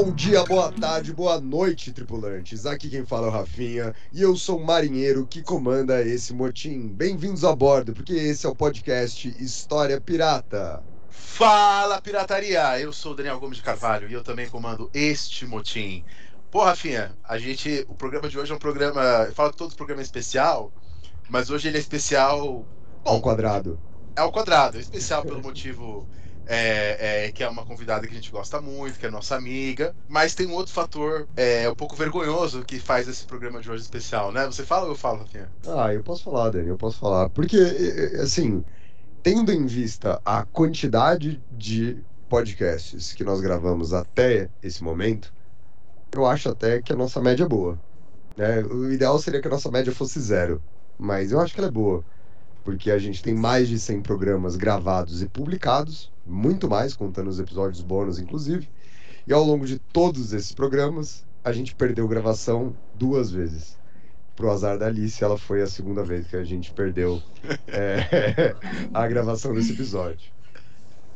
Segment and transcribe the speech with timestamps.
[0.00, 2.64] Bom dia, boa tarde, boa noite, tripulantes.
[2.64, 6.86] Aqui quem fala é o Rafinha e eu sou o marinheiro que comanda esse motim.
[6.86, 10.84] Bem-vindos a bordo, porque esse é o podcast História Pirata.
[11.10, 12.78] Fala pirataria!
[12.78, 16.04] Eu sou o Daniel Gomes de Carvalho e eu também comando este motim.
[16.48, 17.84] Pô, Rafinha, a gente.
[17.88, 19.02] O programa de hoje é um programa.
[19.26, 20.70] Eu falo que todo programa é especial,
[21.28, 22.64] mas hoje ele é especial.
[23.04, 23.80] Ao quadrado.
[24.14, 26.08] É ao quadrado, é especial pelo motivo
[26.48, 29.94] é, é, que é uma convidada que a gente gosta muito, que é nossa amiga.
[30.08, 33.82] Mas tem um outro fator é, um pouco vergonhoso que faz esse programa de hoje
[33.82, 34.46] especial, né?
[34.46, 35.50] Você fala ou eu falo, Rafinha?
[35.66, 37.28] Ah, eu posso falar, Dani, eu posso falar.
[37.30, 37.56] Porque,
[38.22, 38.64] assim,
[39.22, 45.32] tendo em vista a quantidade de podcasts que nós gravamos até esse momento,
[46.12, 47.82] eu acho até que a nossa média é boa.
[48.36, 48.62] Né?
[48.64, 50.64] O ideal seria que a nossa média fosse zero,
[50.98, 52.04] mas eu acho que ela é boa.
[52.64, 57.40] Porque a gente tem mais de 100 programas gravados e publicados, muito mais, contando os
[57.40, 58.68] episódios bônus, inclusive.
[59.26, 63.78] E ao longo de todos esses programas, a gente perdeu gravação duas vezes.
[64.36, 67.22] Pro azar da Alice, ela foi a segunda vez que a gente perdeu
[67.66, 68.54] é,
[68.94, 70.30] a gravação desse episódio.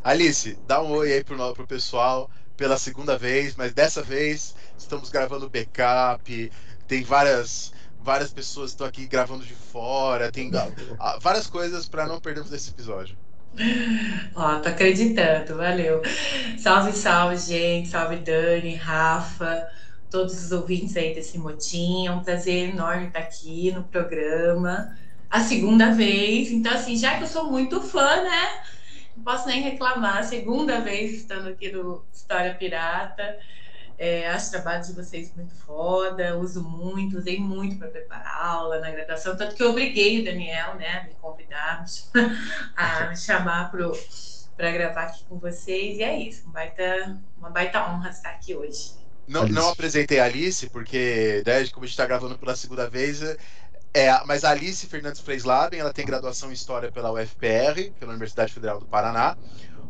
[0.02, 5.10] Alice, dá um oi aí pro, pro pessoal pela segunda vez, mas dessa vez estamos
[5.10, 6.50] gravando backup,
[6.86, 7.71] tem várias
[8.02, 10.50] várias pessoas estão aqui gravando de fora, tem
[11.20, 13.16] várias coisas para não perdermos esse episódio.
[14.34, 16.00] Ó, tô acreditando, valeu.
[16.58, 17.88] Salve, salve, gente.
[17.88, 19.66] Salve, Dani, Rafa,
[20.10, 22.06] todos os ouvintes aí desse motim.
[22.06, 24.96] É um prazer enorme estar aqui no programa.
[25.30, 26.50] A segunda vez.
[26.50, 28.62] Então, assim, já que eu sou muito fã, né?
[29.16, 30.24] Não posso nem reclamar.
[30.24, 33.38] Segunda vez estando aqui no História Pirata.
[34.04, 38.80] É, acho o trabalho de vocês muito foda, uso muito, usei muito para preparar aula
[38.80, 41.84] na graduação, tanto que eu obriguei o Daniel, né, a me convidar,
[42.74, 47.80] a me chamar para gravar aqui com vocês, e é isso, um baita, uma baita
[47.88, 48.90] honra estar aqui hoje.
[49.28, 53.22] Não, não apresentei a Alice, porque, né, como a gente está gravando pela segunda vez,
[53.94, 58.52] é, mas a Alice Fernandes Freislaben, ela tem graduação em História pela UFPR, pela Universidade
[58.52, 59.36] Federal do Paraná,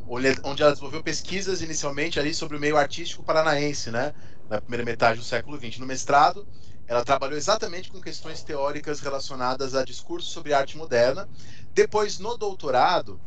[0.06, 4.12] onde ela desenvolveu pesquisas inicialmente ali sobre o meio artístico paranaense, né,
[4.48, 5.78] na primeira metade do século XX.
[5.78, 6.46] No mestrado,
[6.86, 11.28] ela trabalhou exatamente com questões teóricas relacionadas a discurso sobre arte moderna.
[11.74, 13.20] Depois, no doutorado,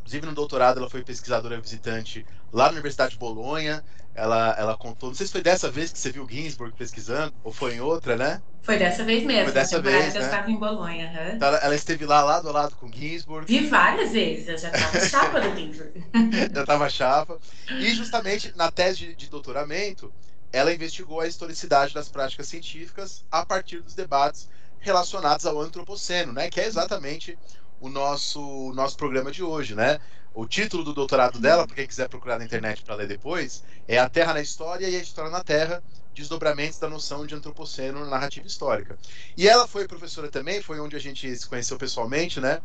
[0.00, 3.84] inclusive no doutorado, ela foi pesquisadora visitante lá na Universidade de Bolonha.
[4.16, 7.52] Ela, ela contou, não sei se foi dessa vez que você viu Ginsburg pesquisando, ou
[7.52, 8.40] foi em outra, né?
[8.62, 9.44] Foi dessa vez mesmo.
[9.44, 10.26] Foi dessa vez, eu né?
[10.26, 11.06] estava em Bolonha.
[11.06, 11.36] Uhum.
[11.36, 13.46] Então, ela, ela, esteve lá lado a lado com Ginsburg.
[13.46, 16.02] Vi várias vezes, eu já estava chapa do Ginsburg.
[16.52, 17.38] já estava chapa.
[17.68, 20.10] E justamente na tese de, de doutoramento,
[20.50, 24.48] ela investigou a historicidade das práticas científicas a partir dos debates
[24.80, 26.48] relacionados ao antropoceno, né?
[26.48, 27.38] Que é exatamente
[27.80, 29.98] o nosso, o nosso programa de hoje, né?
[30.34, 33.98] O título do doutorado dela, para quem quiser procurar na internet para ler depois, é
[33.98, 35.82] A Terra na História e a História na Terra,
[36.14, 38.98] desdobramentos da noção de antropoceno na narrativa histórica.
[39.36, 42.60] E ela foi professora também, foi onde a gente se conheceu pessoalmente, né?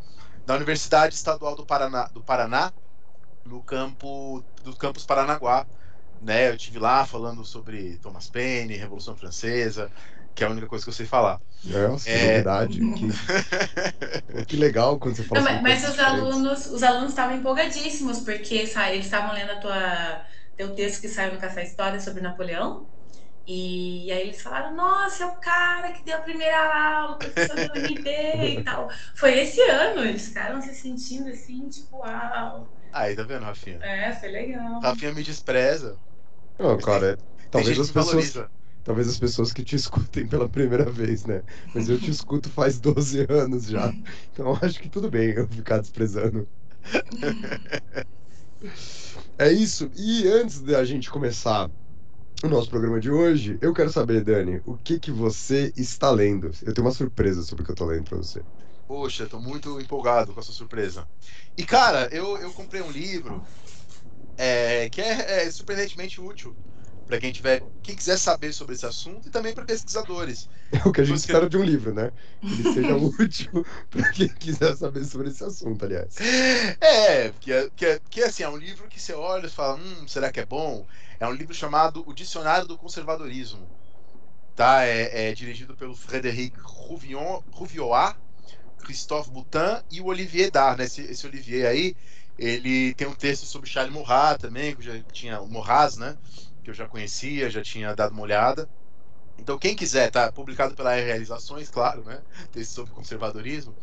[0.45, 2.73] Na Universidade Estadual do Paraná, do Paraná
[3.45, 5.66] no campo do campus Paranaguá,
[6.19, 6.50] né?
[6.50, 9.91] Eu tive lá falando sobre Thomas Paine, Revolução Francesa,
[10.34, 11.40] que é a única coisa que eu sei falar.
[11.64, 12.34] Nossa, é...
[12.34, 12.80] novidade.
[14.31, 14.46] Que...
[14.46, 18.66] que legal quando você fala Não, Mas, mas os alunos, os alunos estavam empolgadíssimos, porque
[18.68, 20.25] sabe, eles estavam lendo a tua,
[20.56, 22.88] teu texto que saiu no Café História sobre Napoleão.
[23.45, 27.56] E aí eles falaram, nossa, é o cara que deu a primeira aula, o professor
[27.56, 28.10] do MD
[28.60, 28.88] e tal.
[29.16, 32.69] Foi esse ano, eles ficaram se sentindo assim, tipo, uau.
[32.94, 33.80] Aí, tá vendo, Rafinha?
[33.81, 34.80] É, foi legal.
[34.80, 35.98] Rafinha me despreza.
[36.60, 37.18] Não, cara,
[37.50, 38.34] talvez as pessoas.
[38.34, 41.44] Valoriza talvez as pessoas que te escutem pela primeira vez, né?
[41.74, 43.94] Mas eu te escuto faz 12 anos já.
[44.31, 46.48] Então acho que tudo bem eu ficar desprezando.
[49.38, 49.89] É isso.
[49.95, 51.69] E antes da gente começar
[52.44, 56.51] o nosso programa de hoje, eu quero saber, Dani, o que que você está lendo?
[56.63, 58.42] Eu tenho uma surpresa sobre o que eu tô lendo para você.
[58.88, 61.07] Poxa, tô muito empolgado com essa surpresa.
[61.57, 63.44] E cara, eu, eu comprei um livro
[64.38, 66.56] é, que é, é surpreendentemente útil
[67.12, 70.48] para quem tiver, quem quiser saber sobre esse assunto e também para pesquisadores.
[70.72, 72.10] É o que a gente Você- espera de um livro, né?
[72.40, 76.16] Que ele seja útil para quem quiser saber sobre esse assunto, aliás.
[76.80, 79.50] É, que é, que é, que é assim, é um livro que você olha e
[79.50, 80.86] fala, hum, será que é bom?
[81.19, 83.68] É um livro chamado O Dicionário do Conservadorismo.
[84.56, 84.86] Tá?
[84.86, 88.16] É, é dirigido pelo Frédéric Rouvion, Rouvioat,
[88.86, 90.86] Christophe Boutin e o Olivier Dar, né?
[90.86, 91.94] Esse, esse Olivier aí,
[92.38, 96.16] ele tem um texto sobre Charles Maurras também, que já tinha o Maurras, né?
[96.63, 98.69] Que eu já conhecia, já tinha dado uma olhada.
[99.38, 102.22] Então, quem quiser, tá publicado pela Realizações, claro, né?
[102.52, 103.75] Texto sobre conservadorismo.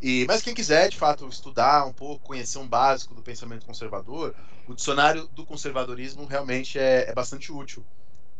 [0.00, 4.34] E, mas quem quiser, de fato, estudar um pouco, conhecer um básico do pensamento conservador,
[4.66, 7.84] o dicionário do conservadorismo realmente é, é bastante útil.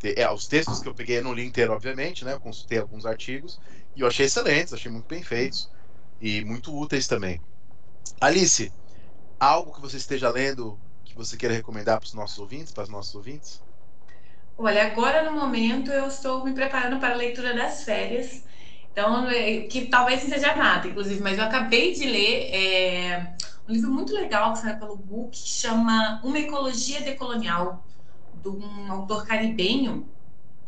[0.03, 2.35] É, os textos que eu peguei, eu não li inteiro, obviamente, né?
[2.35, 3.59] Eu consultei alguns artigos
[3.97, 5.69] e eu achei excelentes, achei muito bem feitos
[6.21, 7.41] e muito úteis também.
[8.21, 8.73] Alice,
[9.41, 12.89] algo que você esteja lendo que você queira recomendar para os nossos ouvintes, para os
[12.89, 13.61] nossos ouvintes?
[14.61, 18.43] Olha, agora no momento eu estou me preparando para a leitura das férias.
[18.91, 23.37] Então, é, que talvez não seja nada, inclusive, mas eu acabei de ler é,
[23.69, 27.87] um livro muito legal que saiu pelo book, que chama Uma Ecologia Decolonial,
[28.35, 30.13] de um autor caribenho,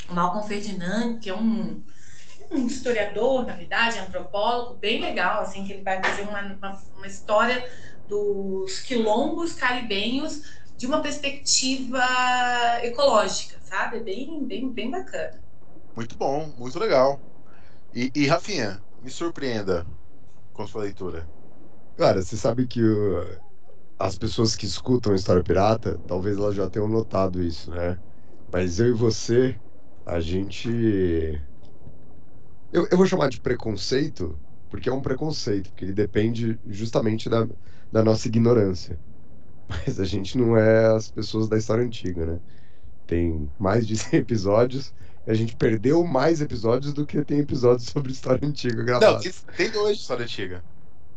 [0.09, 1.83] Malcolm Ferdinand, que é um,
[2.53, 7.07] um historiador, na verdade, antropólogo, bem legal, assim, que ele vai fazer uma, uma, uma
[7.09, 7.69] história
[8.07, 10.43] dos quilombos caribenhos
[10.77, 12.01] de uma perspectiva
[12.83, 13.99] ecológica, sabe?
[13.99, 15.43] É Bem, bem, bem bacana.
[15.97, 17.25] Muito bom, muito legal.
[17.93, 19.87] E, e Rafinha, me surpreenda
[20.53, 21.33] com sua leitura.
[21.97, 23.43] Cara, você sabe que uh,
[23.99, 28.03] as pessoas que escutam História Pirata, talvez elas já tenham notado isso, né?
[28.53, 29.61] Mas eu e você,
[30.07, 30.69] a gente.
[32.71, 37.47] Eu, eu vou chamar de preconceito, porque é um preconceito, porque ele depende justamente da,
[37.91, 39.01] da nossa ignorância.
[39.69, 42.43] Mas a gente não é as pessoas da história antiga, né?
[43.11, 44.95] Tem mais de 100 episódios,
[45.27, 49.23] e a gente perdeu mais episódios do que tem episódios sobre história antiga Não, gravados.
[49.25, 50.63] tem, tem dois de história antiga.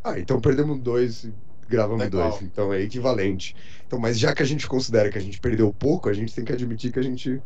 [0.03, 1.33] Ah, então perdemos dois e
[1.69, 2.31] gravamos Legal.
[2.31, 2.41] dois.
[2.41, 3.55] Então é equivalente.
[3.85, 6.43] Então, mas já que a gente considera que a gente perdeu pouco, a gente tem
[6.43, 7.39] que admitir que a gente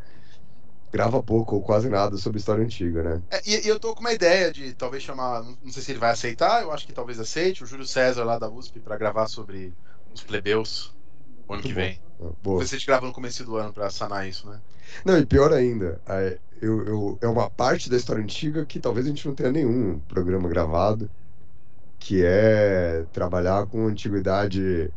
[0.92, 3.22] grava pouco ou quase nada sobre história antiga, né?
[3.30, 5.92] É, e, e eu tô com uma ideia de talvez chamar, não não sei se
[5.92, 8.98] ele vai aceitar, eu acho que talvez aceite, o Júlio César lá da USP para
[8.98, 9.74] gravar sobre
[10.14, 10.96] os plebeus
[11.48, 11.82] o ano Muito que bom.
[11.82, 12.07] vem.
[12.18, 12.38] Boa.
[12.58, 14.62] Talvez a gente grava no começo do ano para sanar isso, né?
[15.06, 19.06] Não, e pior ainda, é, eu, eu- é uma parte da história antiga que talvez
[19.06, 21.12] a gente não tenha nenhum programa gravado,
[22.00, 24.94] que é trabalhar com antiguidade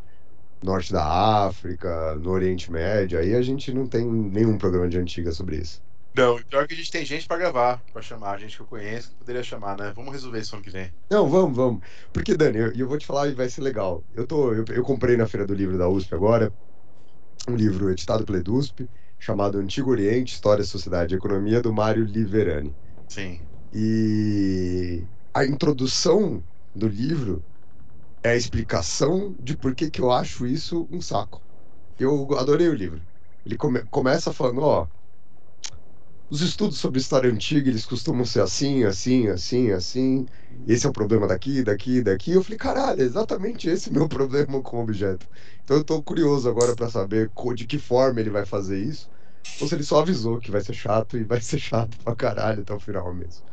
[0.64, 3.18] norte da África, no Oriente Médio.
[3.18, 5.82] Aí a gente não tem nenhum programa de antiga sobre isso.
[6.16, 9.10] Não, pior que a gente tem gente para gravar, para chamar, gente que eu conheço,
[9.10, 9.92] que poderia chamar, né?
[9.92, 10.94] Vamos resolver isso ano que vem.
[11.10, 11.80] Não, vamos, vamos.
[12.12, 14.04] Porque, Dani, eu, eu vou te falar e vai ser legal.
[14.12, 16.54] Eu, tô, eu, eu comprei na Feira do Livro da USP agora
[17.48, 18.88] um livro editado pela EDUSP
[19.18, 22.76] chamado Antigo Oriente, História, Sociedade e Economia, do Mário Liverani.
[23.08, 23.42] Sim.
[23.72, 26.44] E a introdução
[26.74, 27.46] do livro
[28.22, 31.44] é a explicação de por que, que eu acho isso um saco.
[31.98, 33.06] Eu adorei o livro.
[33.44, 34.88] Ele come- começa falando, ó,
[36.28, 40.26] os estudos sobre história antiga, eles costumam ser assim, assim, assim, assim.
[40.66, 42.32] Esse é o problema daqui, daqui, daqui.
[42.32, 45.26] Eu falei, caralho, é exatamente esse meu problema com o objeto.
[45.64, 49.08] Então eu tô curioso agora pra saber de que forma ele vai fazer isso.
[49.60, 52.62] Ou se ele só avisou que vai ser chato e vai ser chato pra caralho
[52.62, 53.44] até o final mesmo.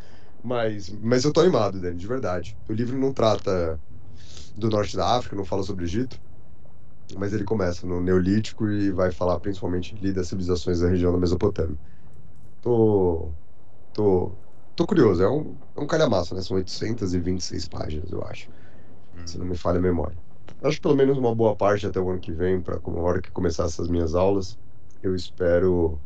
[0.44, 2.58] Mas, mas eu tô animado, Dani, de verdade.
[2.70, 3.82] O livro não trata
[4.56, 6.20] do norte da África, não fala sobre o Egito.
[7.18, 11.18] Mas ele começa no Neolítico e vai falar principalmente ali das civilizações da região da
[11.20, 11.80] Mesopotâmia.
[12.62, 13.36] Tô.
[13.94, 14.40] Tô.
[14.78, 16.42] Tô curioso, é um, é um calhamaço, né?
[16.44, 18.48] São 826 páginas, eu acho.
[19.26, 20.16] Se não me falha a memória.
[20.62, 23.20] Acho que pelo menos uma boa parte até o ano que vem, para a hora
[23.20, 24.56] que começar essas minhas aulas,
[25.02, 26.00] eu espero.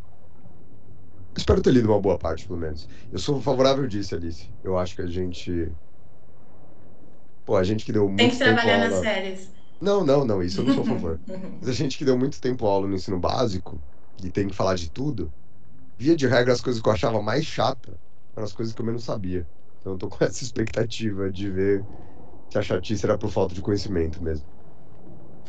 [1.36, 2.88] Espero ter lido uma boa parte, pelo menos.
[3.12, 4.48] Eu sou favorável disso, Alice.
[4.64, 5.70] Eu acho que a gente.
[7.46, 8.90] Pô, a gente que deu muito Tem que tempo trabalhar aula...
[8.90, 9.50] nas férias.
[9.82, 11.20] Não, não, não, isso eu não sou a favor.
[11.60, 13.78] Mas a gente que deu muito tempo aula no ensino básico
[14.24, 15.30] e tem que falar de tudo,
[15.98, 18.00] via de regra as coisas que eu achava mais chata
[18.36, 19.50] eram as coisas que eu menos sabia.
[19.80, 21.88] Então eu tô com essa expectativa de ver
[22.52, 24.48] se a chatice era por falta de conhecimento mesmo.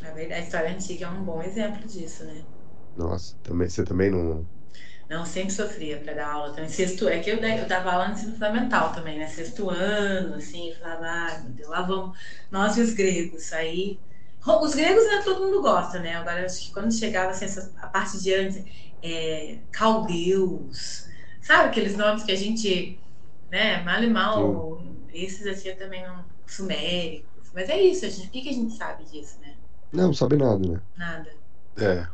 [0.03, 2.47] Na verdade, a história antiga é um bom exemplo disso, né?
[2.95, 4.49] Nossa, também, você também não.
[5.09, 6.69] Não, sempre sofria para dar aula também.
[6.71, 9.27] Sexto, é que eu, eu dava aula no ensino fundamental também, né?
[9.29, 12.19] Sexto ano, assim, falava, ai, meu Deus, lá vamos
[12.51, 13.53] nós e os gregos.
[13.53, 14.01] Aí,
[14.47, 16.15] os gregos, né, todo mundo gosta, né?
[16.17, 18.65] Agora, acho que quando chegava, assim, essa, a parte de antes,
[19.03, 21.05] é, caldeus,
[21.43, 22.99] sabe aqueles nomes que a gente,
[23.51, 24.83] né, mal e mal,
[25.13, 27.51] esses, assim, também não, suméricos.
[27.53, 29.55] Mas é isso, a gente, o que, que a gente sabe disso, né?
[29.93, 30.81] Não, sabe nada, né?
[30.97, 31.31] Nada.
[31.77, 32.07] É.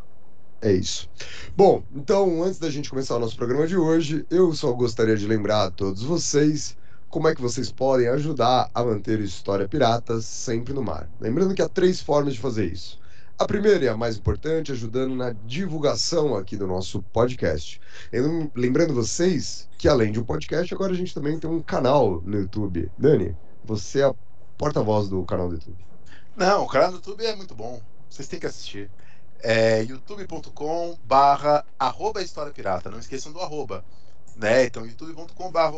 [0.60, 1.08] É isso.
[1.56, 5.24] Bom, então, antes da gente começar o nosso programa de hoje, eu só gostaria de
[5.24, 6.76] lembrar a todos vocês
[7.08, 11.08] como é que vocês podem ajudar a manter o História Piratas sempre no mar.
[11.20, 12.98] Lembrando que há três formas de fazer isso.
[13.38, 17.80] A primeira e a mais importante, ajudando na divulgação aqui do nosso podcast.
[18.52, 22.36] Lembrando vocês que, além de um podcast, agora a gente também tem um canal no
[22.36, 22.90] YouTube.
[22.98, 24.14] Dani, você é a
[24.58, 25.78] porta-voz do canal do YouTube.
[26.36, 27.80] Não, o canal do YouTube é muito bom.
[28.10, 28.90] Vocês têm que assistir.
[29.40, 32.90] É youtube.com barra arroba História Pirata.
[32.90, 33.84] Não esqueçam do arroba.
[34.34, 34.64] Né?
[34.64, 35.76] Então, youtube.com barra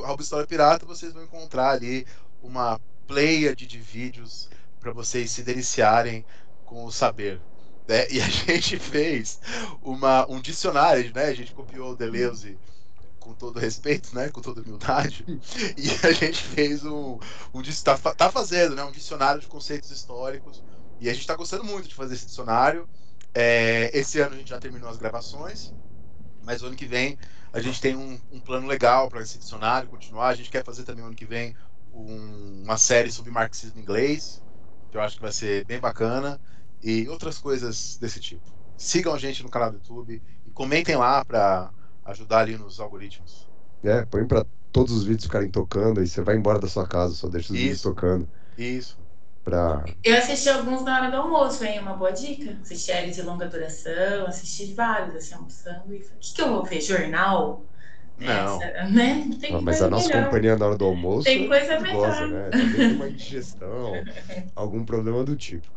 [0.00, 2.06] arroba História Pirata, vocês vão encontrar ali
[2.42, 4.48] uma pleiade de vídeos
[4.80, 6.24] para vocês se deliciarem
[6.66, 7.40] com o saber.
[7.88, 8.06] Né?
[8.10, 9.40] E a gente fez
[9.82, 11.24] uma, um dicionário, né?
[11.24, 12.58] A gente copiou o Deleuze
[13.18, 14.28] com todo respeito, né?
[14.28, 15.24] Com toda humildade.
[15.76, 17.18] E a gente fez um.
[17.54, 18.84] um tá, tá fazendo, né?
[18.84, 20.62] Um dicionário de conceitos históricos.
[21.00, 22.88] E a gente está gostando muito de fazer esse dicionário.
[23.34, 25.74] É, esse ano a gente já terminou as gravações,
[26.42, 27.18] mas ano que vem
[27.52, 30.28] a gente tem um, um plano legal para esse dicionário continuar.
[30.28, 31.56] A gente quer fazer também ano que vem
[31.92, 34.42] um, uma série sobre marxismo inglês,
[34.90, 36.40] que eu acho que vai ser bem bacana
[36.86, 38.44] e outras coisas desse tipo.
[38.76, 41.70] Sigam a gente no canal do YouTube e comentem lá para
[42.04, 43.50] ajudar ali nos algoritmos.
[43.82, 47.14] É, põe para todos os vídeos ficarem tocando e você vai embora da sua casa,
[47.14, 47.62] só deixa os Isso.
[47.64, 48.28] vídeos tocando.
[48.56, 48.96] Isso.
[49.42, 49.84] Pra...
[50.04, 51.80] Eu assisti alguns na hora do almoço, hein?
[51.80, 52.56] Uma boa dica.
[52.62, 55.94] Assisti séries de longa duração, assisti vários, assim, almoçando.
[55.94, 56.80] E falei, o que, que eu vou ver?
[56.80, 57.64] Jornal?
[58.18, 58.62] Não.
[58.62, 59.30] É, né?
[59.40, 60.24] Tem Não, mas a nossa melhor.
[60.24, 61.24] companhia na hora do almoço.
[61.24, 62.06] Tem coisa melhor.
[62.06, 62.50] Gosta, né?
[62.50, 63.92] Tem uma indigestão,
[64.54, 65.68] algum problema do tipo.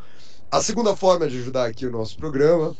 [0.51, 2.75] A segunda forma de ajudar aqui o nosso programa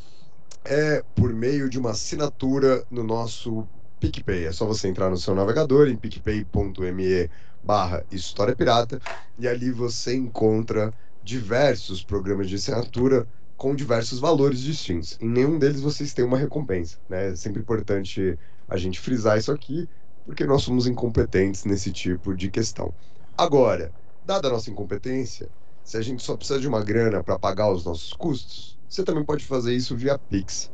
[0.65, 3.67] é por meio de uma assinatura no nosso
[3.99, 4.45] PicPay.
[4.45, 7.29] É só você entrar no seu navegador em picpay.me
[7.63, 8.99] barra História Pirata
[9.37, 10.91] e ali você encontra
[11.23, 15.15] diversos programas de assinatura com diversos valores distintos.
[15.21, 16.97] Em nenhum deles vocês têm uma recompensa.
[17.07, 17.29] Né?
[17.29, 18.35] É sempre importante
[18.67, 19.87] a gente frisar isso aqui,
[20.25, 22.91] porque nós somos incompetentes nesse tipo de questão.
[23.37, 23.91] Agora,
[24.25, 25.47] dada a nossa incompetência,
[25.89, 29.23] se a gente só precisa de uma grana para pagar os nossos custos, você também
[29.23, 30.71] pode fazer isso via Pix.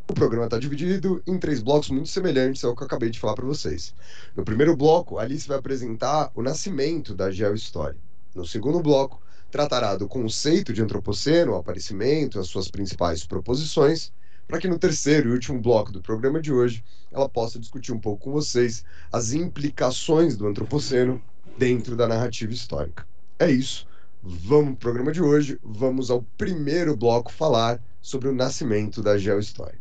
[0.10, 3.36] o programa está dividido em três blocos muito semelhantes ao que eu acabei de falar
[3.36, 3.94] para vocês.
[4.36, 8.00] No primeiro bloco, Alice vai apresentar o nascimento da geohistória.
[8.36, 14.12] No segundo bloco, tratará do conceito de antropoceno, o aparecimento, as suas principais proposições
[14.48, 18.00] para que no terceiro e último bloco do programa de hoje ela possa discutir um
[18.00, 21.22] pouco com vocês as implicações do antropoceno
[21.58, 23.06] dentro da narrativa histórica.
[23.40, 23.88] É isso.
[24.22, 25.60] Vamos para o programa de hoje.
[25.64, 29.80] Vamos ao primeiro bloco falar sobre o nascimento da geohistória.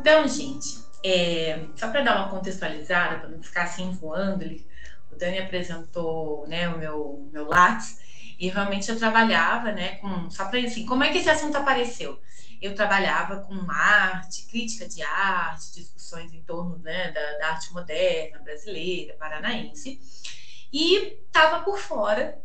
[0.00, 4.44] Então, gente, é, só para dar uma contextualizada, para não ficar assim voando,
[5.10, 7.48] o Dani apresentou né, o meu, meu
[8.38, 10.28] e realmente eu trabalhava né, com.
[10.30, 12.20] Só para assim, como é que esse assunto apareceu?
[12.60, 18.40] Eu trabalhava com arte, crítica de arte, discussões em torno né, da, da arte moderna
[18.40, 20.00] brasileira, paranaense,
[20.72, 22.38] e estava por fora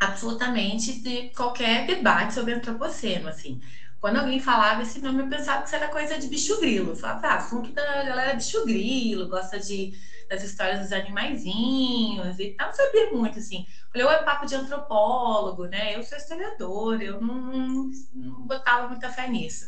[0.00, 3.60] absolutamente de qualquer debate sobre antropoceno, assim.
[4.04, 6.90] Quando alguém falava esse nome, eu pensava que isso era coisa de bicho grilo.
[6.90, 9.92] Eu falava, ah, assunto da galera é bicho grilo, gosta de,
[10.28, 12.66] das histórias dos animaizinhos e tal.
[12.66, 13.64] Não sabia muito, assim.
[13.90, 15.96] Falei, ou é papo de antropólogo, né?
[15.96, 19.64] Eu sou historiador, eu não, não, não botava muita fé nisso.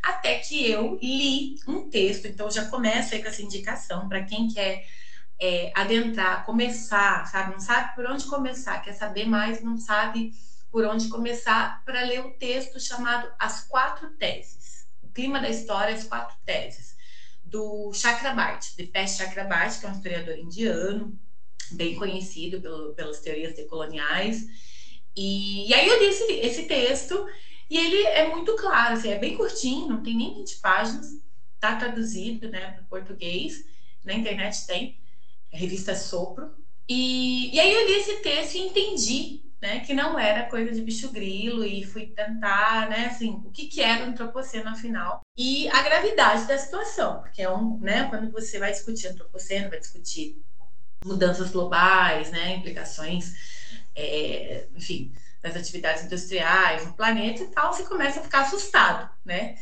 [0.00, 4.46] Até que eu li um texto, então já começo aí com essa indicação para quem
[4.46, 4.84] quer
[5.40, 7.50] é, adentrar, começar, sabe?
[7.50, 10.30] Não sabe por onde começar, quer saber mais, não sabe
[10.72, 14.86] por onde começar para ler o texto chamado As Quatro Teses.
[15.02, 16.96] O clima da história, as quatro teses,
[17.44, 21.20] do Chakrabarti, de Pest Chakrabarti, que é um historiador indiano,
[21.72, 24.46] bem conhecido pelo, pelas teorias decoloniais.
[25.14, 27.26] E, e aí eu li esse, esse, texto
[27.68, 31.06] e ele é muito claro, assim, é bem curtinho, não tem nem 20 páginas,
[31.54, 33.62] está traduzido né, para português,
[34.02, 34.98] na internet tem,
[35.52, 36.56] a revista Sopro.
[36.88, 40.82] E, e aí eu li esse texto e entendi né, que não era coisa de
[40.82, 45.68] bicho grilo e fui tentar, né, assim, o que que era o antropoceno afinal e
[45.68, 50.42] a gravidade da situação, porque é um, né, quando você vai discutir antropoceno, vai discutir
[51.04, 53.34] mudanças globais, né, implicações,
[53.94, 59.54] é, enfim, das atividades industriais no planeta e tal, você começa a ficar assustado, né?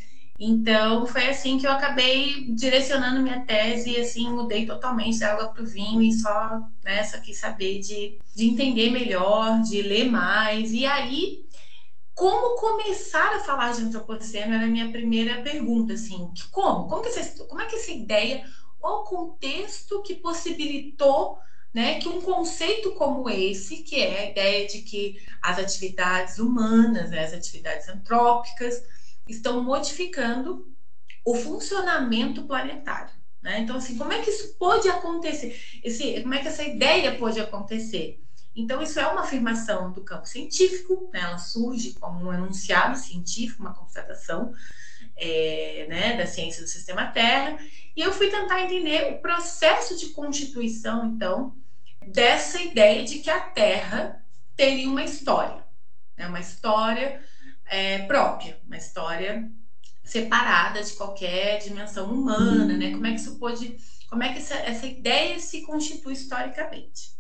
[0.43, 5.49] Então, foi assim que eu acabei direcionando minha tese e, assim, mudei totalmente da água
[5.49, 10.11] para o vinho e só, né, só quis saber de, de entender melhor, de ler
[10.11, 10.73] mais.
[10.73, 11.45] E aí,
[12.15, 16.89] como começar a falar de antropoceno era a minha primeira pergunta, assim, como?
[16.89, 18.43] Como, que essa, como é que essa ideia,
[18.79, 21.39] qual o contexto que possibilitou
[21.73, 27.11] né, que um conceito como esse, que é a ideia de que as atividades humanas,
[27.11, 28.83] né, as atividades antrópicas,
[29.31, 30.71] estão modificando
[31.25, 33.13] o funcionamento planetário.
[33.43, 33.61] Né?
[33.61, 35.59] Então, assim, como é que isso pode acontecer?
[35.83, 38.23] Esse, como é que essa ideia pode acontecer?
[38.55, 41.21] Então, isso é uma afirmação do campo científico, né?
[41.21, 44.53] ela surge como um enunciado científico, uma constatação
[45.17, 47.59] é, né, da ciência do sistema Terra,
[47.97, 51.55] e eu fui tentar entender o processo de constituição, então,
[52.07, 54.25] dessa ideia de que a Terra
[54.57, 55.65] teria uma história,
[56.17, 56.27] né?
[56.27, 57.23] uma história
[57.71, 59.49] é, própria, uma história
[60.03, 62.91] separada de qualquer dimensão humana, né?
[62.93, 63.77] Como é que isso pode,
[64.09, 67.13] como é que essa, essa ideia se constitui historicamente?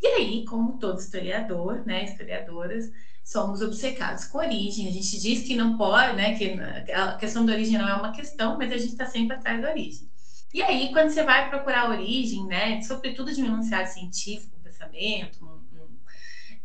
[0.00, 2.88] E aí, como todo historiador, né, historiadoras,
[3.24, 4.86] somos obcecados com origem.
[4.86, 6.52] A gente diz que não pode, né, que
[6.92, 9.70] a questão da origem não é uma questão, mas a gente está sempre atrás da
[9.70, 10.08] origem.
[10.54, 14.62] E aí, quando você vai procurar a origem, né, sobretudo de um enunciado científico, um
[14.62, 15.57] pensamento,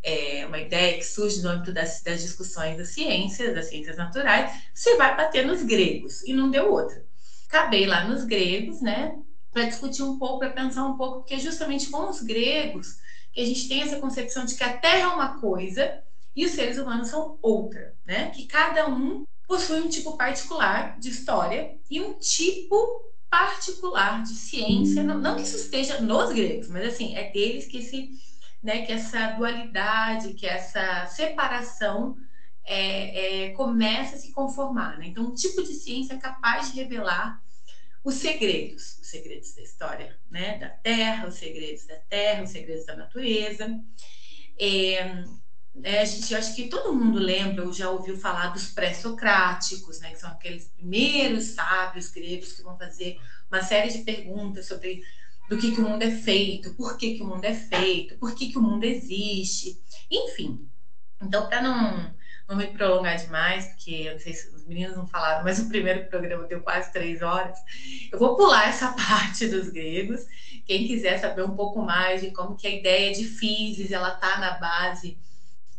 [0.04, 4.52] é, uma ideia que surge no âmbito das, das discussões das ciências, das ciências naturais,
[4.74, 7.06] você vai bater nos gregos, e não deu outra.
[7.48, 9.16] Acabei lá nos gregos, né,
[9.52, 12.98] para discutir um pouco, para pensar um pouco, porque é justamente com os gregos
[13.32, 16.04] que a gente tem essa concepção de que a Terra é uma coisa
[16.36, 18.30] e os seres humanos são outra, né?
[18.30, 25.04] Que cada um possui um tipo particular de história e um tipo particular de ciência.
[25.04, 28.10] Não, não que isso esteja nos gregos, mas assim, é deles que se
[28.64, 32.16] né, que essa dualidade, que essa separação
[32.64, 34.98] é, é, começa a se conformar.
[34.98, 35.08] Né?
[35.08, 37.42] Então, um tipo de ciência capaz de revelar
[38.04, 42.86] os segredos, os segredos da história né, da Terra, os segredos da Terra, os segredos
[42.86, 43.68] da natureza.
[44.58, 45.24] É,
[45.82, 50.12] é, a gente, acho que todo mundo lembra ou já ouviu falar dos pré-socráticos, né,
[50.12, 53.18] que são aqueles primeiros sábios gregos que vão fazer
[53.50, 55.04] uma série de perguntas sobre
[55.50, 58.34] do que, que o mundo é feito, por que, que o mundo é feito, por
[58.34, 59.80] que, que o mundo existe,
[60.10, 60.68] enfim.
[61.22, 62.14] Então, para não,
[62.48, 65.68] não me prolongar demais, porque eu não sei se os meninos não falaram, mas o
[65.68, 67.58] primeiro programa deu quase três horas,
[68.12, 70.22] eu vou pular essa parte dos gregos.
[70.66, 74.40] Quem quiser saber um pouco mais de como que a ideia de physis ela está
[74.40, 75.18] na base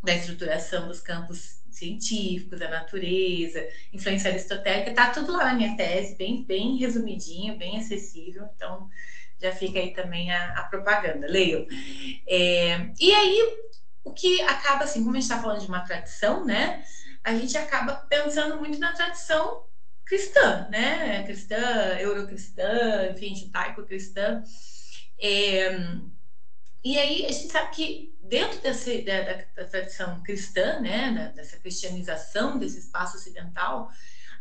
[0.03, 6.16] da estruturação dos campos científicos, da natureza, influência aristotélica, está tudo lá na minha tese,
[6.16, 8.46] bem, bem resumidinho, bem acessível.
[8.55, 8.88] Então,
[9.45, 11.67] já fica aí também a, a propaganda, leio.
[12.27, 13.59] É, e aí,
[14.03, 16.85] o que acaba, assim, como a gente está falando de uma tradição, né?
[17.23, 19.65] A gente acaba pensando muito na tradição
[20.05, 21.23] cristã, né?
[21.25, 21.59] Cristã,
[21.99, 24.43] eurocristã, enfim, judaico-cristã.
[25.21, 25.79] É,
[26.83, 32.59] e aí a gente sabe que dentro desse, da, da, tradição cristã, né, dessa cristianização
[32.59, 33.91] desse espaço ocidental,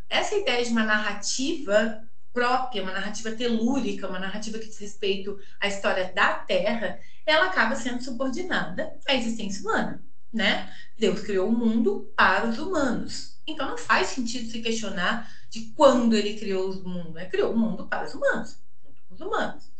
[0.09, 5.67] essa ideia de uma narrativa própria, uma narrativa telúrica, uma narrativa que diz respeito à
[5.67, 10.73] história da Terra, ela acaba sendo subordinada à existência humana, né?
[10.97, 13.39] Deus criou o mundo para os humanos.
[13.45, 17.19] Então não faz sentido se questionar de quando ele criou o mundo.
[17.19, 19.71] Ele criou o mundo para os humanos, junto com os humanos.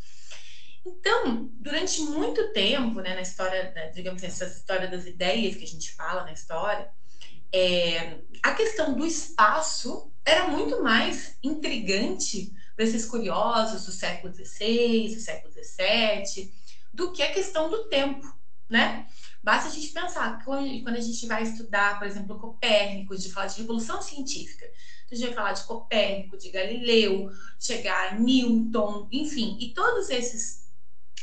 [0.86, 5.63] Então, durante muito tempo, né, na história, né, digamos assim, essa história das ideias que
[5.63, 6.89] a gente fala na história,
[7.54, 15.14] é, a questão do espaço era muito mais intrigante para esses curiosos do século XVI,
[15.14, 16.52] do século XVII,
[16.94, 18.26] do que a questão do tempo,
[18.70, 19.06] né?
[19.44, 23.60] Basta a gente pensar, quando a gente vai estudar, por exemplo, Copérnico, de falar de
[23.60, 24.66] revolução científica,
[25.12, 30.64] a gente vai falar de Copérnico, de Galileu, chegar a Newton, enfim, e todos esses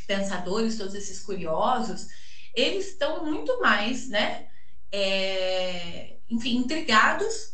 [0.07, 2.09] pensadores, todos esses curiosos,
[2.55, 4.49] eles estão muito mais, né,
[4.93, 7.50] é, enfim, intrigados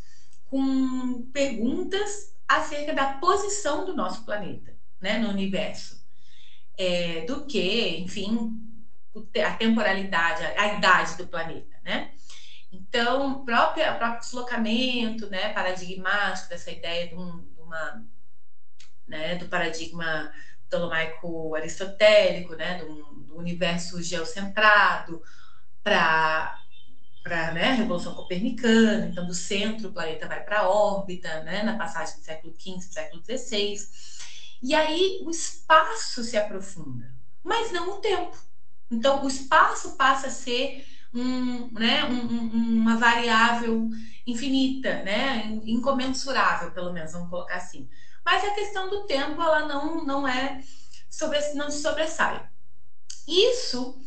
[0.46, 6.04] com perguntas acerca da posição do nosso planeta, né, no universo,
[6.78, 8.66] é, do que, enfim,
[9.44, 12.12] a temporalidade, a, idade do planeta, né?
[12.70, 18.04] Então, próprio, próprio deslocamento, né, paradigmático dessa ideia de, um, de uma,
[19.06, 20.30] né, do paradigma
[20.68, 25.22] ptolomaico aristotélico, né, do, do universo geocentrado,
[25.82, 26.58] para
[27.26, 31.64] para né, a Revolução Copernicana, então do centro o planeta vai para a órbita, né,
[31.64, 33.76] na passagem do século XV para o século XVI.
[34.62, 37.12] E aí o espaço se aprofunda,
[37.42, 38.36] mas não o tempo.
[38.88, 43.88] Então o espaço passa a ser um, né, um, uma variável
[44.24, 47.88] infinita, né, incomensurável, pelo menos, vamos colocar assim.
[48.24, 50.60] Mas a questão do tempo, ela não, não é
[51.10, 52.48] sobre, não se sobressai.
[53.26, 54.00] Isso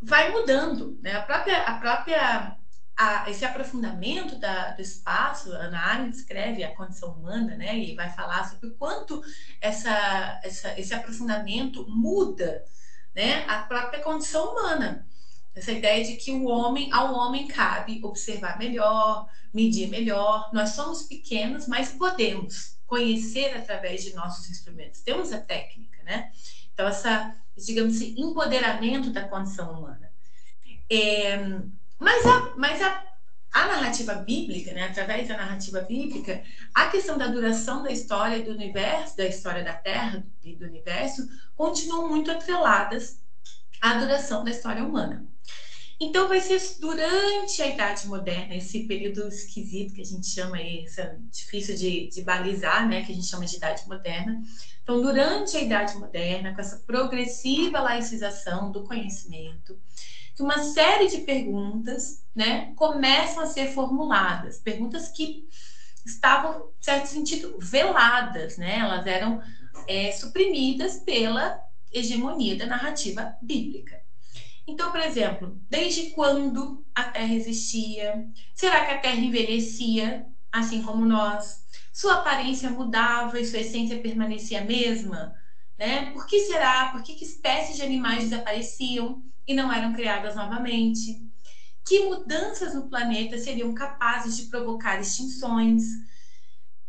[0.00, 1.16] vai mudando, né?
[1.16, 2.58] A própria, a própria
[3.02, 7.76] a, esse aprofundamento da, do espaço, Ana Arendt escreve a condição humana, né?
[7.76, 9.20] E vai falar sobre o quanto
[9.60, 12.64] essa, essa, esse aprofundamento muda,
[13.14, 13.44] né?
[13.48, 15.06] A própria condição humana.
[15.54, 20.48] Essa ideia de que o homem, ao homem cabe observar melhor, medir melhor.
[20.52, 25.00] Nós somos pequenos, mas podemos conhecer através de nossos instrumentos.
[25.00, 26.30] Temos a técnica, né?
[26.72, 30.10] Então, essa, digamos assim, empoderamento da condição humana.
[30.88, 31.36] É,
[32.02, 33.04] mas a, mas a,
[33.52, 36.42] a narrativa bíblica, né, através da narrativa bíblica,
[36.74, 41.26] a questão da duração da história do universo, da história da Terra e do universo,
[41.54, 43.20] continuam muito atreladas
[43.80, 45.26] à duração da história humana.
[46.00, 50.84] Então, vai ser durante a Idade Moderna, esse período esquisito que a gente chama aí,
[51.30, 54.42] difícil de, de balizar, né, que a gente chama de Idade Moderna.
[54.82, 59.78] Então, durante a Idade Moderna, com essa progressiva laicização do conhecimento,
[60.34, 65.46] que uma série de perguntas, né, começam a ser formuladas, perguntas que
[66.04, 69.40] estavam, em certo sentido, veladas, né, elas eram
[69.86, 71.60] é, suprimidas pela
[71.92, 74.00] hegemonia da narrativa bíblica.
[74.66, 78.24] Então, por exemplo, desde quando a Terra existia?
[78.54, 81.64] Será que a Terra envelhecia, assim como nós?
[81.92, 85.34] Sua aparência mudava e sua essência permanecia a mesma?
[85.82, 86.12] Né?
[86.12, 86.92] Por que será?
[86.92, 91.28] Por que, que espécies de animais desapareciam e não eram criadas novamente?
[91.84, 95.82] Que mudanças no planeta seriam capazes de provocar extinções?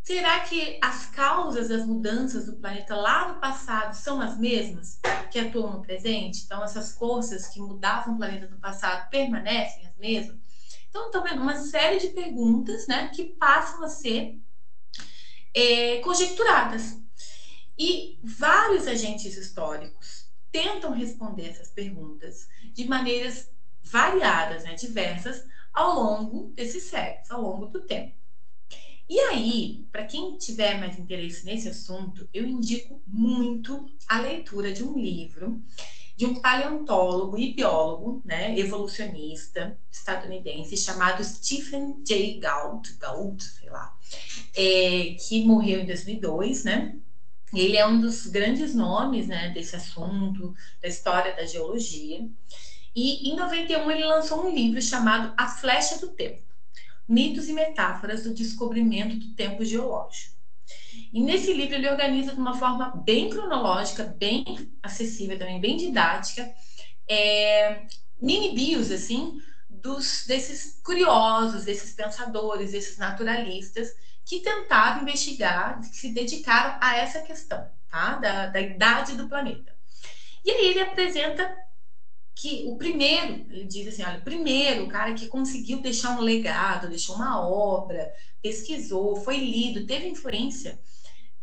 [0.04, 5.00] Será que as causas das mudanças do planeta lá no passado são as mesmas
[5.32, 6.44] que atuam no presente?
[6.46, 10.38] Então, essas forças que mudavam o planeta no passado permanecem as mesmas?
[10.88, 14.38] Então, estão vendo uma série de perguntas né, que passam a ser
[15.52, 17.03] é, conjecturadas.
[17.78, 23.50] E vários agentes históricos tentam responder essas perguntas de maneiras
[23.82, 28.16] variadas, né, diversas, ao longo desses séculos, ao longo do tempo.
[29.10, 34.84] E aí, para quem tiver mais interesse nesse assunto, eu indico muito a leitura de
[34.84, 35.62] um livro
[36.16, 42.40] de um paleontólogo e biólogo, né, evolucionista estadunidense chamado Stephen J.
[42.40, 43.98] Gault, Gault, sei lá,
[44.56, 46.96] é, que morreu em 2002, né?
[47.54, 52.28] Ele é um dos grandes nomes, né, desse assunto, da história da geologia.
[52.96, 56.44] E em 91 ele lançou um livro chamado A Flecha do Tempo
[57.08, 60.34] mitos e metáforas do descobrimento do tempo geológico.
[61.12, 64.44] E nesse livro ele organiza de uma forma bem cronológica, bem
[64.82, 66.52] acessível também, bem didática,
[67.08, 67.86] é,
[68.22, 69.38] mini bios assim
[69.70, 73.92] dos desses curiosos, desses pensadores, desses naturalistas
[74.26, 78.16] que tentaram investigar, que se dedicaram a essa questão, tá?
[78.18, 79.74] Da, da idade do planeta.
[80.46, 81.56] E aí ele apresenta
[82.36, 86.90] que o primeiro, ele diz assim, olha, o primeiro, cara que conseguiu deixar um legado,
[86.90, 90.80] deixou uma obra, pesquisou, foi lido, teve influência,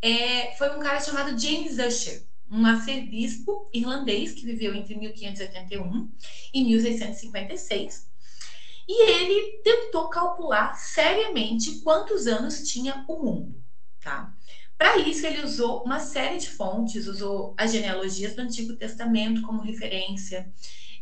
[0.02, 6.10] é, foi um cara chamado James Usher, um arcebispo irlandês que viveu entre 1581
[6.52, 8.09] e 1656.
[8.92, 13.62] E ele tentou calcular seriamente quantos anos tinha o mundo,
[14.00, 14.34] tá?
[14.76, 19.62] Para isso, ele usou uma série de fontes, usou as genealogias do Antigo Testamento como
[19.62, 20.52] referência,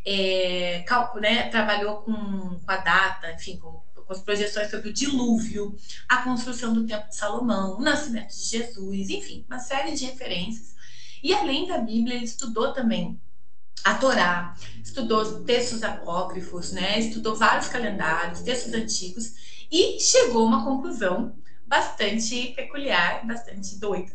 [0.04, 0.84] é,
[1.18, 2.12] né, trabalhou com,
[2.58, 5.74] com, a data, enfim, com, com, as projeções sobre o dilúvio,
[6.06, 10.74] a construção do Templo de Salomão, o nascimento de Jesus, enfim, uma série de referências.
[11.22, 13.18] E além da Bíblia, ele estudou também
[13.84, 20.64] a Torá, estudou textos apócrifos, né, estudou vários calendários, textos antigos e chegou a uma
[20.64, 21.36] conclusão
[21.66, 24.12] bastante peculiar, bastante doida,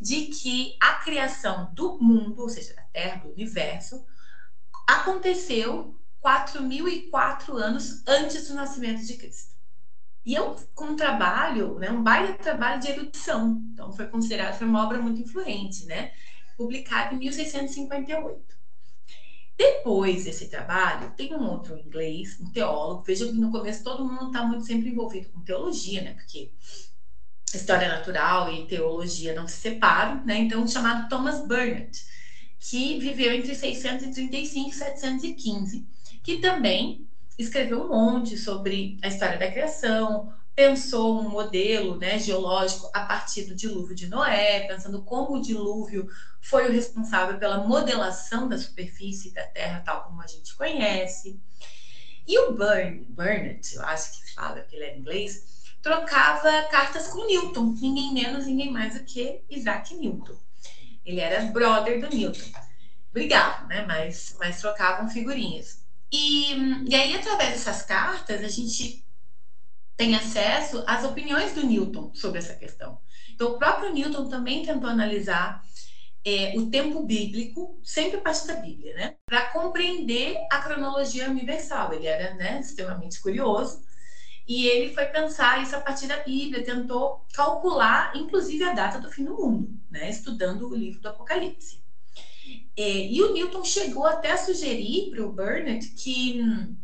[0.00, 4.04] de que a criação do mundo, ou seja, da Terra, do universo,
[4.86, 9.56] aconteceu 4.004 anos antes do nascimento de Cristo.
[10.24, 13.62] E é um, um trabalho, né, um baita trabalho de erudição.
[13.72, 16.12] Então, foi considerado foi uma obra muito influente, né?
[16.56, 18.57] Publicado em 1658.
[19.58, 23.02] Depois desse trabalho, tem um outro inglês, um teólogo.
[23.02, 26.12] Vejam que no começo todo mundo está muito sempre envolvido com teologia, né?
[26.12, 26.52] Porque
[27.52, 30.36] história natural e teologia não se separam, né?
[30.38, 32.06] Então, chamado Thomas Burnett
[32.58, 35.86] que viveu entre 635 e 715,
[36.22, 37.06] que também
[37.38, 43.44] escreveu um monte sobre a história da criação, pensou um modelo né, geológico a partir
[43.44, 46.08] do dilúvio de Noé, pensando como o dilúvio
[46.40, 51.40] foi o responsável pela modelação da superfície da Terra, tal como a gente conhece.
[52.26, 57.24] E o Burn, Burnett, eu acho que fala que ele é inglês, trocava cartas com
[57.24, 60.36] Newton, ninguém menos, ninguém mais do que Isaac Newton.
[61.06, 62.50] Ele era brother do Newton.
[63.12, 63.86] Brigavam, né?
[63.86, 65.86] Mas, mas trocavam figurinhas.
[66.10, 66.52] E,
[66.84, 69.06] e aí, através dessas cartas, a gente
[69.98, 73.00] tem acesso às opiniões do Newton sobre essa questão.
[73.34, 75.60] Então, o próprio Newton também tentou analisar
[76.24, 79.16] é, o tempo bíblico, sempre a partir da Bíblia, né?
[79.26, 81.92] Para compreender a cronologia universal.
[81.92, 83.82] Ele era né, extremamente curioso
[84.46, 89.10] e ele foi pensar isso a partir da Bíblia, tentou calcular, inclusive, a data do
[89.10, 90.08] fim do mundo, né?
[90.08, 91.82] Estudando o livro do Apocalipse.
[92.76, 96.76] É, e o Newton chegou até a sugerir para o Burnett que hum,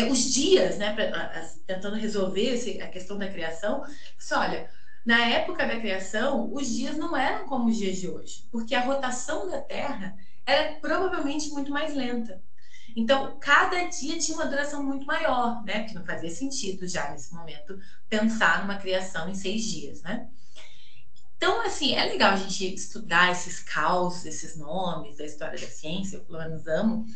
[0.00, 3.82] é, os dias, né, pra, tentando resolver esse, a questão da criação,
[4.18, 4.68] disse, olha,
[5.04, 8.82] na época da criação, os dias não eram como os dias de hoje, porque a
[8.84, 12.42] rotação da Terra era provavelmente muito mais lenta.
[12.96, 15.80] Então, cada dia tinha uma duração muito maior, né?
[15.80, 20.28] Porque não fazia sentido já nesse momento pensar numa criação em seis dias, né?
[21.36, 26.16] Então, assim, é legal a gente estudar esses causos, esses nomes da história da ciência,
[26.16, 27.06] eu pelo menos amo,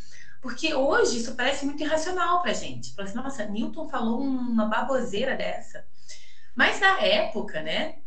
[0.42, 2.92] porque hoje isso parece muito irracional pra gente.
[2.94, 5.86] Fala assim, nossa, Newton falou uma baboseira dessa.
[6.54, 8.00] Mas na época, né,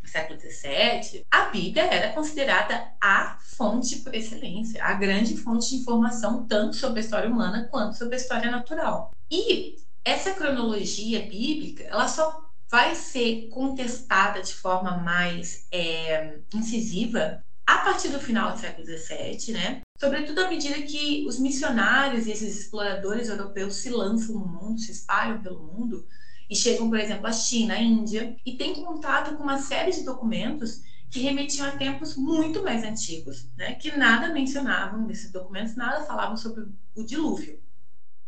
[0.00, 5.76] no século XVII, a Bíblia era considerada a fonte por excelência, a grande fonte de
[5.82, 9.10] informação, tanto sobre a história humana quanto sobre a história natural.
[9.28, 17.78] E essa cronologia bíblica, ela só vai ser contestada de forma mais é, incisiva a
[17.78, 19.80] partir do final do século XVII, né?
[19.98, 24.92] Sobretudo à medida que os missionários e esses exploradores europeus se lançam no mundo, se
[24.92, 26.06] espalham pelo mundo,
[26.48, 30.04] e chegam, por exemplo, à China, à Índia, e têm contato com uma série de
[30.04, 33.74] documentos que remetiam a tempos muito mais antigos, né?
[33.74, 37.62] que nada mencionavam nesses documentos, nada falavam sobre o dilúvio,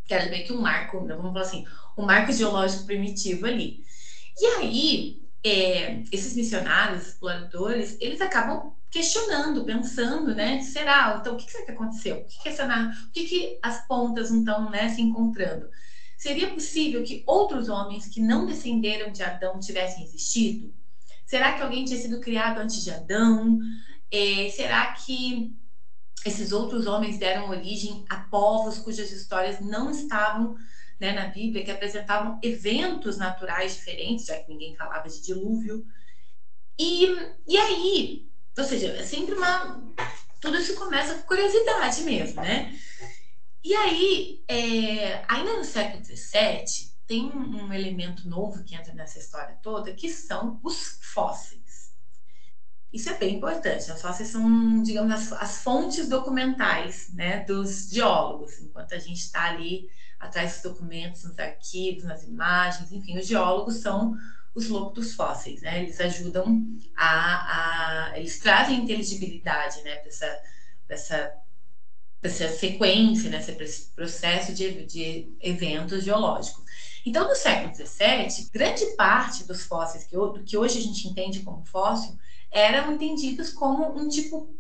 [0.05, 1.14] que era meio que um marco, né?
[1.16, 1.66] vamos falar assim,
[1.99, 3.81] um marco geológico primitivo ali.
[4.38, 10.63] E aí, é, esses missionários, exploradores, eles acabam questionando, pensando, né?
[10.63, 11.19] Será?
[11.21, 12.17] Então, o que será que aconteceu?
[12.17, 12.67] O que, que, essa,
[13.07, 15.69] o que, que as pontas não estão né, se encontrando?
[16.17, 20.73] Seria possível que outros homens que não descenderam de Adão tivessem existido?
[21.27, 23.59] Será que alguém tinha sido criado antes de Adão?
[24.11, 25.55] É, será que
[26.25, 30.57] esses outros homens deram origem a povos cujas histórias não estavam
[30.99, 35.85] né, na Bíblia, que apresentavam eventos naturais diferentes, já que ninguém falava de dilúvio?
[36.79, 37.07] E,
[37.47, 39.83] e aí, ou seja, é sempre uma.
[40.40, 42.79] Tudo isso começa com curiosidade mesmo, né?
[43.62, 49.19] E aí, é, ainda no século XVII, tem um, um, elemento novo que entra nessa
[49.19, 51.92] história toda, que são os fósseis.
[52.92, 53.90] Isso é bem importante.
[53.90, 58.59] Os fósseis são, digamos, as, as fontes documentais né, dos geólogos.
[58.61, 59.88] Enquanto a gente está ali
[60.19, 64.16] atrás dos documentos, nos arquivos, nas imagens, enfim, os geólogos são
[64.57, 65.83] os loucos dos fósseis, né?
[65.83, 66.66] Eles ajudam
[66.97, 70.42] a, a eles trazem inteligibilidade, né, para essa,
[70.88, 71.33] essa
[72.23, 76.64] essa sequência, né, esse processo de, de eventos geológicos.
[77.05, 81.64] Então, no século XVII, grande parte dos fósseis que, que hoje a gente entende como
[81.64, 82.19] fóssil
[82.51, 84.57] eram entendidos como um tipo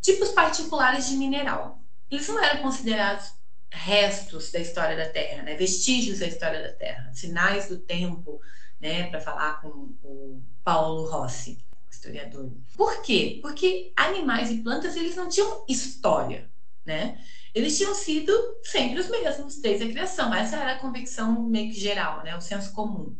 [0.00, 1.82] tipos particulares de mineral.
[2.10, 3.34] Eles não eram considerados
[3.70, 8.40] restos da história da Terra, né, vestígios da história da Terra, sinais do tempo,
[8.82, 9.68] né, para falar com
[10.02, 12.52] o Paulo Rossi, historiador.
[12.76, 13.38] Por quê?
[13.40, 16.52] Porque animais e plantas eles não tinham história
[16.84, 17.18] né?
[17.54, 20.34] Eles tinham sido sempre os mesmos desde a criação.
[20.34, 22.36] Essa era a convicção meio que geral, né?
[22.36, 23.16] O senso comum.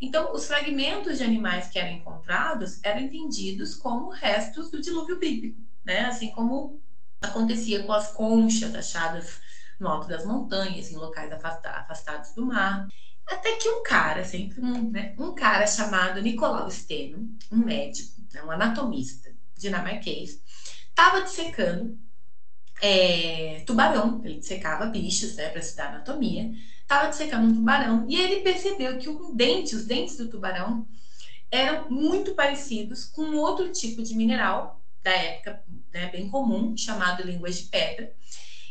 [0.00, 5.60] Então, os fragmentos de animais que eram encontrados eram entendidos como restos do dilúvio bíblico,
[5.84, 6.00] né?
[6.06, 6.82] Assim como
[7.20, 9.40] acontecia com as conchas achadas
[9.78, 12.88] no alto das montanhas, em locais afastados do mar.
[13.26, 15.14] Até que um cara, sempre um, né?
[15.18, 18.42] um cara chamado Nicolau Steno, um médico, né?
[18.42, 20.40] um anatomista dinamarquês,
[20.90, 21.98] estava dissecando
[22.80, 28.40] é, tubarão, ele dissecava bichos né, para estudar anatomia, estava dissecando um tubarão e ele
[28.42, 30.86] percebeu que o dente, os dentes do tubarão
[31.50, 37.56] eram muito parecidos com outro tipo de mineral da época, né, bem comum, chamado línguas
[37.56, 38.12] de pedra.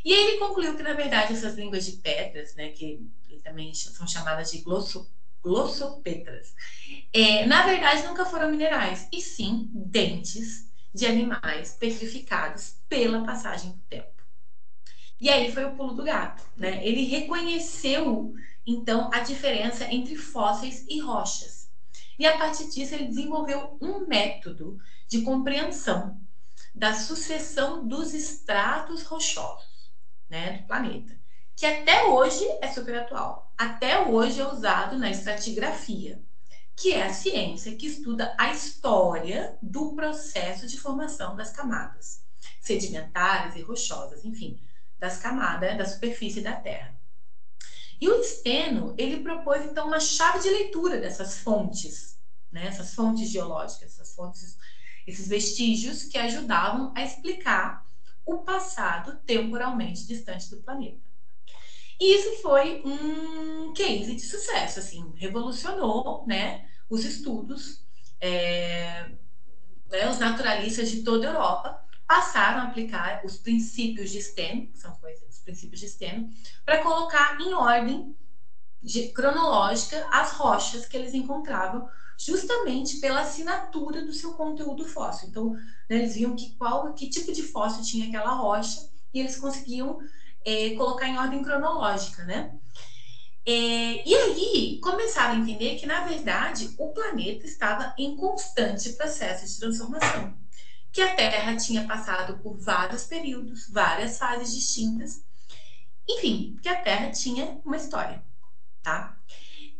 [0.03, 2.99] E ele concluiu que, na verdade, essas línguas de pedras, né, que
[3.39, 5.09] também são chamadas de glosso,
[5.43, 6.53] glossopetras,
[7.13, 13.81] é, na verdade nunca foram minerais, e sim dentes de animais petrificados pela passagem do
[13.89, 14.11] tempo.
[15.19, 16.85] E aí foi o pulo do gato, né?
[16.85, 18.33] Ele reconheceu
[18.65, 21.69] então a diferença entre fósseis e rochas.
[22.17, 26.19] E a partir disso ele desenvolveu um método de compreensão
[26.73, 29.91] da sucessão dos estratos rochosos,
[30.29, 31.20] né, do planeta,
[31.61, 33.53] que até hoje é super atual.
[33.55, 36.19] Até hoje é usado na estratigrafia,
[36.75, 42.23] que é a ciência que estuda a história do processo de formação das camadas
[42.59, 44.59] sedimentares e rochosas, enfim,
[44.97, 46.99] das camadas da superfície da Terra.
[47.99, 52.17] E o Steno, ele propôs então uma chave de leitura dessas fontes,
[52.51, 54.57] né, essas fontes geológicas, essas fontes,
[55.05, 57.85] esses vestígios que ajudavam a explicar
[58.25, 61.10] o passado temporalmente distante do planeta.
[62.01, 67.85] E isso foi um case de sucesso, assim, revolucionou, né, os estudos,
[68.19, 69.03] é,
[69.91, 74.77] né, os naturalistas de toda a Europa passaram a aplicar os princípios de STEM, que
[74.79, 74.91] são
[75.29, 76.29] os princípios de STEM,
[76.65, 78.15] para colocar em ordem
[79.13, 81.87] cronológica as rochas que eles encontravam,
[82.17, 85.29] justamente pela assinatura do seu conteúdo fóssil.
[85.29, 85.51] Então,
[85.89, 88.79] né, eles viam que qual, que tipo de fóssil tinha aquela rocha
[89.13, 89.97] e eles conseguiam
[90.45, 92.51] é, colocar em ordem cronológica, né?
[93.45, 99.47] É, e aí começaram a entender que, na verdade, o planeta estava em constante processo
[99.47, 100.37] de transformação
[100.91, 105.23] que a Terra tinha passado por vários períodos, várias fases distintas.
[106.07, 108.23] Enfim, que a Terra tinha uma história,
[108.83, 109.17] tá?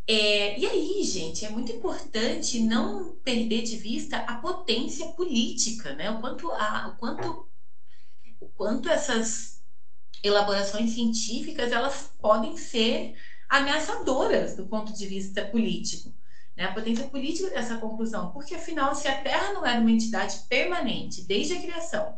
[0.07, 6.09] É, e aí, gente, é muito importante não perder de vista a potência política, né?
[6.11, 7.49] O quanto, a, o quanto,
[8.39, 9.60] o quanto essas
[10.23, 13.13] elaborações científicas elas podem ser
[13.49, 16.13] ameaçadoras do ponto de vista político
[16.55, 20.37] né, a potência política dessa conclusão, porque afinal, se a Terra não era uma entidade
[20.49, 22.17] permanente desde a criação,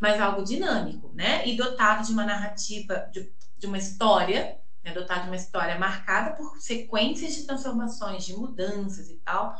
[0.00, 5.22] mas algo dinâmico, né, e dotado de uma narrativa, de, de uma história, né, dotado
[5.22, 9.54] de uma história marcada por sequências de transformações, de mudanças e tal,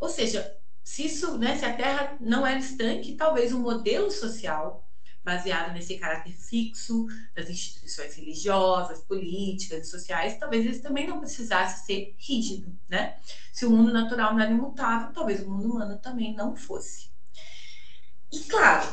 [0.00, 4.84] ou seja, se isso, né, se a Terra não era estanque, talvez um modelo social
[5.24, 11.86] baseado nesse caráter fixo das instituições religiosas, políticas e sociais, talvez ele também não precisasse
[11.86, 13.16] ser rígido, né?
[13.52, 17.10] Se o mundo natural não era imutável, talvez o mundo humano também não fosse.
[18.32, 18.88] E claro,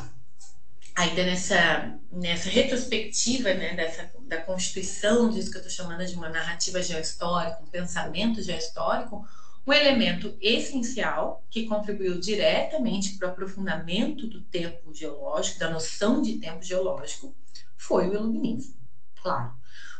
[0.94, 6.28] ainda nessa, nessa retrospectiva, né, dessa, da constituição disso que eu estou chamando de uma
[6.28, 9.24] narrativa geohistórica, um pensamento geohistórico,
[9.66, 16.38] um elemento essencial que contribuiu diretamente para o aprofundamento do tempo geológico, da noção de
[16.38, 17.34] tempo geológico,
[17.76, 18.74] foi o iluminismo.
[19.22, 19.52] Claro,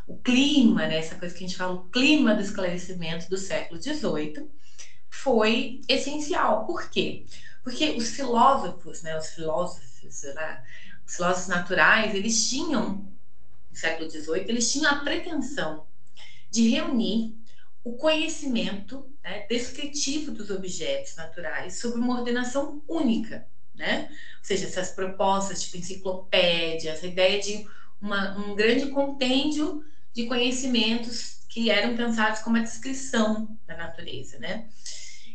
[0.06, 3.80] o clima, né, essa coisa que a gente fala, o clima do esclarecimento do século
[3.80, 4.50] XVIII,
[5.10, 6.66] foi essencial.
[6.66, 7.26] Por quê?
[7.62, 10.62] Porque os filósofos, né, os filósofos, né,
[11.06, 13.12] os filósofos naturais, eles tinham,
[13.70, 15.86] no século XVIII, eles tinham a pretensão
[16.50, 17.36] de reunir
[17.84, 24.08] o conhecimento né, descritivo dos objetos naturais sob uma ordenação única, né?
[24.38, 27.66] Ou seja, essas propostas tipo enciclopédia, essa ideia de
[28.00, 34.68] uma, um grande compêndio de conhecimentos que eram pensados como a descrição da natureza, né?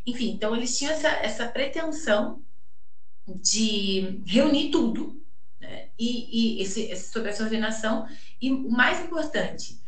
[0.06, 2.44] Enfim, então eles tinham essa, essa pretensão
[3.28, 5.22] de reunir tudo,
[5.60, 5.90] né?
[5.98, 8.08] E, e esse, sobre essa ordenação,
[8.42, 9.82] e o mais importante,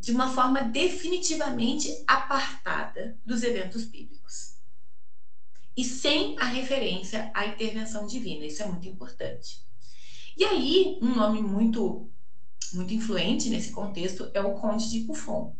[0.00, 4.58] de uma forma definitivamente apartada dos eventos bíblicos.
[5.76, 9.60] E sem a referência à intervenção divina, isso é muito importante.
[10.36, 12.10] E aí, um nome muito
[12.72, 15.56] muito influente nesse contexto é o Conde de Buffon,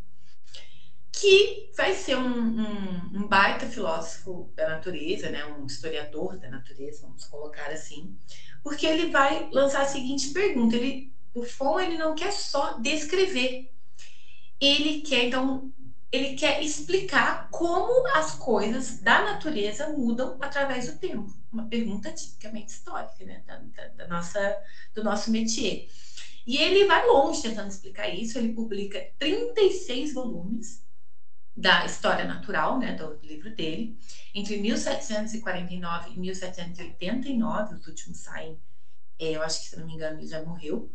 [1.13, 5.45] que vai ser um, um, um, baita filósofo da natureza, né?
[5.47, 8.17] um historiador da natureza, vamos colocar assim,
[8.63, 13.73] porque ele vai lançar a seguinte pergunta: ele, Buffon ele não quer só descrever
[14.61, 15.71] ele quer, então,
[16.11, 21.33] ele quer explicar como as coisas da natureza mudam através do tempo.
[21.53, 23.43] Uma pergunta tipicamente histórica, né?
[23.47, 24.57] Da, da, da nossa,
[24.95, 25.87] do nosso métier.
[26.47, 28.39] E ele vai longe tentando explicar isso.
[28.39, 30.83] Ele publica 36 volumes
[31.57, 33.97] da história natural, né, do livro dele,
[34.35, 37.75] entre 1749 e 1789.
[37.75, 38.59] Os últimos saem,
[39.19, 40.91] é, eu acho que se não me engano, ele já morreu.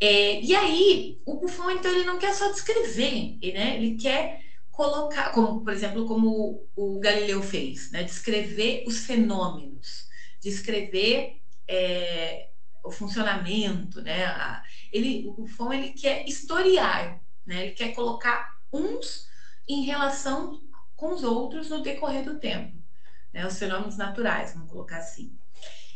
[0.00, 3.76] É, e aí, o Buffon, então, ele não quer só descrever, né?
[3.76, 4.40] ele quer
[4.70, 8.02] colocar, como, por exemplo, como o Galileu fez, né?
[8.02, 10.06] descrever os fenômenos,
[10.40, 11.36] descrever
[11.68, 12.48] é,
[12.82, 14.60] o funcionamento, né?
[14.92, 17.62] Ele, o Buffon ele quer historiar, né?
[17.66, 19.26] ele quer colocar uns
[19.68, 20.60] em relação
[20.96, 22.76] com os outros no decorrer do tempo,
[23.32, 23.46] né?
[23.46, 25.32] os fenômenos naturais, vamos colocar assim.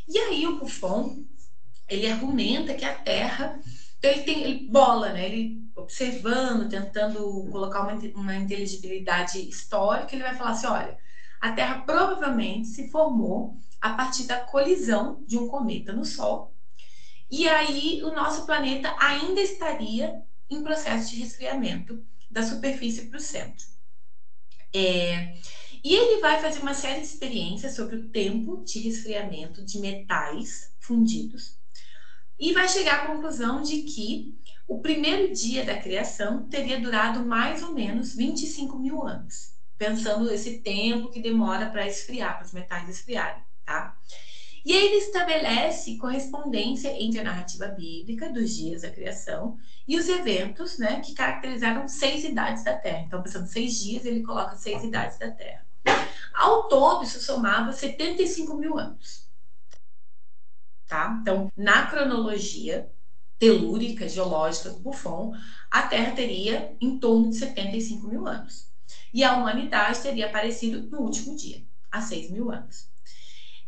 [0.08, 1.24] E aí o Buffon
[1.88, 3.58] ele argumenta que a Terra
[3.98, 5.26] Então ele tem ele bola, né?
[5.26, 7.18] Ele observando, tentando
[7.50, 10.96] colocar uma, uma inteligibilidade histórica, ele vai falar assim: olha,
[11.40, 16.52] a Terra provavelmente se formou a partir da colisão de um cometa no Sol.
[17.30, 23.20] E aí o nosso planeta ainda estaria em processo de resfriamento da superfície para o
[23.20, 23.66] centro.
[24.74, 25.34] É,
[25.82, 30.72] e ele vai fazer uma série de experiências sobre o tempo de resfriamento de metais
[30.80, 31.55] fundidos
[32.38, 34.34] e vai chegar à conclusão de que
[34.68, 40.58] o primeiro dia da criação teria durado mais ou menos 25 mil anos, pensando esse
[40.58, 43.96] tempo que demora para esfriar, para os metais esfriarem, tá?
[44.64, 49.56] E aí ele estabelece correspondência entre a narrativa bíblica dos dias da criação
[49.86, 53.04] e os eventos, né, que caracterizaram seis idades da Terra.
[53.06, 55.64] Então, pensando seis dias, ele coloca seis idades da Terra.
[56.34, 59.25] Ao todo, isso somava 75 mil anos.
[60.86, 61.18] Tá?
[61.20, 62.90] Então, na cronologia
[63.38, 65.32] telúrica, geológica do Buffon,
[65.70, 68.70] a Terra teria em torno de 75 mil anos.
[69.12, 72.88] E a humanidade teria aparecido no último dia, há 6 mil anos.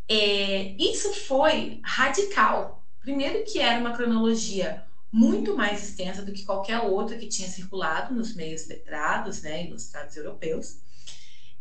[0.08, 2.86] É, isso foi radical.
[3.00, 8.14] Primeiro que era uma cronologia muito mais extensa do que qualquer outra que tinha circulado
[8.14, 10.78] nos meios letrados, né, ilustrados europeus.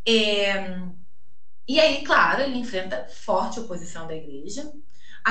[0.06, 0.80] É,
[1.66, 4.72] e aí, claro, ele enfrenta forte oposição da igreja,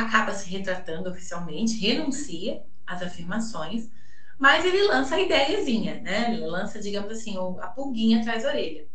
[0.02, 3.89] acaba se retratando oficialmente, renuncia às afirmações,
[4.38, 6.32] mas ele lança a ideiazinha, né?
[6.34, 8.88] Ele lança, digamos assim, a pulguinha atrás da orelha.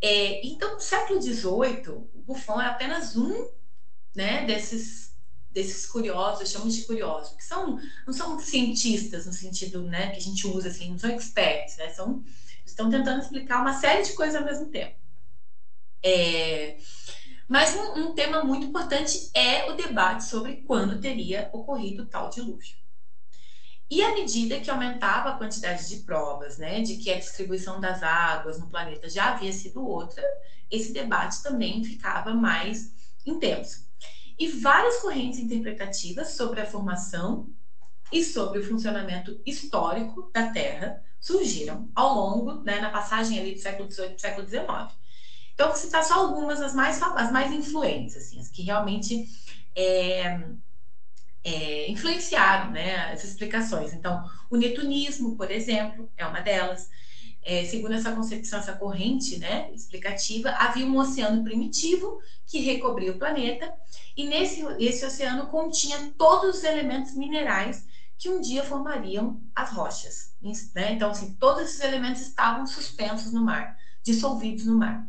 [0.00, 3.50] É, então, no século XVIII, o Buffon é apenas um
[4.14, 5.14] né, desses,
[5.50, 10.22] desses curiosos, chamamos de curiosos, que são, não são cientistas no sentido né, que a
[10.22, 12.22] gente usa, assim, não são experts, né, são,
[12.66, 14.96] estão tentando explicar uma série de coisas ao mesmo tempo.
[16.02, 16.78] É,
[17.50, 22.76] mas um, um, tema muito importante é o debate sobre quando teria ocorrido tal dilúvio.
[23.90, 28.04] E à medida que aumentava a quantidade de provas, né, de que a distribuição das
[28.04, 30.22] águas no planeta já havia sido outra,
[30.70, 32.92] esse debate também ficava mais
[33.26, 33.84] intenso.
[34.38, 37.52] E várias correntes interpretativas sobre a formação
[38.12, 43.60] e sobre o funcionamento histórico da Terra surgiram ao longo, né, na passagem ali do
[43.60, 44.99] século XVIII o século XIX.
[45.60, 49.26] Então, vou citar só algumas, as mais, as mais influentes, assim, as que realmente
[49.76, 50.40] é,
[51.44, 53.92] é, influenciaram né, essas explicações.
[53.92, 56.88] Então, o netunismo, por exemplo, é uma delas.
[57.42, 63.18] É, segundo essa concepção, essa corrente né, explicativa, havia um oceano primitivo que recobria o
[63.18, 63.70] planeta,
[64.16, 67.84] e nesse esse oceano continha todos os elementos minerais
[68.16, 70.32] que um dia formariam as rochas.
[70.74, 70.92] Né?
[70.92, 75.06] Então, assim, todos esses elementos estavam suspensos no mar, dissolvidos no mar.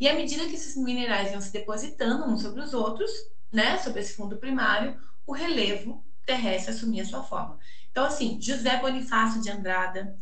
[0.00, 3.10] E à medida que esses minerais iam se depositando uns sobre os outros,
[3.52, 7.58] né, sobre esse fundo primário, o relevo terrestre assumia sua forma.
[7.90, 10.16] Então, assim, José Bonifácio de Andrada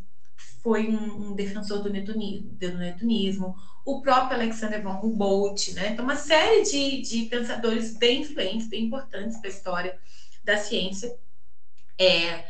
[0.61, 3.55] foi um, um defensor do netunismo, do netunismo,
[3.85, 5.89] o próprio Alexander von Humboldt, né?
[5.89, 9.99] Então, uma série de, de pensadores bem influentes, bem importantes para a história
[10.43, 11.17] da ciência,
[11.97, 12.45] é,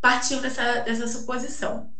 [0.00, 1.92] partiu dessa, dessa suposição.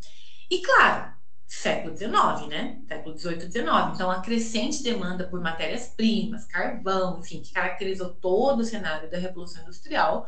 [0.51, 1.14] E, claro,
[1.55, 2.83] século XIX, né?
[2.89, 3.67] Século XVIII, XIX.
[3.95, 9.63] Então, a crescente demanda por matérias-primas, carvão, enfim, que caracterizou todo o cenário da Revolução
[9.63, 10.27] Industrial,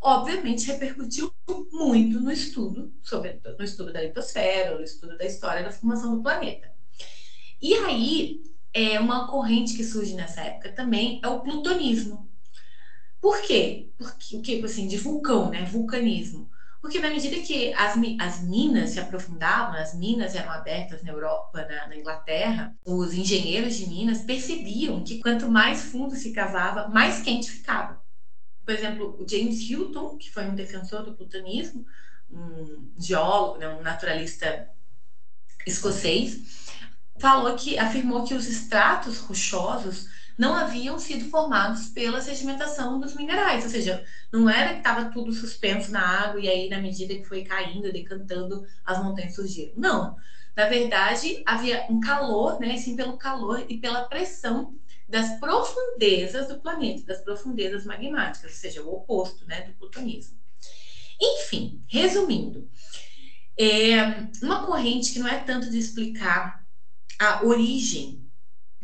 [0.00, 1.32] obviamente repercutiu
[1.72, 6.22] muito no estudo sobre no estudo da litosfera, no estudo da história da formação do
[6.22, 6.70] planeta.
[7.60, 12.30] E aí, é uma corrente que surge nessa época também é o plutonismo.
[13.20, 13.90] Por quê?
[13.96, 15.64] Porque o que assim de vulcão, né?
[15.64, 16.50] Vulcanismo.
[16.86, 21.66] Porque na medida que as, as minas se aprofundavam, as minas eram abertas na Europa,
[21.68, 27.18] na, na, Inglaterra, os engenheiros de minas percebiam que quanto mais fundo se cavava, mais
[27.22, 28.00] quente ficava.
[28.64, 31.84] Por exemplo, o James Hilton, que foi um defensor do plutonismo,
[32.30, 34.68] um geólogo, né, um naturalista
[35.66, 36.70] escocês,
[37.18, 40.06] falou que afirmou que os estratos rochosos
[40.36, 45.32] não haviam sido formados pela sedimentação dos minerais, ou seja, não era que estava tudo
[45.32, 49.72] suspenso na água e aí, na medida que foi caindo, decantando, as montanhas surgiram.
[49.76, 50.16] Não.
[50.54, 52.76] Na verdade, havia um calor, né?
[52.76, 54.74] Sim, pelo calor e pela pressão
[55.08, 60.36] das profundezas do planeta, das profundezas magmáticas, ou seja, o oposto né, do plutonismo.
[61.20, 62.68] Enfim, resumindo,
[63.58, 66.64] é uma corrente que não é tanto de explicar
[67.18, 68.25] a origem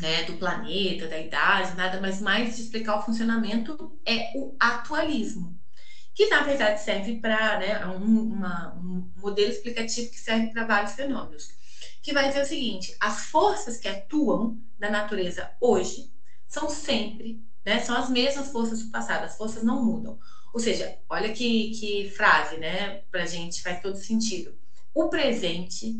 [0.03, 3.76] né, do planeta, da idade, nada mais mais de explicar o funcionamento
[4.07, 5.59] é o atualismo,
[6.14, 10.94] que na verdade serve para né, um, uma, um modelo explicativo que serve para vários
[10.94, 11.48] fenômenos,
[12.03, 16.12] que vai dizer o seguinte: as forças que atuam na natureza hoje
[16.48, 20.18] são sempre, né, são as mesmas forças do passado, as forças não mudam.
[20.53, 23.00] Ou seja, olha que, que frase, né?
[23.11, 24.55] Para gente faz todo sentido.
[24.94, 25.94] O presente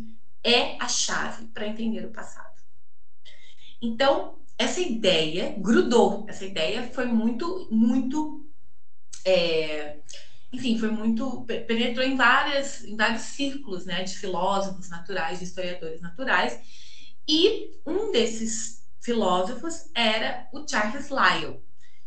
[0.45, 2.52] é a chave para entender o passado.
[3.83, 6.25] Então, essa ideia grudou.
[6.29, 8.47] Essa ideia foi muito, muito.
[9.25, 9.97] É,
[10.53, 11.45] enfim, foi muito.
[11.45, 16.61] penetrou em, várias, em vários círculos né, de filósofos naturais, de historiadores naturais.
[17.29, 21.61] E um desses filósofos era o Charles Lyell,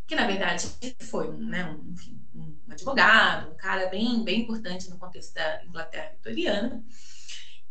[0.06, 0.66] que na verdade
[1.02, 6.10] foi né, um, enfim, um advogado, um cara bem, bem importante no contexto da Inglaterra
[6.12, 6.82] vitoriana.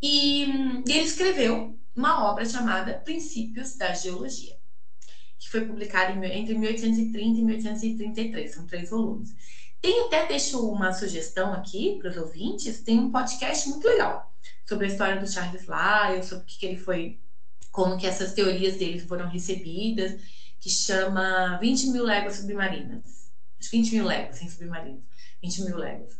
[0.00, 0.44] E,
[0.86, 4.56] e ele escreveu uma obra chamada Princípios da Geologia,
[5.38, 9.34] que foi publicada entre 1830 e 1833, são três volumes.
[9.80, 14.32] Tem até, deixo uma sugestão aqui para os ouvintes, tem um podcast muito legal
[14.66, 17.20] sobre a história do Charles Lyell, sobre o que, que ele foi,
[17.70, 20.20] como que essas teorias dele foram recebidas,
[20.60, 23.30] que chama 20 mil léguas submarinas.
[23.70, 25.02] 20 mil léguas, sem submarinos.
[25.42, 26.16] 20 mil léguas.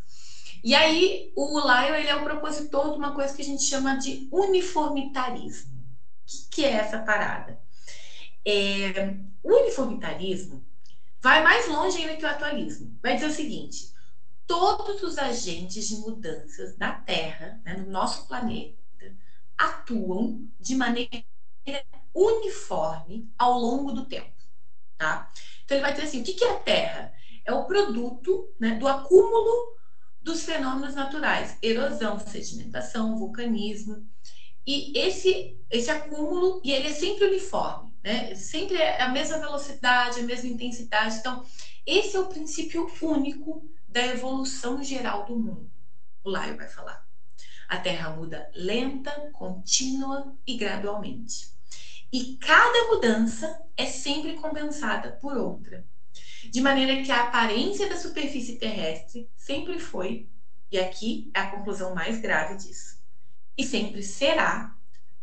[0.67, 3.99] E aí, o Lyle ele é o propositor de uma coisa que a gente chama
[3.99, 5.71] de uniformitarismo.
[5.71, 5.85] O
[6.27, 7.63] que, que é essa parada?
[8.45, 9.15] É,
[9.45, 10.67] o uniformitarismo
[11.23, 12.99] vai mais longe ainda que o atualismo.
[13.01, 13.93] Vai dizer o seguinte:
[14.45, 18.77] todos os agentes de mudanças da Terra, né, no nosso planeta,
[19.57, 21.23] atuam de maneira
[22.13, 24.35] uniforme ao longo do tempo.
[24.99, 25.31] Tá?
[25.65, 27.15] Então ele vai dizer assim: o que é a Terra?
[27.45, 29.76] É o produto né, do acúmulo
[30.27, 34.05] dos fenômenos naturais, erosão, sedimentação, vulcanismo.
[34.67, 38.35] E esse, esse acúmulo, e ele é sempre uniforme, né?
[38.35, 41.19] Sempre é a mesma velocidade, a mesma intensidade.
[41.19, 41.47] Então,
[41.87, 45.71] esse é o princípio único da evolução geral do mundo.
[46.25, 47.07] O Laio vai falar.
[47.69, 51.53] A Terra muda lenta, contínua e gradualmente.
[52.13, 55.87] E cada mudança é sempre compensada por outra
[56.51, 60.29] de maneira que a aparência da superfície terrestre sempre foi,
[60.71, 62.99] e aqui é a conclusão mais grave disso,
[63.57, 64.77] e sempre será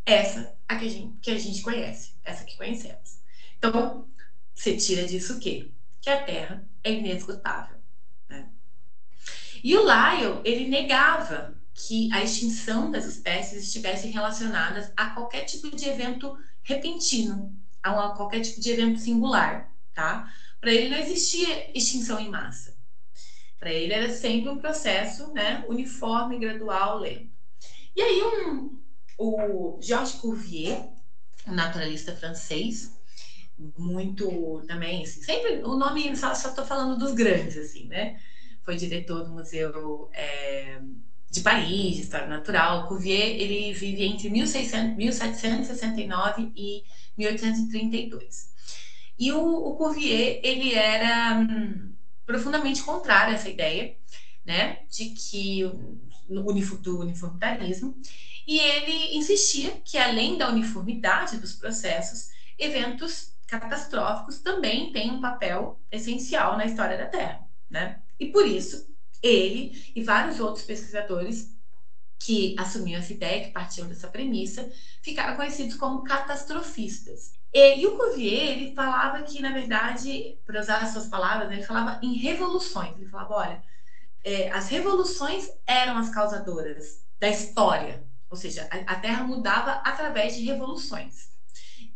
[0.05, 3.19] essa a que a gente, que a gente conhece, essa que conhecemos.
[3.57, 4.07] Então,
[4.53, 5.71] você tira disso o quê?
[6.01, 7.77] Que a Terra é inesgotável.
[8.29, 8.49] Né?
[9.63, 15.75] E o Lyell, ele negava que a extinção das espécies estivesse relacionadas a qualquer tipo
[15.75, 20.31] de evento repentino, a qualquer tipo de evento singular, tá?
[20.63, 22.73] Para ele não existia extinção em massa.
[23.59, 27.29] Para ele era sempre um processo né, uniforme, gradual, lento.
[27.93, 28.81] E aí um,
[29.19, 30.89] o Georges Cuvier,
[31.45, 32.97] um naturalista francês,
[33.77, 38.17] muito também, assim, sempre o nome, só estou falando dos grandes, assim, né?
[38.63, 40.79] Foi diretor do Museu é,
[41.29, 42.87] de Paris, de História Natural.
[42.87, 46.83] Cuvier, ele vive entre 1600, 1769 e
[47.17, 48.52] 1832.
[49.17, 51.93] E o, o Cuvier, ele era hum,
[52.25, 53.95] profundamente contrário a essa ideia,
[54.45, 55.63] né, de que
[56.79, 57.95] do uniformitarismo,
[58.47, 65.79] e ele insistia que além da uniformidade dos processos, eventos catastróficos também têm um papel
[65.91, 68.01] essencial na história da Terra, né?
[68.19, 68.87] E por isso
[69.21, 71.53] ele e vários outros pesquisadores
[72.19, 74.69] que assumiam essa ideia, que partiam dessa premissa,
[75.03, 77.31] ficaram conhecidos como catastrofistas.
[77.53, 81.99] E, o Cuvier, ele falava que, na verdade, para usar as suas palavras, ele falava
[82.03, 82.95] em revoluções.
[82.97, 83.61] Ele falava, olha,
[84.23, 88.05] é, as revoluções eram as causadoras da história.
[88.29, 91.29] Ou seja, a, a Terra mudava através de revoluções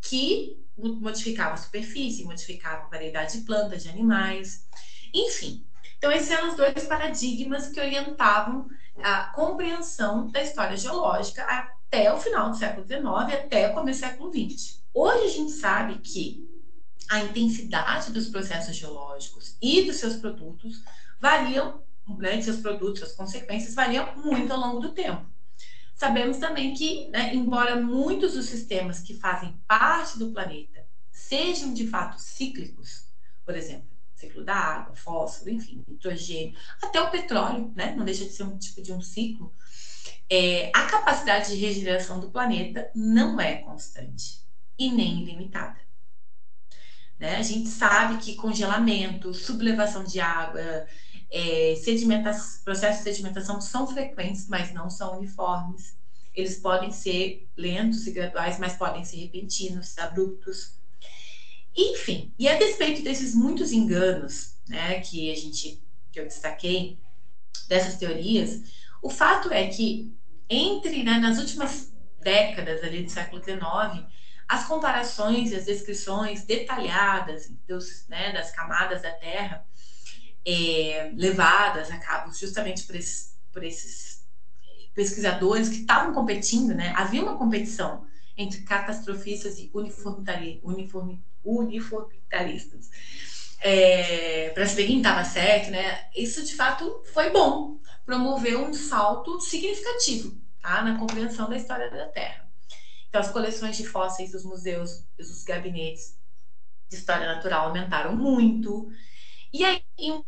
[0.02, 4.66] que modificavam a superfície, modificavam a variedade de plantas, de animais,
[5.14, 5.66] enfim.
[5.98, 12.18] Então, esses eram os dois paradigmas que orientavam a compreensão da história geológica até o
[12.18, 14.77] final do século XIX, até o começo do século XX.
[14.94, 16.48] Hoje a gente sabe que
[17.10, 20.82] a intensidade dos processos geológicos e dos seus produtos
[21.20, 21.84] variam,
[22.18, 25.26] né, seus produtos, suas consequências variam muito ao longo do tempo.
[25.96, 31.88] Sabemos também que, né, embora muitos dos sistemas que fazem parte do planeta sejam de
[31.88, 33.08] fato cíclicos,
[33.46, 38.32] por exemplo, ciclo da água, fósforo, enfim, nitrogênio, até o petróleo, né, não deixa de
[38.32, 39.54] ser um tipo de um ciclo,
[40.30, 44.47] é, a capacidade de regeneração do planeta não é constante
[44.78, 45.78] e nem ilimitada.
[47.20, 47.38] Né?
[47.38, 50.86] A gente sabe que congelamento, sublevação de água,
[51.32, 51.74] é,
[52.64, 55.98] processos de sedimentação são frequentes, mas não são uniformes.
[56.34, 60.78] Eles podem ser lentos e graduais, mas podem ser repentinos, abruptos.
[61.76, 66.98] Enfim, e a despeito desses muitos enganos, né, que a gente que eu destaquei
[67.68, 68.62] dessas teorias,
[69.02, 70.16] o fato é que
[70.50, 74.08] entre né, nas últimas décadas ali do século XIX
[74.48, 79.66] as comparações as descrições detalhadas dos, né, das camadas da Terra
[80.48, 84.26] é, levadas a cabo justamente por esses, por esses
[84.94, 86.94] pesquisadores que estavam competindo, né?
[86.96, 92.90] Havia uma competição entre catastrofistas e uniformitari, uniformi, uniformitaristas.
[93.60, 96.08] É, para saber quem estava certo, né?
[96.16, 100.82] Isso de fato foi bom, promoveu um salto significativo tá?
[100.82, 102.47] na compreensão da história da Terra.
[103.10, 106.18] Então, as coleções de fósseis dos museus, dos gabinetes
[106.90, 108.90] de história natural aumentaram muito.
[109.54, 110.24] E aí, em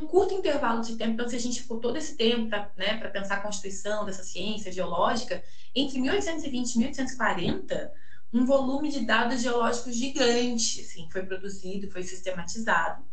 [0.00, 2.96] um curto intervalo de tempo, então, se a gente ficou todo esse tempo para né,
[3.08, 5.42] pensar a constituição dessa ciência geológica,
[5.74, 7.92] entre 1820 e 1840,
[8.32, 13.04] um volume de dados geológicos gigante assim, foi produzido, foi sistematizado,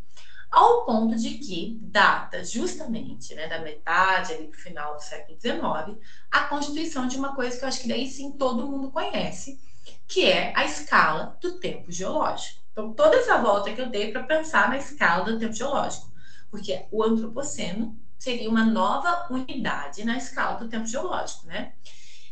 [0.56, 5.38] ao ponto de que data justamente né, da metade ali para o final do século
[5.38, 6.00] XIX
[6.32, 9.60] a constituição de uma coisa que eu acho que daí sim todo mundo conhece,
[10.08, 12.62] que é a escala do tempo geológico.
[12.72, 16.10] Então, toda essa volta que eu dei para pensar na escala do tempo geológico,
[16.50, 21.74] porque o antropoceno seria uma nova unidade na escala do tempo geológico, né?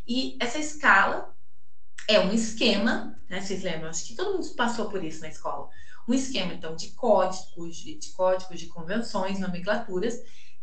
[0.08, 1.34] E essa escala
[2.08, 3.42] é um esquema, né?
[3.42, 3.90] Vocês lembram?
[3.90, 5.68] Acho que todo mundo passou por isso na escola.
[6.08, 10.16] Um esquema, então, de códigos, de, de códigos, de convenções, nomenclaturas,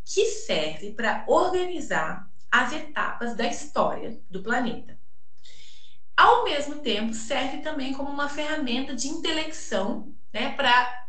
[0.04, 4.98] que serve para organizar as etapas da história do planeta.
[6.16, 11.08] Ao mesmo tempo, serve também como uma ferramenta de intelecção, né, para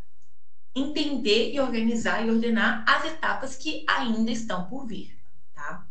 [0.74, 5.20] entender e organizar e ordenar as etapas que ainda estão por vir,
[5.54, 5.86] tá?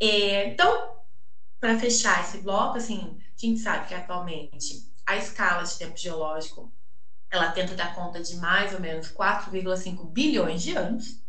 [0.00, 0.96] É, então,
[1.60, 6.72] para fechar esse bloco, assim, a gente sabe que atualmente a escala de tempo geológico
[7.36, 11.20] ela tenta dar conta de mais ou menos 4,5 bilhões de anos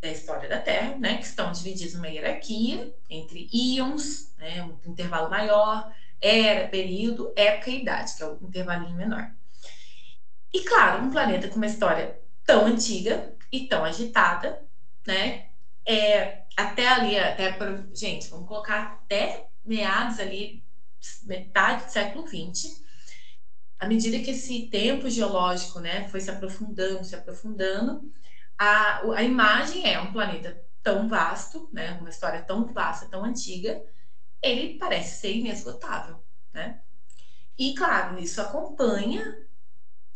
[0.00, 5.30] da história da Terra, né, que estão divididos numa hierarquia entre íons, né, um intervalo
[5.30, 5.90] maior,
[6.20, 9.30] era, período, época e idade, que é o intervalinho menor.
[10.52, 14.60] E claro, um planeta com uma história tão antiga e tão agitada,
[15.06, 15.46] né,
[15.86, 17.56] é, até ali, até
[17.94, 20.62] gente, vamos colocar até meados ali,
[21.24, 22.82] metade do século XX,
[23.84, 28.10] à medida que esse tempo geológico né, foi se aprofundando, se aprofundando,
[28.58, 33.82] a, a imagem é um planeta tão vasto, né, uma história tão vasta, tão antiga,
[34.42, 36.18] ele parece ser inesgotável.
[36.52, 36.80] Né?
[37.58, 39.38] E, claro, isso acompanha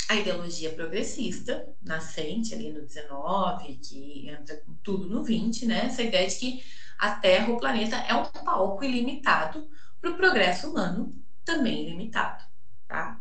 [0.08, 5.86] a ideologia progressista, nascente ali no 19, que entra com tudo no 20, né?
[5.86, 6.64] essa ideia de que
[6.98, 9.68] a Terra, o planeta, é um palco ilimitado
[10.00, 11.14] para o progresso humano,
[11.44, 12.44] também ilimitado.
[12.86, 13.20] Tá?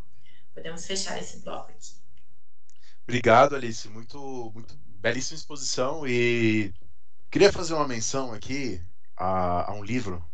[0.57, 1.93] Podemos fechar esse bloco aqui.
[3.03, 3.87] Obrigado, Alice.
[3.89, 6.73] Muito, muito belíssima exposição e
[7.29, 8.81] queria fazer uma menção aqui
[9.15, 10.27] a, a um livro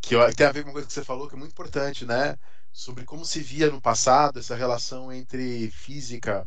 [0.00, 2.06] que, que tem a ver com uma coisa que você falou que é muito importante,
[2.06, 2.38] né?
[2.72, 6.46] Sobre como se via no passado essa relação entre física,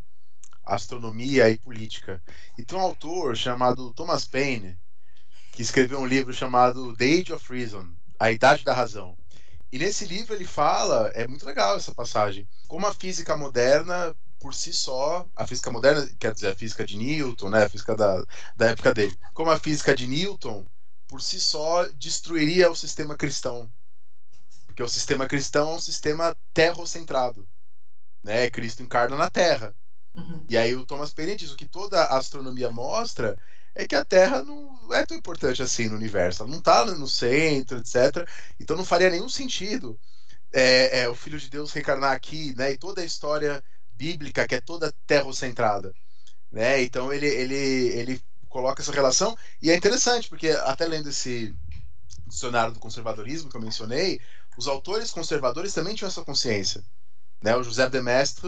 [0.64, 2.24] astronomia e política.
[2.58, 4.80] E tem um autor chamado Thomas Paine
[5.52, 7.86] que escreveu um livro chamado The Age of Reason,
[8.18, 9.18] A Idade da Razão.
[9.76, 14.54] E nesse livro ele fala, é muito legal essa passagem, como a física moderna por
[14.54, 18.24] si só, a física moderna, quer dizer, a física de Newton, né, a física da,
[18.56, 20.66] da época dele, como a física de Newton,
[21.10, 23.70] por si só, destruiria o sistema cristão.
[24.66, 27.46] Porque o sistema cristão é um sistema terrocentrado.
[28.24, 28.50] Né?
[28.50, 29.76] Cristo encarna na Terra.
[30.16, 30.46] Uhum.
[30.48, 33.38] E aí o Thomas Paine diz o que toda a astronomia mostra
[33.76, 36.42] é que a Terra não é tão importante assim no universo.
[36.42, 38.28] Ela não está no centro, etc.
[38.60, 40.00] Então não faria nenhum sentido
[40.54, 42.72] é, é, o Filho de Deus reencarnar aqui, né?
[42.72, 43.62] E toda a história
[43.94, 45.94] bíblica que é toda terrocentrada,
[46.52, 46.82] né?
[46.82, 51.54] Então ele ele ele coloca essa relação e é interessante porque até lendo esse
[52.26, 54.20] dicionário do conservadorismo que eu mencionei,
[54.58, 56.82] os autores conservadores também tinham essa consciência,
[57.42, 57.56] né?
[57.58, 58.48] O José de Mestre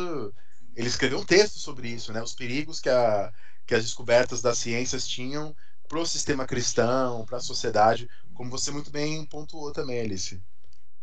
[0.75, 2.21] ele escreveu um texto sobre isso, né?
[2.21, 3.33] Os perigos que a
[3.67, 5.55] que as descobertas das ciências tinham
[5.87, 10.41] para o sistema cristão, para a sociedade, como você muito bem pontuou também, Alice.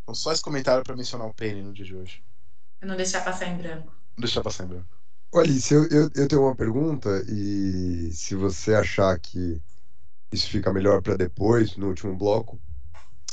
[0.02, 2.24] Então, só esse comentário para mencionar o Penny no dia de hoje.
[2.80, 3.92] Eu não deixar passar em branco.
[4.16, 4.88] Não deixar passar em branco.
[5.34, 9.60] Alice, eu, eu, eu tenho uma pergunta e se você achar que
[10.32, 12.60] isso fica melhor para depois, no último bloco,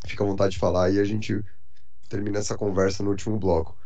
[0.07, 1.43] fica à vontade de falar e a gente
[2.09, 3.77] termina essa conversa no último bloco.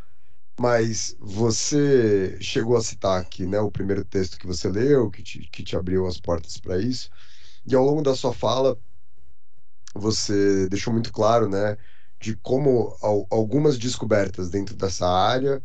[0.58, 5.40] Mas você chegou a citar aqui, né, o primeiro texto que você leu, que te,
[5.50, 7.10] que te abriu as portas para isso,
[7.66, 8.78] e ao longo da sua fala,
[9.94, 11.76] você deixou muito claro, né,
[12.20, 15.62] de como al algumas descobertas dentro dessa área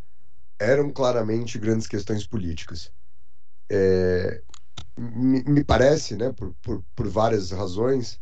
[0.60, 2.92] eram claramente grandes questões políticas.
[3.72, 4.44] É,
[4.98, 8.20] me, me, parece, né, por, por, por várias razões,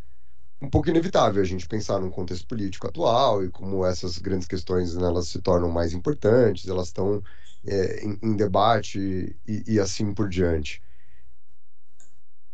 [0.61, 4.93] um pouco inevitável a gente pensar num contexto político atual e como essas grandes questões
[4.95, 7.23] né, elas se tornam mais importantes, elas estão
[7.65, 8.99] é, em, em, debate
[9.47, 10.81] e, e, assim por diante.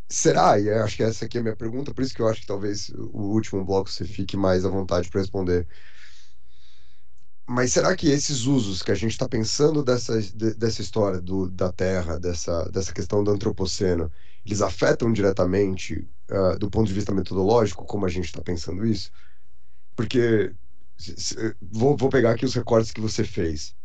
[0.10, 0.60] Será?
[0.60, 2.48] E acho que essa aqui é a minha pergunta, por isso que eu acho que
[2.48, 5.68] talvez o último bloco você fique mais à vontade para responder.
[7.48, 10.20] Mas será que esses usos que a gente está pensando dessa,
[10.58, 14.12] dessa história do, da Terra, dessa, dessa questão do antropoceno,
[14.46, 19.12] eles afetam diretamente uh, do ponto de vista metodológico como a gente está pensando isso?
[19.96, 20.54] Porque
[20.98, 23.76] se, vou, vou pegar aqui os recortes que você fez.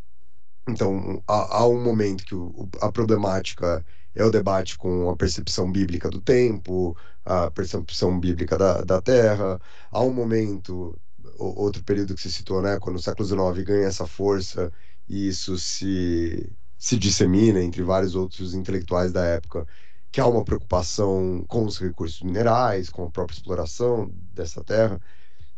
[0.69, 3.85] Então, há, há um momento que o, a problemática
[4.15, 9.61] é o debate com a percepção bíblica do tempo, a percepção bíblica da, da Terra.
[9.91, 10.99] Há um momento
[11.39, 14.73] outro período que você citou, né, quando o século XIX ganha essa força
[15.09, 19.67] e isso se, se dissemina entre vários outros intelectuais da época,
[20.11, 25.01] que há uma preocupação com os recursos minerais, com a própria exploração dessa terra.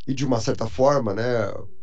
[0.06, 1.22] E de uma certa forma, né,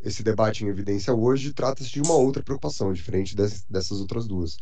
[0.03, 4.57] esse debate em evidência hoje trata-se de uma outra preocupação, diferente dessas outras duas.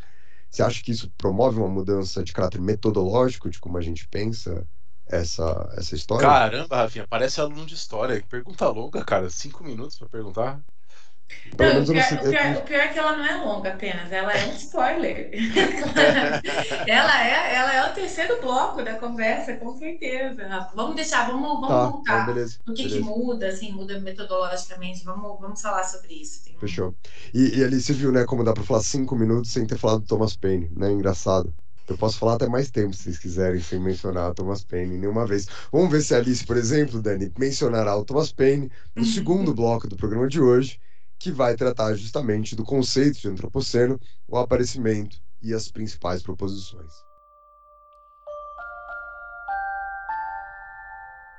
[0.49, 4.65] Você acha que isso promove uma mudança de caráter metodológico de como a gente pensa
[5.07, 6.27] essa, essa história?
[6.27, 8.23] Caramba, Rafinha, parece aluno de história.
[8.29, 9.29] Pergunta longa, cara.
[9.29, 10.61] Cinco minutos para perguntar.
[11.57, 14.31] Não, o, pior, o, pior, o, pior, é que ela não é longa apenas, ela
[14.31, 15.31] é um spoiler.
[16.87, 20.69] ela, é, ela é o terceiro bloco da conversa, com certeza.
[20.75, 23.01] Vamos deixar, vamos, vamos tá, voltar beleza, no que, beleza.
[23.01, 25.03] que muda, assim, muda metodologicamente.
[25.03, 26.43] Vamos, vamos falar sobre isso.
[26.43, 26.93] Tem Fechou.
[27.33, 30.01] E, e ali você viu, né, como dá para falar cinco minutos sem ter falado
[30.01, 30.91] do Thomas Paine, né?
[30.91, 31.53] Engraçado.
[31.87, 35.25] Eu posso falar até mais tempo, se vocês quiserem, sem mencionar o Thomas Paine nenhuma
[35.25, 35.47] vez.
[35.71, 39.87] Vamos ver se a Alice, por exemplo, Dani, mencionará o Thomas Paine no segundo bloco
[39.87, 40.79] do programa de hoje,
[41.19, 46.93] que vai tratar justamente do conceito de antropoceno, o aparecimento e as principais proposições.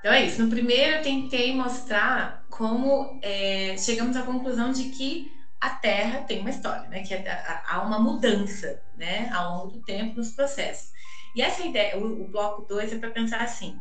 [0.01, 0.43] Então é isso.
[0.43, 6.41] No primeiro, eu tentei mostrar como é, chegamos à conclusão de que a Terra tem
[6.41, 7.03] uma história, né?
[7.03, 9.29] Que é, há uma mudança, né?
[9.31, 10.93] Ao longo do tempo nos processos.
[11.35, 13.79] E essa ideia, o, o bloco 2 é para pensar assim.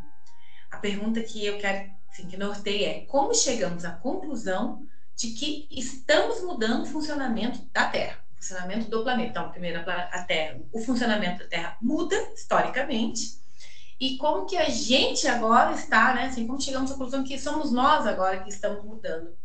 [0.72, 4.86] A pergunta que eu quero, assim, que norteia é como chegamos à conclusão
[5.18, 9.32] de que estamos mudando o funcionamento da Terra, o funcionamento do planeta.
[9.32, 13.42] Então, primeiro a Terra, o funcionamento da Terra muda historicamente.
[14.00, 16.28] E como que a gente agora está, né?
[16.28, 19.36] Assim, como chegamos à conclusão que somos nós agora que estamos mudando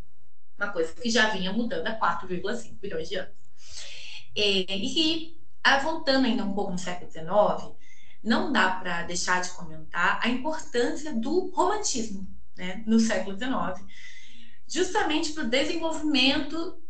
[0.58, 3.34] uma coisa que já vinha mudando há 4,5 bilhões de anos.
[4.36, 7.74] E, e ah, voltando ainda um pouco no século XIX,
[8.22, 13.84] não dá para deixar de comentar a importância do romantismo né, no século XIX,
[14.72, 16.82] justamente para o desenvolvimento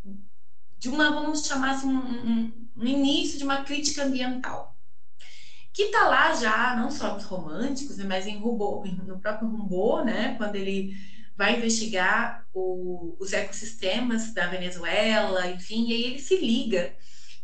[0.78, 4.76] de uma, vamos chamar assim, um, um, início de uma crítica ambiental
[5.72, 10.34] que está lá já, não só nos românticos, né, mas em no próprio Roubaud, né,
[10.36, 10.94] quando ele
[11.34, 16.94] vai investigar o, os ecossistemas da Venezuela, enfim, e aí ele se liga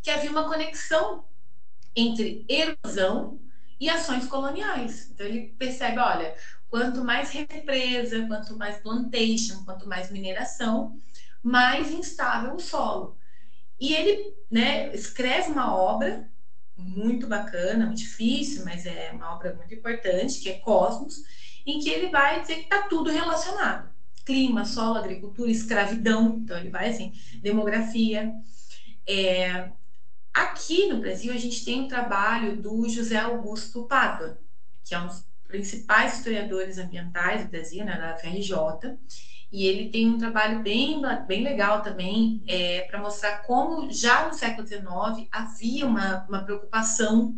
[0.01, 1.25] que havia uma conexão
[1.95, 3.41] entre erosão
[3.79, 5.09] e ações coloniais.
[5.09, 6.35] Então ele percebe, olha,
[6.69, 10.95] quanto mais represa, quanto mais plantation, quanto mais mineração,
[11.41, 13.17] mais instável o solo.
[13.79, 16.29] E ele né, escreve uma obra
[16.77, 21.23] muito bacana, muito difícil, mas é uma obra muito importante, que é Cosmos,
[21.65, 23.89] em que ele vai dizer que está tudo relacionado.
[24.25, 28.31] Clima, solo, agricultura, escravidão, então ele vai assim, demografia.
[29.07, 29.71] É...
[30.33, 34.39] Aqui no Brasil, a gente tem um trabalho do José Augusto Pádua,
[34.83, 35.09] que é um
[35.49, 38.97] principais historiadores ambientais do Brasil, né, da FRJ,
[39.51, 44.33] e ele tem um trabalho bem, bem legal também é, para mostrar como já no
[44.33, 47.35] século XIX havia uma, uma preocupação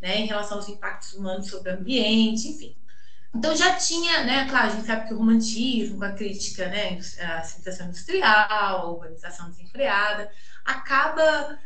[0.00, 2.76] né, em relação aos impactos humanos sobre o ambiente, enfim.
[3.34, 7.42] Então já tinha, né, claro, a gente sabe que o romantismo, a crítica, né, a
[7.44, 10.30] civilização industrial, a urbanização desenfreada,
[10.64, 11.58] acaba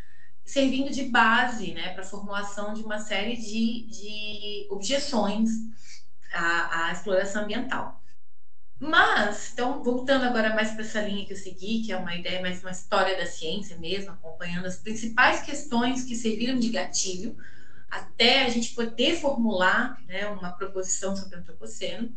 [0.45, 5.51] servindo de base, né, para a formulação de uma série de, de objeções
[6.33, 8.01] à, à exploração ambiental.
[8.79, 12.41] Mas, então, voltando agora mais para essa linha que eu segui, que é uma ideia
[12.41, 17.37] mais uma história da ciência mesmo, acompanhando as principais questões que serviram de gatilho
[17.91, 22.15] até a gente poder formular né, uma proposição sobre o antropoceno.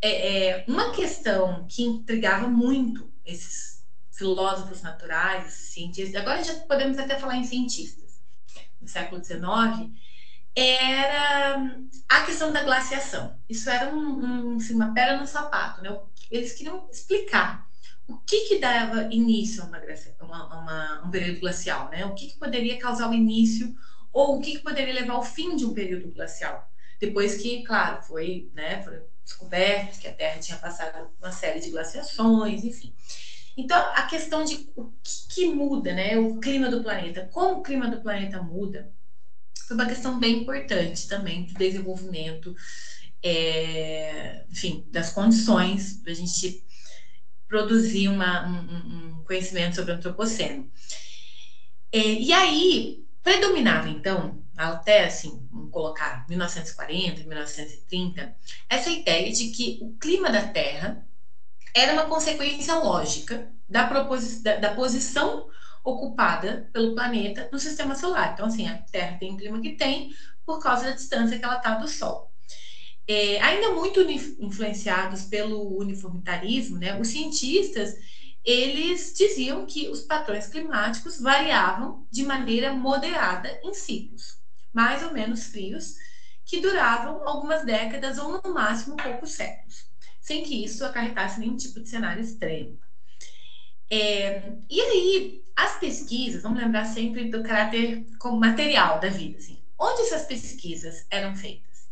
[0.00, 3.81] É, é, uma questão que intrigava muito esses
[4.12, 8.20] filósofos naturais, cientistas, agora já podemos até falar em cientistas,
[8.80, 9.92] no século XIX,
[10.56, 11.56] era
[12.08, 13.38] a questão da glaciação.
[13.48, 15.90] Isso era um, um, assim, uma pedra no sapato, né?
[16.30, 17.66] Eles queriam explicar
[18.06, 19.78] o que, que dava início a uma,
[20.20, 22.04] uma, uma, um período glacial, né?
[22.04, 23.74] O que, que poderia causar o início
[24.12, 26.68] ou o que, que poderia levar ao fim de um período glacial.
[27.00, 31.70] depois que, claro, foi, né, foram descobertos que a Terra tinha passado uma série de
[31.70, 32.94] glaciações, enfim.
[33.56, 37.62] Então, a questão de o que, que muda, né, o clima do planeta, como o
[37.62, 38.90] clima do planeta muda,
[39.66, 42.54] foi uma questão bem importante também do desenvolvimento,
[43.22, 46.64] é, enfim, das condições para a gente
[47.46, 50.70] produzir uma, um, um, conhecimento sobre o antropoceno.
[51.92, 58.34] É, e aí, predominava então, até assim, vamos colocar 1940, 1930,
[58.68, 61.06] essa ideia de que o clima da Terra
[61.74, 65.46] era uma consequência lógica da, da, da posição
[65.84, 68.32] ocupada pelo planeta no sistema solar.
[68.32, 70.14] Então, assim, a Terra tem o clima que tem
[70.46, 72.30] por causa da distância que ela está do Sol.
[73.06, 77.94] É, ainda muito influenciados pelo uniformitarismo, né, os cientistas
[78.44, 84.38] eles diziam que os padrões climáticos variavam de maneira moderada em ciclos,
[84.72, 85.94] mais ou menos frios,
[86.44, 89.86] que duravam algumas décadas ou no máximo poucos séculos,
[90.22, 92.78] sem que isso acarretasse nenhum tipo de cenário extremo.
[93.90, 99.62] É, e aí, as pesquisas, vamos lembrar sempre do caráter como material da vida, assim,
[99.78, 101.88] onde essas pesquisas eram feitas?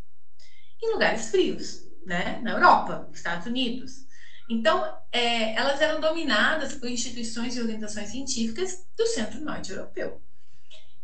[0.83, 2.41] Em lugares frios, né?
[2.43, 4.07] Na Europa, nos Estados Unidos.
[4.49, 10.23] Então, é, elas eram dominadas por instituições e organizações científicas do centro-norte europeu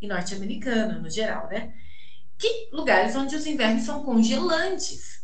[0.00, 1.74] e norte-americano, no geral, né?
[2.38, 5.15] Que lugares onde os invernos são congelantes.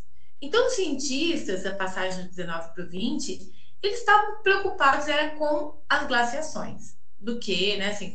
[0.42, 3.38] Então, os cientistas da passagem do 19 para o 20,
[3.80, 8.12] eles estavam preocupados era com as glaciações, do que, né, assim,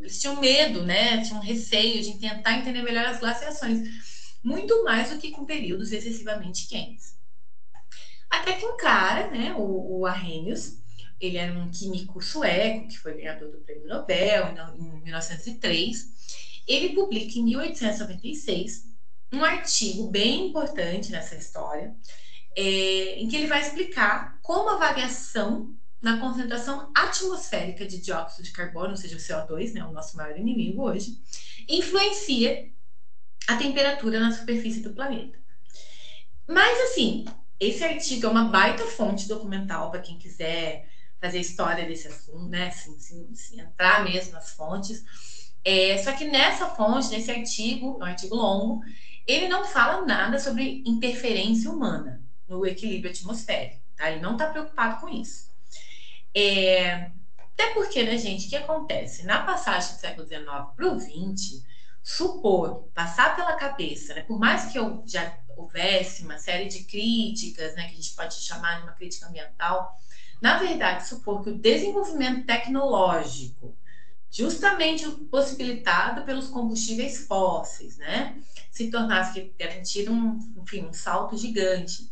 [0.00, 3.88] eles tinham medo, né, tinham receio de tentar entender melhor as glaciações,
[4.42, 7.14] muito mais do que com períodos excessivamente quentes.
[8.28, 10.78] Até que um cara, né, o, o Arrhenius,
[11.20, 16.10] ele era um químico sueco que foi ganhador do Prêmio Nobel em 1903,
[16.66, 18.91] ele publica em 1896
[19.32, 21.94] um artigo bem importante nessa história,
[22.56, 28.52] é, em que ele vai explicar como a variação na concentração atmosférica de dióxido de
[28.52, 31.16] carbono, ou seja, o CO2, né, o nosso maior inimigo hoje,
[31.68, 32.68] influencia
[33.46, 35.38] a temperatura na superfície do planeta.
[36.46, 37.24] Mas, assim,
[37.58, 40.88] esse artigo é uma baita fonte documental para quem quiser
[41.20, 42.66] fazer história desse assunto, né?
[42.66, 45.04] Assim, assim, assim, entrar mesmo nas fontes.
[45.64, 48.80] É, só que nessa fonte, nesse artigo, é um artigo longo,
[49.26, 53.82] ele não fala nada sobre interferência humana no equilíbrio atmosférico.
[53.96, 54.10] Tá?
[54.10, 55.50] Ele não está preocupado com isso.
[56.34, 59.24] É, até porque, né, gente, o que acontece?
[59.24, 60.44] Na passagem do século XIX
[60.74, 61.62] para o XX,
[62.02, 67.74] supor, passar pela cabeça, né, por mais que eu já houvesse uma série de críticas,
[67.76, 69.94] né, que a gente pode chamar de uma crítica ambiental,
[70.40, 73.76] na verdade, supor que o desenvolvimento tecnológico,
[74.30, 78.36] justamente possibilitado pelos combustíveis fósseis, né,
[78.72, 82.10] se tornasse garantir um, enfim, um salto gigante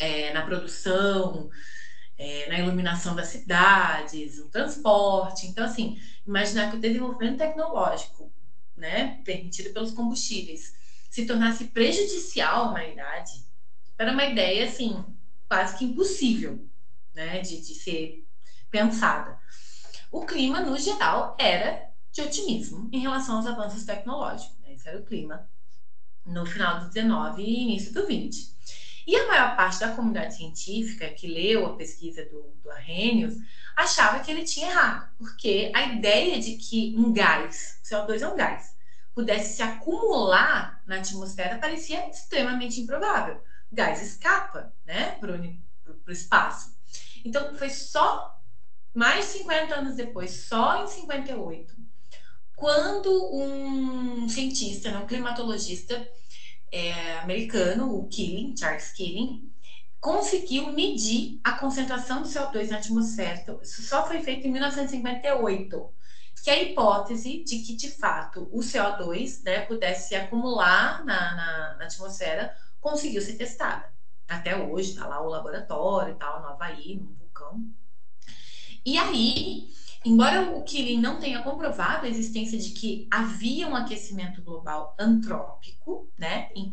[0.00, 1.48] é, na produção,
[2.18, 5.46] é, na iluminação das cidades, no transporte.
[5.46, 5.96] Então, assim,
[6.26, 8.32] imaginar que o desenvolvimento tecnológico,
[8.76, 10.74] né, permitido pelos combustíveis,
[11.08, 13.30] se tornasse prejudicial à humanidade,
[13.96, 15.04] era uma ideia, assim,
[15.48, 16.68] quase que impossível,
[17.14, 18.26] né, de, de ser
[18.70, 19.38] pensada.
[20.10, 24.58] O clima, no geral, era de otimismo em relação aos avanços tecnológicos.
[24.58, 24.74] Né?
[24.74, 25.48] Esse era o clima
[26.24, 28.50] no final do 19 e início do 20.
[29.06, 33.34] E a maior parte da comunidade científica que leu a pesquisa do, do Arrhenius
[33.76, 38.36] achava que ele tinha errado, porque a ideia de que um gás, CO2 é um
[38.36, 38.74] gás,
[39.14, 43.42] pudesse se acumular na atmosfera parecia extremamente improvável.
[43.70, 46.76] O gás escapa né, para o espaço.
[47.24, 48.40] Então, foi só
[48.94, 51.74] mais de 50 anos depois, só em 58,
[52.60, 56.06] quando um cientista, um climatologista,
[56.70, 59.50] é, americano, o Killing, Charles Killing,
[59.98, 63.40] conseguiu medir a concentração do CO2 na atmosfera.
[63.40, 65.90] Então, isso só foi feito em 1958,
[66.44, 71.34] que é a hipótese de que, de fato, o CO2 né, pudesse se acumular na,
[71.34, 73.90] na, na atmosfera conseguiu ser testada.
[74.28, 77.64] Até hoje, está lá o laboratório e tal, no Havaí, no vulcão.
[78.84, 79.70] E aí,
[80.04, 86.10] Embora o Killing não tenha comprovado a existência de que havia um aquecimento global antrópico,
[86.18, 86.70] né, em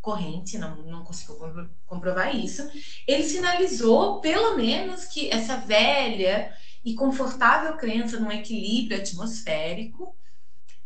[0.00, 1.36] corrente, não, não conseguiu
[1.84, 2.66] comprovar isso,
[3.06, 6.50] ele sinalizou, pelo menos, que essa velha
[6.82, 10.14] e confortável crença num equilíbrio atmosférico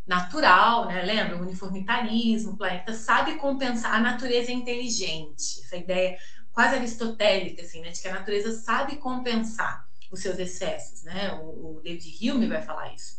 [0.05, 1.03] natural, né?
[1.03, 1.37] Lembra?
[1.37, 5.61] O uniformitarismo, o planeta sabe compensar, a natureza é inteligente.
[5.63, 6.17] Essa ideia
[6.51, 7.91] quase aristotélica, assim, né?
[7.91, 11.33] De que a natureza sabe compensar os seus excessos, né?
[11.33, 13.17] O, o David Hume vai falar isso.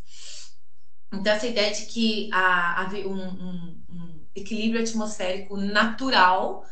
[1.12, 6.64] Então, essa ideia de que há, um, um, um, equilíbrio atmosférico natural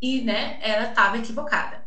[0.00, 1.84] e, né, ela estava equivocada.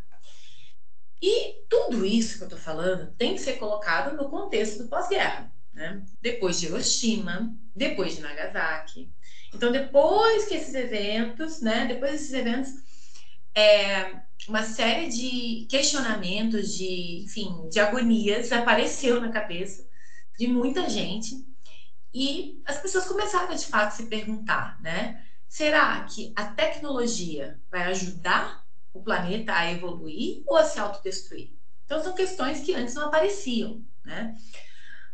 [1.22, 5.52] E tudo isso que eu estou falando tem que ser colocado no contexto do pós-guerra,
[5.74, 6.04] né?
[6.22, 9.12] Depois de Hiroshima, depois de Nagasaki.
[9.54, 12.70] Então, depois que esses eventos, né, depois desses eventos,
[13.56, 19.88] é, uma série de questionamentos, de, enfim, de agonias apareceu na cabeça
[20.38, 21.46] de muita gente
[22.14, 25.26] e as pessoas começaram de fato a se perguntar, né?
[25.48, 31.56] Será que a tecnologia vai ajudar o planeta a evoluir ou a se autodestruir?
[31.86, 34.36] Então são questões que antes não apareciam, né?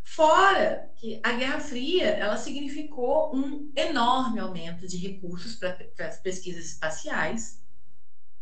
[0.04, 6.66] Fora que a Guerra Fria ela significou um enorme aumento de recursos para as pesquisas
[6.66, 7.61] espaciais,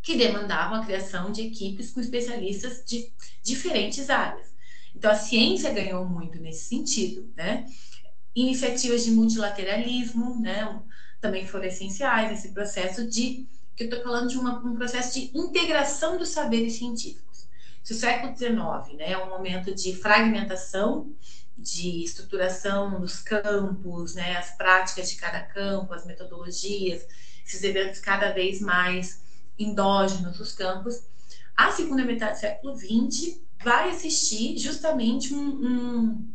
[0.01, 3.11] que demandavam a criação de equipes com especialistas de
[3.43, 4.47] diferentes áreas.
[4.95, 7.65] Então, a ciência ganhou muito nesse sentido, né?
[8.35, 10.81] Iniciativas de multilateralismo, né?
[11.21, 15.31] Também foram essenciais nesse processo de, que eu estou falando de uma, um processo de
[15.37, 17.47] integração dos saberes científicos.
[17.83, 21.11] Se o século XIX né, é um momento de fragmentação,
[21.57, 27.05] de estruturação dos campos, né, as práticas de cada campo, as metodologias,
[27.45, 29.21] esses eventos cada vez mais
[29.59, 31.03] endógenos dos campos,
[31.55, 36.33] a segunda metade do século XX vai assistir justamente um, um,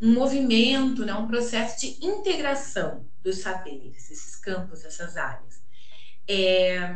[0.00, 5.62] um movimento, né, um processo de integração dos saberes, esses campos, essas áreas.
[6.28, 6.94] É,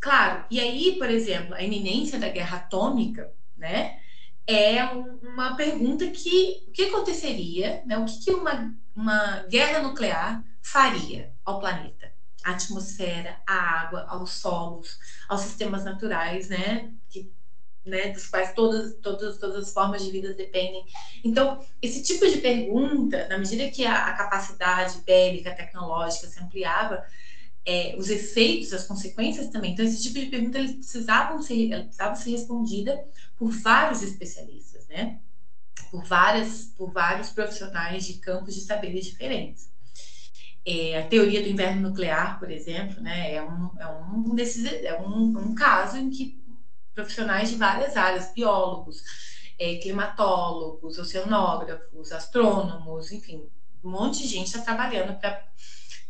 [0.00, 4.00] claro, e aí, por exemplo, a iminência da guerra atômica, né,
[4.46, 10.44] é uma pergunta que o que aconteceria, né, o que, que uma, uma guerra nuclear
[10.62, 12.12] faria ao planeta?
[12.44, 16.90] À atmosfera, à água, aos solos, aos sistemas naturais, né?
[17.08, 17.30] Que,
[17.84, 20.84] né, dos quais todas, todas, todas as formas de vida dependem.
[21.24, 27.02] Então, esse tipo de pergunta, na medida que a, a capacidade bélica, tecnológica se ampliava,
[27.64, 29.72] é, os efeitos, as consequências também.
[29.72, 32.98] Então, esse tipo de pergunta eles precisavam ser, precisavam ser respondida
[33.36, 35.18] por vários especialistas, né?
[35.90, 39.69] Por, várias, por vários profissionais de campos de saberes diferentes.
[40.66, 45.00] É, a teoria do inverno nuclear, por exemplo, né, é, um, é, um, desses, é
[45.00, 46.38] um, um caso em que
[46.94, 49.02] profissionais de várias áreas, biólogos,
[49.58, 53.48] é, climatólogos, oceanógrafos, astrônomos, enfim,
[53.82, 55.42] um monte de gente está trabalhando para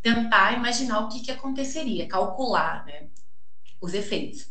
[0.03, 3.09] tentar imaginar o que, que aconteceria, calcular né,
[3.81, 4.49] os efeitos.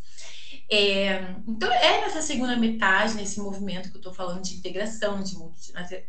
[0.72, 5.36] É, então, é nessa segunda metade, nesse movimento que eu estou falando de integração, de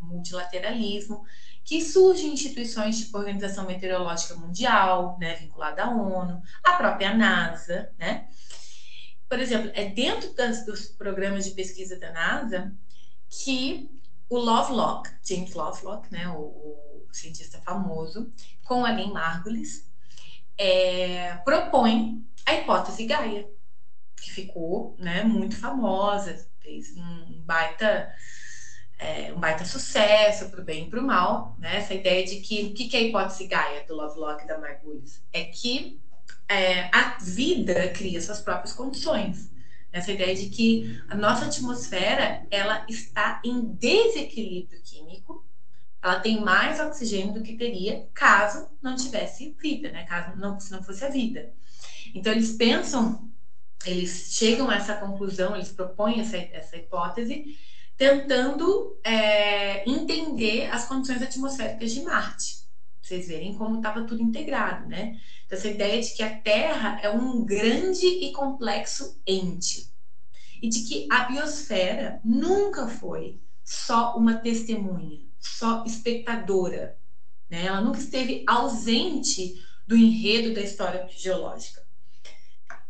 [0.01, 1.25] multilateralismo,
[1.65, 7.91] que surgem instituições tipo a Organização Meteorológica Mundial, né, vinculada à ONU, a própria NASA,
[7.99, 8.27] né?
[9.29, 12.73] Por exemplo, é dentro das, dos programas de pesquisa da NASA
[13.29, 13.89] que
[14.29, 18.33] o Lovelock, James Lovelock, né, o, o cientista famoso,
[18.65, 19.89] com a Lynn Margulis,
[20.59, 23.49] é, propõe a hipótese Gaia,
[24.17, 28.13] que ficou né, muito famosa, fez um baita
[29.01, 31.79] é, um baita sucesso para o bem e para o mal, né?
[31.79, 34.59] Essa ideia de que o que, que é a hipótese Gaia do Lovelock e da
[34.59, 35.23] Margulis?
[35.33, 35.99] É que
[36.47, 39.51] é, a vida cria suas próprias condições.
[39.91, 45.45] Essa ideia de que a nossa atmosfera ela está em desequilíbrio químico,
[46.03, 50.05] ela tem mais oxigênio do que teria caso não tivesse vida, né?
[50.05, 51.53] Caso não, se não fosse a vida.
[52.15, 53.31] Então eles pensam,
[53.87, 57.57] eles chegam a essa conclusão, eles propõem essa, essa hipótese
[58.01, 62.65] tentando é, entender as condições atmosféricas de Marte.
[62.99, 65.21] Vocês verem como estava tudo integrado, né?
[65.45, 69.93] Então, essa ideia de que a Terra é um grande e complexo ente
[70.63, 76.97] e de que a biosfera nunca foi só uma testemunha, só espectadora,
[77.51, 77.67] né?
[77.67, 81.85] Ela nunca esteve ausente do enredo da história geológica.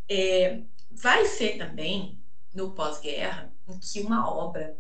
[0.09, 2.17] É, vai ser também
[2.55, 4.79] no pós-guerra em que uma obra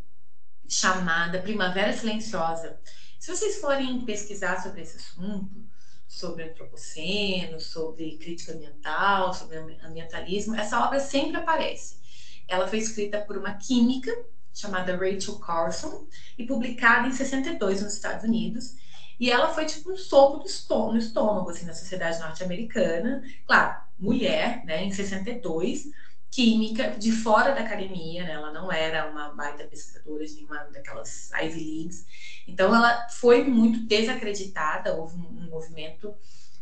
[0.70, 2.78] chamada Primavera Silenciosa.
[3.18, 5.66] Se vocês forem pesquisar sobre esse assunto,
[6.06, 11.98] sobre antropoceno, sobre crítica ambiental, sobre ambientalismo, essa obra sempre aparece.
[12.46, 14.16] Ela foi escrita por uma química
[14.54, 16.06] chamada Rachel Carson
[16.38, 18.74] e publicada em 62 nos Estados Unidos.
[19.18, 23.22] E ela foi tipo um soco no estômago, no estômago assim, na sociedade norte-americana.
[23.46, 25.90] Claro, mulher, né, em 62,
[26.30, 28.32] química de fora da academia, né?
[28.32, 32.04] Ela não era uma baita pesquisadora de nenhuma daquelas Ivy Leagues.
[32.46, 34.94] Então, ela foi muito desacreditada.
[34.94, 36.14] Houve um, movimento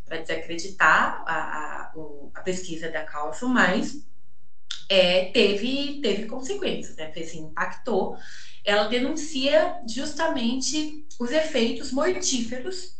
[0.04, 1.92] para desacreditar a, a,
[2.34, 4.06] a, pesquisa da Carlson, mas
[4.88, 7.12] é, teve, teve consequências, né?
[7.14, 8.16] Assim, impactou.
[8.64, 12.96] Ela denuncia justamente os efeitos mortíferos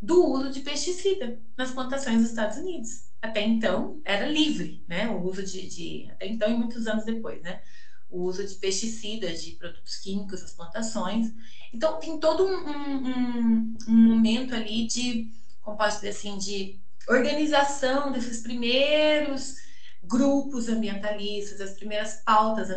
[0.00, 3.05] do uso de pesticida nas plantações dos Estados Unidos.
[3.22, 5.08] Até então era livre, né?
[5.08, 7.60] O uso de, de até então e muitos anos depois, né?
[8.08, 11.28] O uso de pesticidas, de produtos químicos nas plantações.
[11.72, 15.28] Então tem todo um, um, um momento ali de,
[15.60, 19.54] como posso dizer assim, de organização desses primeiros
[20.02, 22.68] grupos ambientalistas, as primeiras pautas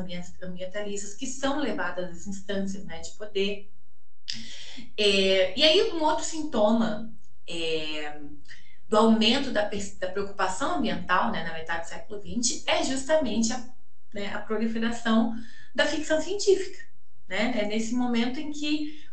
[0.41, 3.67] ambientalistas que são levadas às instâncias né, de poder.
[4.97, 7.09] É, e aí, um outro sintoma
[7.47, 8.19] é,
[8.89, 9.69] do aumento da,
[9.99, 13.63] da, preocupação ambiental né, na metade do século XX é justamente a,
[14.11, 15.35] né, a proliferação
[15.73, 16.83] da ficção científica.
[17.27, 17.59] Né?
[17.59, 19.07] É nesse momento em que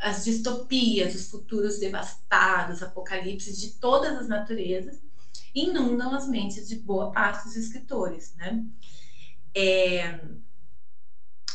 [0.00, 4.98] as distopias, os futuros devastados, apocalipses de todas as naturezas
[5.54, 8.64] inundam as mentes de boa parte dos escritores, né?
[9.54, 10.20] É,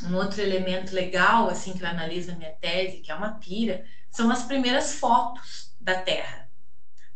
[0.04, 3.86] um outro elemento legal, assim, que eu analiso na minha tese, que é uma pira,
[4.12, 6.45] são as primeiras fotos da Terra.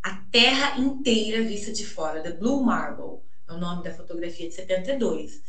[0.03, 4.53] A Terra inteira vista de fora, The Blue Marble, é o nome da fotografia de
[4.55, 5.41] 72.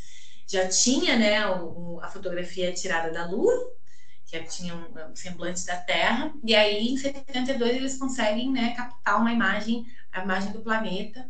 [0.47, 3.53] Já tinha, né, o, a fotografia tirada da Lua,
[4.27, 9.33] que tinha um semblante da Terra, e aí em 72 eles conseguem, né, captar uma
[9.33, 11.29] imagem a imagem do planeta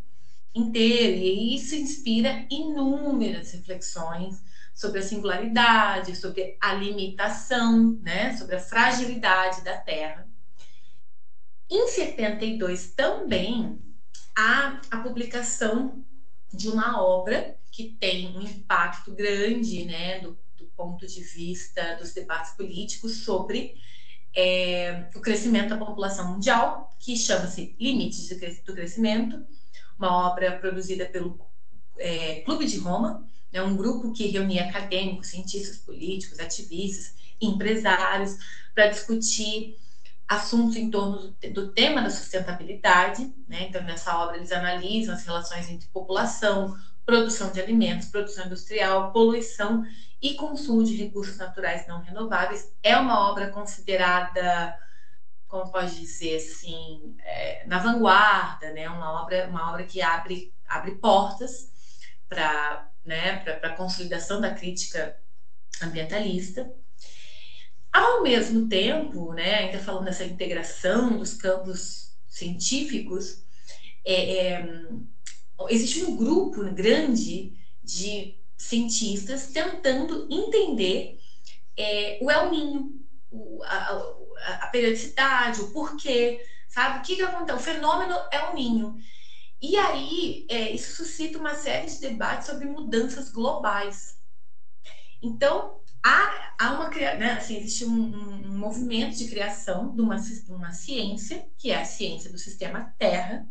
[0.55, 1.16] inteiro.
[1.16, 4.43] E isso inspira inúmeras reflexões
[4.75, 10.30] sobre a singularidade, sobre a limitação, né, sobre a fragilidade da Terra.
[11.71, 13.79] Em 72 também
[14.37, 16.03] há a publicação
[16.53, 22.12] de uma obra que tem um impacto grande, né, do, do ponto de vista dos
[22.12, 23.75] debates políticos sobre
[24.35, 28.29] é, o crescimento da população mundial, que chama-se Limites
[28.64, 29.45] do Crescimento,
[29.97, 31.39] uma obra produzida pelo
[31.99, 38.37] é, Clube de Roma, é um grupo que reunia acadêmicos, cientistas políticos, ativistas, empresários,
[38.75, 39.77] para discutir
[40.31, 43.35] assuntos em torno do, tema da sustentabilidade.
[43.49, 43.64] Né?
[43.64, 46.72] Então, nessa obra, eles analisam as relações entre população,
[47.05, 49.83] produção de alimentos, produção industrial, poluição
[50.22, 52.72] e consumo de recursos naturais não renováveis.
[52.81, 54.78] É uma obra considerada,
[55.49, 58.89] como pode dizer assim, é, na vanguarda, né?
[58.89, 61.72] Uma obra, uma obra que abre, abre portas
[62.28, 65.16] para né, a consolidação da crítica
[65.83, 66.70] ambientalista.
[67.93, 73.43] Ao mesmo tempo, né, ainda falando dessa integração dos campos científicos,
[74.05, 74.64] é, é,
[75.68, 81.16] existe um grupo grande de cientistas tentando entender
[81.76, 86.99] é, o El Ninho, o, a, a, periodicidade, o porquê, sabe?
[86.99, 87.59] O que, que acontece?
[87.59, 88.95] O fenômeno El Ninho.
[89.61, 94.16] E aí, é, isso suscita uma série de debates sobre mudanças globais.
[95.22, 100.16] Então, há, há uma né, assim, existe um, um, um, movimento de criação de uma,
[100.48, 103.46] uma ciência, que é a ciência do sistema Terra,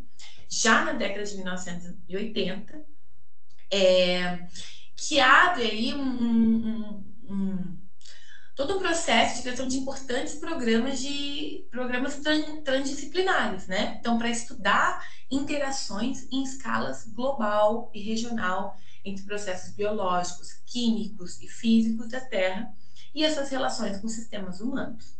[0.48, 2.82] já na década de 1980,
[3.72, 4.46] é,
[4.96, 7.80] que abre aí um, um,
[8.56, 12.20] todo um processo de criação de importantes programas de programas
[12.64, 13.96] transdisciplinares, né?
[13.98, 18.76] Então, para estudar interações em escalas global e regional
[19.10, 22.72] entre processos biológicos, químicos e físicos da Terra
[23.14, 25.18] e essas relações com sistemas humanos.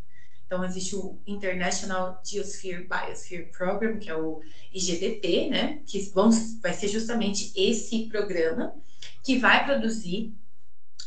[0.51, 4.41] Então, existe o International Geosphere Biosphere Program, que é o
[4.72, 5.80] IGBP, né?
[5.86, 6.30] Que vão,
[6.61, 8.74] vai ser justamente esse programa
[9.22, 10.34] que vai produzir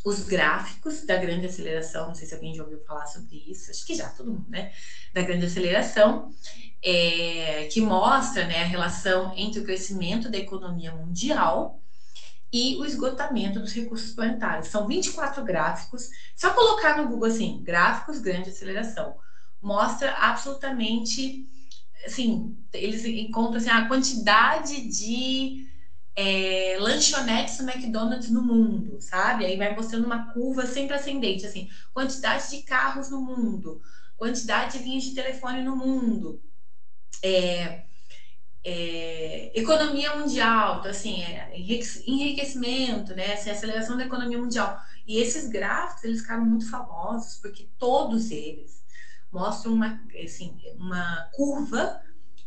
[0.05, 2.07] os gráficos da grande aceleração.
[2.07, 4.71] Não sei se alguém já ouviu falar sobre isso, acho que já, todo mundo, né?
[5.13, 6.33] Da grande aceleração,
[6.81, 11.82] é, que mostra né, a relação entre o crescimento da economia mundial
[12.53, 14.67] e o esgotamento dos recursos planetários.
[14.67, 16.07] São 24 gráficos.
[16.35, 19.17] Só colocar no Google assim, gráficos grande aceleração,
[19.59, 21.47] mostra absolutamente,
[22.05, 25.67] assim, eles encontram assim, a quantidade de
[26.15, 29.45] é, lanchonetes do McDonald's no mundo, sabe?
[29.45, 33.81] Aí vai mostrando uma curva sempre ascendente, assim, quantidade de carros no mundo,
[34.15, 36.39] quantidade de linhas de telefone no mundo,
[37.23, 37.85] é,
[38.63, 43.33] é, economia mundial, então, assim, é, enriquecimento, né?
[43.33, 44.77] Assim, aceleração da economia mundial.
[45.05, 48.83] E esses gráficos, eles ficaram muito famosos, porque todos eles
[49.31, 52.01] mostram uma, assim, uma curva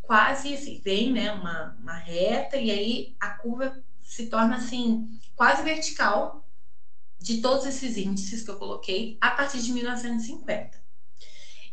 [0.07, 5.65] quase assim, vem né, uma, uma reta e aí a curva se torna assim quase
[5.65, 6.49] vertical
[7.19, 10.81] de todos esses índices que eu coloquei a partir de 1950.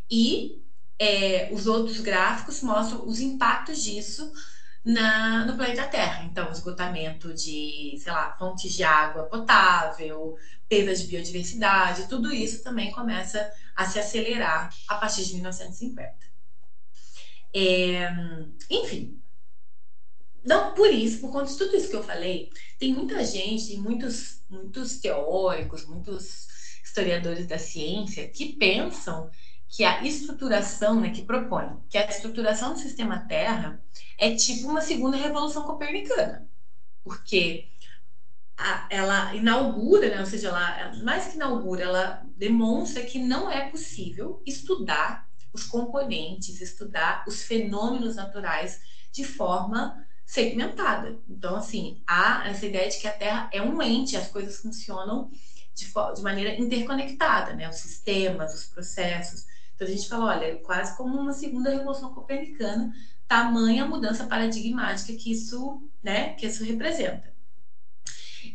[0.09, 0.62] E
[1.03, 4.31] é, os outros gráficos mostram os impactos disso
[4.85, 6.23] na, no planeta Terra.
[6.23, 10.35] Então, esgotamento de, sei lá, fontes de água potável,
[10.69, 16.25] perda de biodiversidade, tudo isso também começa a se acelerar a partir de 1950.
[17.55, 18.09] É,
[18.69, 19.19] enfim,
[20.43, 23.79] não por isso, por conta de tudo isso que eu falei, tem muita gente, tem
[23.79, 26.47] muitos, muitos teóricos, muitos
[26.83, 29.29] historiadores da ciência que pensam
[29.75, 33.81] que a estruturação, né, que propõe que a estruturação do sistema Terra
[34.19, 36.47] é tipo uma segunda revolução copernicana,
[37.03, 37.71] porque
[38.57, 43.69] a, ela inaugura, né, ou seja, ela, mais que inaugura, ela demonstra que não é
[43.69, 48.79] possível estudar os componentes, estudar os fenômenos naturais
[49.11, 49.95] de forma
[50.25, 51.19] segmentada.
[51.27, 55.29] Então, assim, há essa ideia de que a Terra é um ente, as coisas funcionam
[55.75, 57.69] de, de maneira interconectada, né?
[57.69, 59.45] Os sistemas, os processos.
[59.75, 62.93] Então, a gente fala, olha, quase como uma segunda revolução copernicana,
[63.27, 67.33] tamanha mudança paradigmática que isso, né, que isso representa.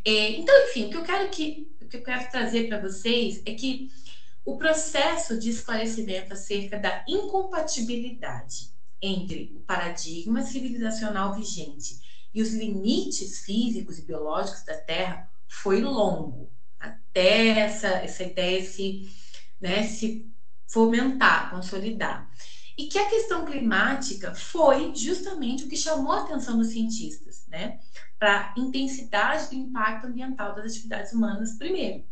[0.05, 3.43] É, então, enfim, o que eu quero que, o que eu quero trazer para vocês
[3.45, 3.91] é que
[4.45, 8.71] o processo de esclarecimento acerca da incompatibilidade
[9.01, 12.01] entre o paradigma civilizacional vigente
[12.33, 19.11] e os limites físicos e biológicos da Terra foi longo, até essa, essa ideia se,
[19.61, 20.31] né, se
[20.69, 22.31] fomentar, consolidar.
[22.77, 27.81] E que a questão climática foi justamente o que chamou a atenção dos cientistas, né?
[28.19, 32.05] Para a intensidade do impacto ambiental das atividades humanas, primeiro.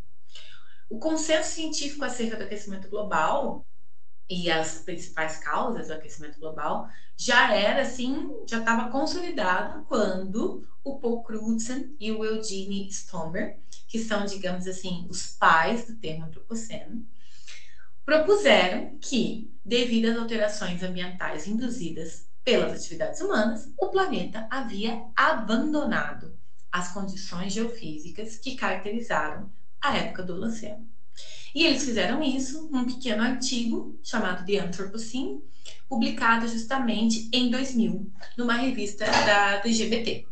[0.89, 3.65] O consenso científico acerca do aquecimento global
[4.29, 10.99] e as principais causas do aquecimento global já era assim, já estava consolidado quando o
[10.99, 17.05] Paul Crutzen e o Eugene Stomber, que são, digamos assim, os pais do termo antropoceno,
[18.07, 26.39] propuseram que, devido às alterações ambientais induzidas pelas atividades humanas, o planeta havia abandonado
[26.71, 29.51] as condições geofísicas que caracterizaram
[29.81, 30.87] a época do Holoceno.
[31.53, 35.43] E eles fizeram isso num pequeno artigo chamado The Anthropocene,
[35.89, 40.25] publicado justamente em 2000, numa revista da, do IGBT.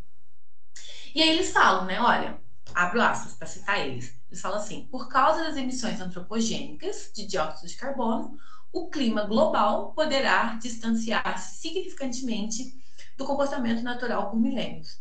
[1.14, 2.00] E aí eles falam, né?
[2.00, 2.40] Olha,
[2.76, 4.14] abro aspas para citar eles.
[4.30, 8.38] Eles falam assim: por causa das emissões antropogênicas de dióxido de carbono,
[8.72, 12.76] o clima global poderá distanciar-se significantemente
[13.18, 15.00] do comportamento natural por milênios.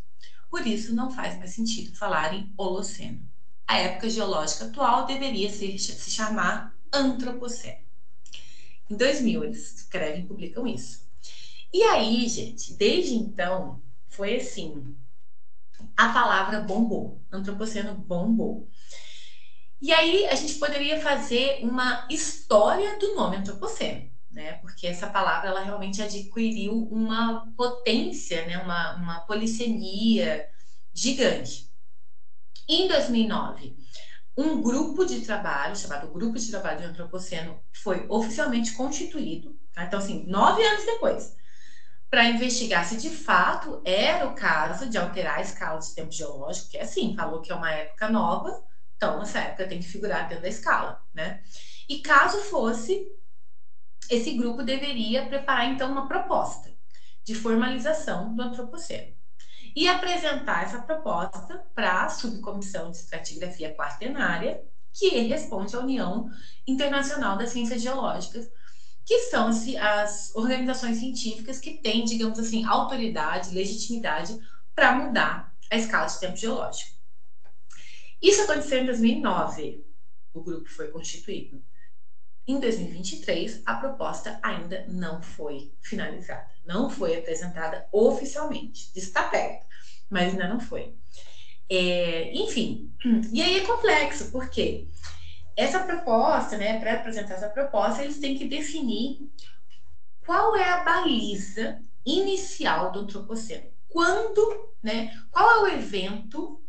[0.49, 3.27] Por isso, não faz mais sentido falar em Holoceno
[3.67, 7.83] a época geológica atual deveria se, se chamar Antropoceno.
[8.89, 11.05] Em 2000 eles escrevem e publicam isso.
[11.73, 14.95] E aí, gente, desde então, foi assim,
[15.95, 18.69] a palavra bombou, Antropoceno bombou.
[19.81, 24.53] E aí a gente poderia fazer uma história do nome Antropoceno, né?
[24.53, 28.57] Porque essa palavra ela realmente adquiriu uma potência, né?
[28.57, 30.47] Uma, uma polissemia
[30.93, 31.69] gigante.
[32.67, 33.75] Em 2009,
[34.37, 39.57] um grupo de trabalho, chamado Grupo de Trabalho de Antropoceno, foi oficialmente constituído.
[39.71, 39.85] Tá?
[39.85, 41.35] Então, assim, nove anos depois,
[42.09, 46.69] para investigar se de fato era o caso de alterar a escala de tempo geológico,
[46.69, 48.63] que é assim, falou que é uma época nova,
[48.95, 51.41] então essa época tem que figurar dentro da escala, né?
[51.89, 53.05] E caso fosse,
[54.09, 56.73] esse grupo deveria preparar então uma proposta
[57.23, 59.15] de formalização do antropoceno
[59.75, 64.63] e apresentar essa proposta para a subcomissão de estratigrafia quaternária,
[64.93, 66.29] que responde à União
[66.65, 68.47] Internacional das Ciências Geológicas,
[69.05, 74.37] que são as organizações científicas que têm, digamos assim, autoridade, legitimidade
[74.73, 76.95] para mudar a escala de tempo geológico.
[78.21, 79.85] Isso aconteceu em 2009,
[80.33, 81.63] o grupo foi constituído.
[82.47, 88.91] Em 2023, a proposta ainda não foi finalizada, não foi apresentada oficialmente.
[88.95, 89.65] Está perto,
[90.09, 90.95] mas ainda não foi.
[91.69, 92.93] É, enfim,
[93.31, 94.87] e aí é complexo, porque
[95.55, 99.29] essa proposta, né, para apresentar essa proposta, eles têm que definir
[100.25, 103.71] qual é a baliza inicial do antropoceno.
[103.87, 106.61] Quando, né, qual é o evento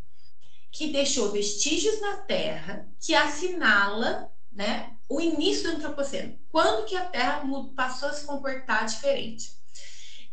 [0.70, 6.38] que deixou vestígios na Terra que assinala, né, o início do antropoceno.
[6.50, 7.42] Quando que a Terra
[7.74, 9.52] passou a se comportar diferente?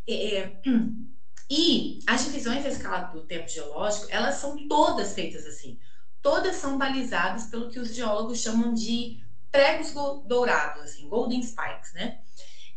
[0.08, 0.58] É,
[1.50, 5.78] e as divisões da escala do tempo geológico, elas são todas feitas assim.
[6.24, 9.94] Todas são balizadas pelo que os geólogos chamam de pregos
[10.26, 12.22] dourados, assim, golden spikes, né?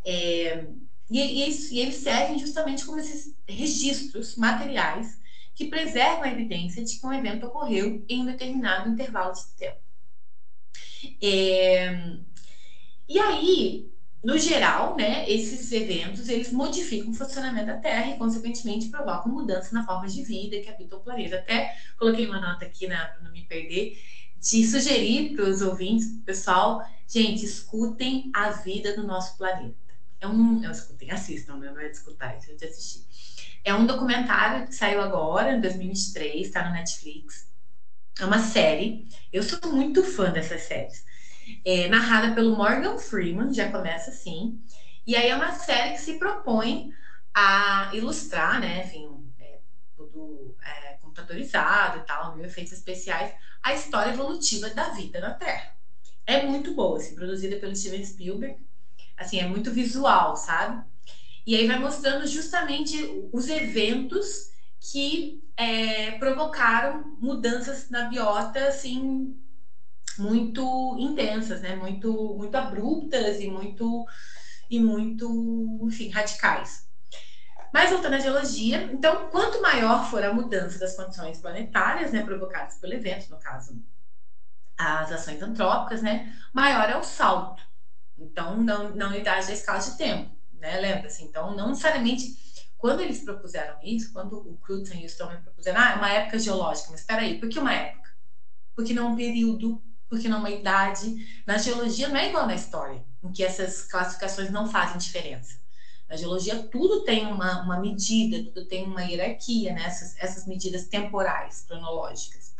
[0.04, 0.66] É,
[1.10, 5.20] e, e, e eles servem justamente como esses registros materiais
[5.54, 9.80] que preservam a evidência de que um evento ocorreu em um determinado intervalo de tempo.
[11.22, 12.18] É,
[13.08, 13.95] e aí,
[14.26, 19.72] no geral, né, esses eventos eles modificam o funcionamento da Terra e, consequentemente, provocam mudança
[19.72, 21.36] na forma de vida que habita o planeta.
[21.36, 23.96] Até coloquei uma nota aqui né, para não me perder,
[24.36, 29.76] de sugerir para os ouvintes, pessoal, gente, escutem a vida do nosso planeta.
[30.20, 33.06] É um, é, escutem, assistam, não é de escutar, é de assistir.
[33.62, 37.48] É um documentário que saiu agora, em 2023, está no Netflix.
[38.18, 39.06] É uma série.
[39.32, 41.05] Eu sou muito fã dessas séries.
[41.64, 44.58] É narrada pelo Morgan Freeman, já começa assim.
[45.06, 46.88] E aí é uma série que se propõe
[47.34, 48.80] a ilustrar, né?
[48.82, 49.58] Enfim, é,
[49.94, 53.30] tudo é, computadorizado e tal, mil efeitos especiais,
[53.62, 55.74] a história evolutiva da vida na Terra.
[56.26, 58.56] É muito boa, assim, produzida pelo Steven Spielberg.
[59.16, 60.82] Assim, é muito visual, sabe?
[61.46, 62.96] E aí vai mostrando justamente
[63.32, 64.48] os eventos
[64.92, 69.34] que é, provocaram mudanças na biota, assim,
[70.18, 71.74] muito intensas, né?
[71.76, 74.06] Muito, muito abruptas e muito,
[74.70, 76.86] e muito, enfim, radicais.
[77.72, 82.76] Mas voltando à geologia, então, quanto maior for a mudança das condições planetárias, né, provocadas
[82.76, 83.80] pelo evento, no caso,
[84.78, 87.62] as ações antrópicas, né, maior é o salto.
[88.16, 91.22] Então, na, na unidade da escala de tempo, né, lembra-se?
[91.22, 92.34] Então, não necessariamente,
[92.78, 96.38] quando eles propuseram isso, quando o Crutzen e o Stroman propuseram, ah, é uma época
[96.38, 98.10] geológica, mas espera aí, por que uma época?
[98.74, 101.42] Porque não um período, porque não uma idade.
[101.46, 105.58] Na geologia não é igual na história, em que essas classificações não fazem diferença.
[106.08, 109.82] Na geologia, tudo tem uma, uma medida, tudo tem uma hierarquia, né?
[109.84, 112.54] essas, essas medidas temporais, cronológicas.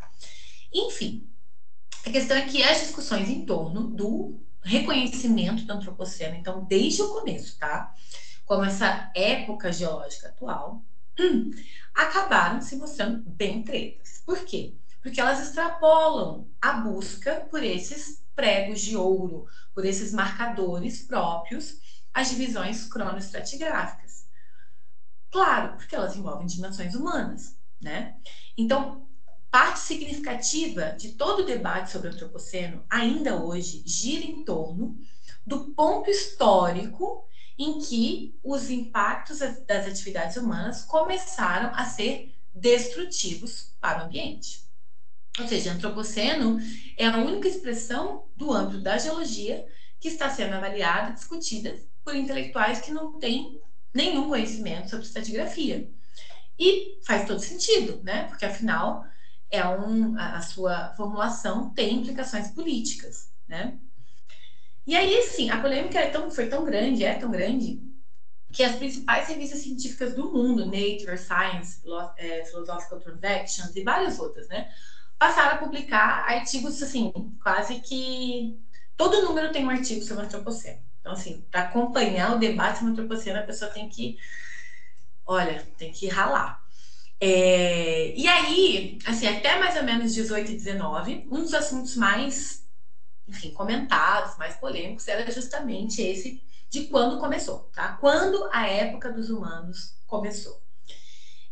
[0.72, 1.28] Enfim,
[2.04, 7.08] a questão é que as discussões em torno do reconhecimento do antropoceno, então, desde o
[7.08, 7.92] começo, tá?
[8.44, 10.82] Como essa época geológica atual,
[11.94, 14.22] acabaram se mostrando bem tretas.
[14.24, 14.74] Por quê?
[15.06, 21.74] Porque elas extrapolam a busca por esses pregos de ouro, por esses marcadores próprios
[22.12, 24.26] as divisões cronoestratigráficas.
[25.30, 28.16] Claro, porque elas envolvem dimensões humanas, né?
[28.56, 29.06] Então,
[29.50, 34.96] parte significativa de todo o debate sobre o antropoceno, ainda hoje, gira em torno
[35.46, 37.24] do ponto histórico
[37.58, 44.65] em que os impactos das atividades humanas começaram a ser destrutivos para o ambiente.
[45.38, 46.58] Ou seja, antropoceno
[46.96, 49.66] é a única expressão do âmbito da geologia
[50.00, 53.60] que está sendo avaliada, discutida por intelectuais que não têm
[53.94, 55.88] nenhum conhecimento sobre estratigrafia.
[56.58, 58.24] E faz todo sentido, né?
[58.28, 59.04] Porque afinal
[59.50, 63.78] é um, a, a sua formulação tem implicações políticas, né?
[64.86, 67.82] E aí, sim, a polêmica é tão, foi tão grande, é tão grande,
[68.52, 71.82] que as principais revistas científicas do mundo, Nature, Science,
[72.16, 74.70] é, Philosophical Transactions e várias outras, né,
[75.18, 77.12] passaram a publicar artigos, assim,
[77.42, 78.58] quase que
[78.96, 80.82] todo número tem um artigo sobre antropoceno.
[81.00, 84.16] Então, assim, para acompanhar o debate sobre antropoceno, a pessoa tem que,
[85.24, 86.62] olha, tem que ralar.
[87.20, 92.64] É, e aí, assim, até mais ou menos 18 e 19, um dos assuntos mais,
[93.28, 97.96] enfim, comentados, mais polêmicos, era justamente esse de quando começou, tá?
[97.98, 100.60] Quando a época dos humanos começou.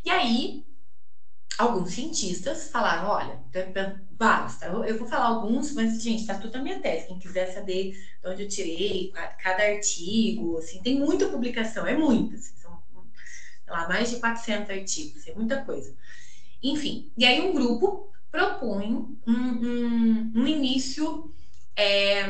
[0.05, 0.65] E aí,
[1.59, 3.41] alguns cientistas falaram, olha,
[4.59, 4.67] tá?
[4.87, 7.07] Eu, vou falar alguns, mas, gente, tá tudo na minha tese.
[7.07, 12.37] Quem quiser saber de onde eu tirei, cada artigo, assim, tem muita publicação, é muita,
[12.37, 12.79] assim, são,
[13.67, 15.95] lá, mais de 400 artigos, é muita coisa.
[16.63, 21.33] Enfim, e aí um grupo propõe um, um, um início,
[21.77, 22.23] é,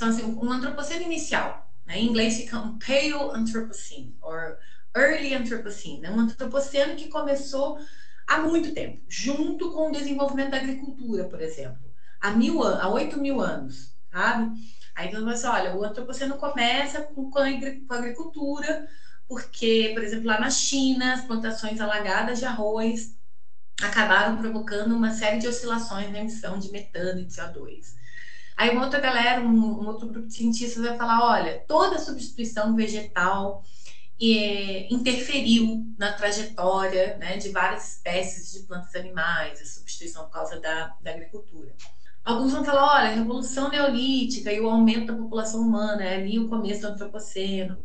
[0.00, 1.98] assim, um antropoceno inicial, né?
[1.98, 4.56] Em inglês fica um Pale Anthropocene, or
[4.94, 6.10] Early Anthropocene, né?
[6.10, 7.78] um antropoceno que começou
[8.26, 13.18] há muito tempo, junto com o desenvolvimento da agricultura, por exemplo, há mil há oito
[13.18, 14.52] mil anos, sabe?
[14.94, 18.88] Aí então você olha, o antropoceno começa com, com a agricultura,
[19.28, 23.16] porque, por exemplo, lá na China, as plantações alagadas de arroz
[23.82, 27.94] acabaram provocando uma série de oscilações na emissão de metano e de CO2.
[28.56, 32.76] Aí uma outra galera, um, um outro grupo de cientistas vai falar, olha, toda substituição
[32.76, 33.64] vegetal
[34.22, 40.30] e, interferiu na trajetória né, de várias espécies de plantas e animais, a substituição por
[40.30, 41.74] causa da, da agricultura.
[42.24, 46.38] Alguns vão falar, olha, a revolução neolítica e o aumento da população humana, é ali
[46.38, 47.82] o começo do antropoceno.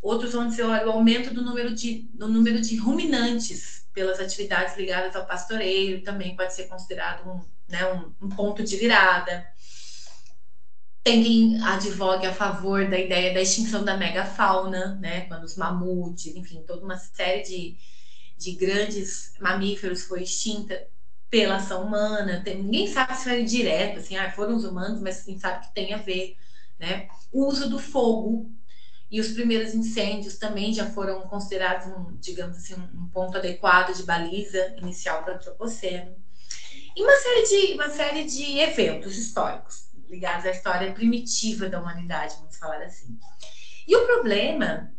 [0.00, 4.78] Outros vão dizer, olha, o aumento do número de, do número de ruminantes pelas atividades
[4.78, 9.46] ligadas ao pastoreio também pode ser considerado um, né, um, um ponto de virada.
[11.04, 15.26] Tem quem advogue a favor da ideia da extinção da megafauna, né?
[15.26, 17.76] Quando os mamutes, enfim, toda uma série de,
[18.38, 20.88] de grandes mamíferos foi extinta
[21.28, 22.40] pela ação humana.
[22.42, 25.74] Tem, ninguém sabe se foi direto, assim, ah, foram os humanos, mas quem sabe que
[25.74, 26.38] tem a ver,
[26.78, 27.06] né?
[27.30, 28.50] O uso do fogo
[29.10, 34.04] e os primeiros incêndios também já foram considerados, um, digamos assim, um ponto adequado de
[34.04, 36.16] baliza inicial para o antropoceno.
[36.96, 42.36] E uma série de, uma série de eventos históricos ligados à história primitiva da humanidade,
[42.36, 43.16] vamos falar assim.
[43.86, 44.90] E o problema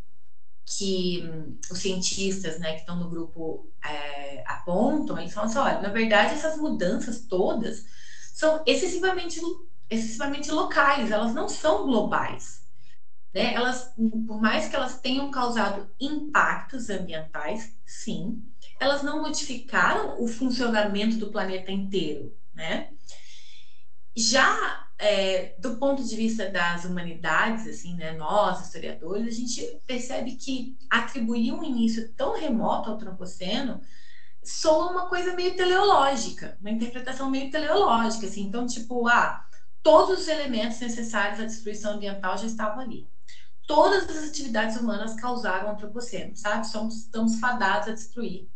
[0.66, 5.80] que hum, os cientistas né, que estão no grupo é, apontam, eles falam assim, olha,
[5.82, 7.84] na verdade essas mudanças todas
[8.34, 9.40] são excessivamente,
[9.90, 12.64] excessivamente locais, elas não são globais.
[13.34, 13.54] Né?
[13.54, 13.94] Elas,
[14.28, 18.42] por mais que elas tenham causado impactos ambientais, sim,
[18.80, 22.90] elas não modificaram o funcionamento do planeta inteiro, né?
[24.16, 30.36] Já é, do ponto de vista das humanidades, assim, né, nós, historiadores, a gente percebe
[30.36, 33.82] que atribuir um início tão remoto ao Antropoceno
[34.44, 38.44] soa uma coisa meio teleológica, uma interpretação meio teleológica, assim.
[38.44, 39.46] Então, tipo, ah,
[39.84, 43.10] todos os elementos necessários à destruição ambiental já estavam ali.
[43.68, 46.68] Todas as atividades humanas causaram o Antropoceno, sabe?
[46.68, 48.48] Somos, estamos fadados a destruir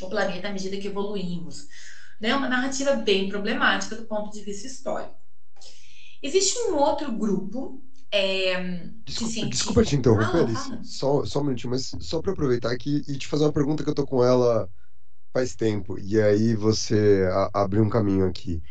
[0.00, 1.68] o planeta à medida que evoluímos.
[2.20, 2.34] Né?
[2.34, 5.21] Uma narrativa bem problemática do ponto de vista histórico.
[6.22, 7.82] Existe um outro grupo
[8.12, 8.60] é,
[9.06, 10.82] Desculpa, de desculpa te interromper, fala.
[10.82, 13.90] Só, só um minutinho, mas só para aproveitar aqui e te fazer uma pergunta que
[13.90, 14.70] eu tô com ela
[15.32, 18.62] faz tempo, e aí você a- abriu um caminho aqui.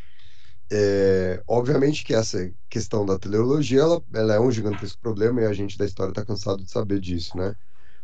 [0.71, 5.53] É, obviamente que essa questão da teleologia, ela, ela é um gigantesco problema e a
[5.53, 7.55] gente da história está cansado de saber disso, né?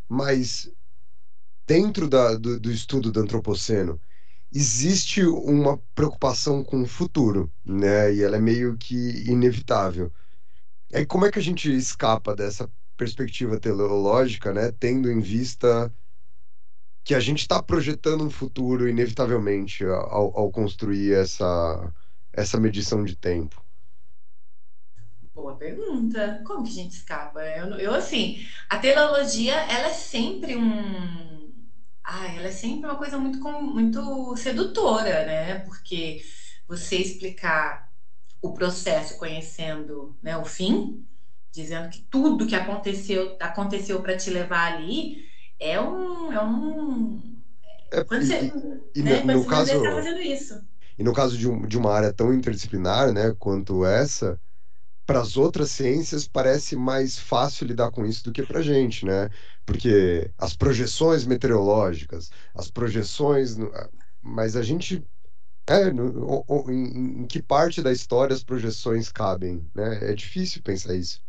[0.08, 0.70] Mas
[1.66, 4.00] dentro da, do, do estudo do antropoceno,
[4.52, 8.14] existe uma preocupação com o futuro, né?
[8.14, 8.94] E ela é meio que
[9.30, 10.12] inevitável.
[10.92, 14.72] Aí como é que a gente escapa dessa perspectiva teleológica, né?
[14.72, 15.92] Tendo em vista
[17.04, 21.92] que a gente está projetando um futuro inevitavelmente ao, ao construir essa,
[22.32, 23.64] essa medição de tempo.
[25.34, 26.42] Boa pergunta.
[26.44, 27.40] Como que a gente escapa?
[27.42, 31.37] Eu, eu, assim, a teleologia, ela é sempre um.
[32.10, 35.58] Ah, ela é sempre uma coisa muito, muito sedutora, né?
[35.60, 36.22] Porque
[36.66, 37.90] você explicar
[38.42, 41.06] o processo conhecendo, né, o fim,
[41.52, 45.16] dizendo que tudo que aconteceu aconteceu para te levar ali,
[45.60, 47.42] é um, é um.
[47.92, 48.52] É, Quando você,
[48.94, 50.54] e- e né, no, você caso, está fazendo isso.
[50.98, 54.40] e no caso de, um, de uma área tão interdisciplinar, né, quanto essa,
[55.08, 59.06] para as outras ciências parece mais fácil lidar com isso do que para a gente,
[59.06, 59.30] né?
[59.66, 63.72] Porque as projeções meteorológicas, as projeções, no-
[64.22, 65.04] mas a gente
[65.68, 70.10] é, no- o- em, em que parte da história as projeções cabem, né?
[70.12, 71.22] É difícil pensar isso.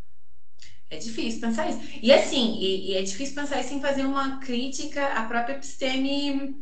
[0.89, 1.79] É difícil pensar isso.
[2.01, 6.55] E assim, e, e é difícil pensar isso sem fazer uma crítica à própria episteme,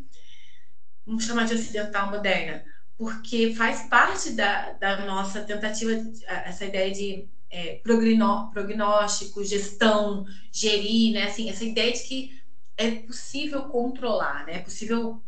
[1.06, 2.64] vamos chamar de ocidental moderna,
[2.98, 5.92] porque faz parte da, da nossa tentativa,
[6.28, 11.26] essa ideia de é, prognó- prognóstico, gestão, gerir, né?
[11.26, 12.30] Assim, essa ideia de que
[12.78, 14.56] é possível controlar, né?
[14.56, 15.22] É possível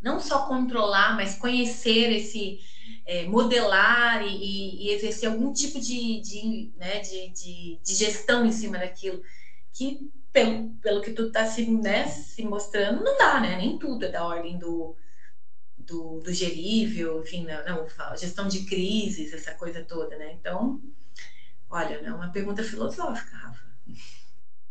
[0.00, 2.58] não só controlar, mas conhecer esse,
[3.06, 8.44] é, modelar e, e- e exercer algum tipo de, de, né, de, de, de gestão
[8.44, 9.20] em cima daquilo,
[9.72, 13.56] que pelo, pelo que tu tá se, né, se mostrando, não dá, né?
[13.56, 14.94] Nem tudo é da ordem do,
[15.86, 20.32] do, do gerível, enfim, não, não, gestão de crises, essa coisa toda, né?
[20.32, 20.80] Então,
[21.70, 23.64] olha, é uma pergunta filosófica, Rafa.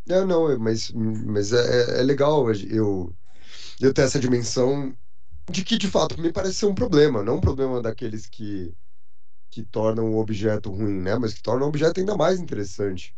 [0.06, 3.16] Não, não, mas, mas é, é é legal eu,
[3.80, 4.96] eu ter essa dimensão
[5.50, 8.74] de que, de fato, me parece ser um problema, não um problema daqueles que,
[9.50, 11.16] que tornam o objeto ruim, né?
[11.18, 13.16] Mas que tornam o objeto ainda mais interessante.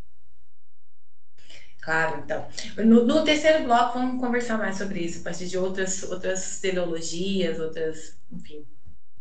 [1.87, 2.49] Claro, então.
[2.79, 7.61] No, no terceiro bloco, vamos conversar mais sobre isso, a partir de outras, outras teleologias,
[7.61, 8.67] outras, enfim,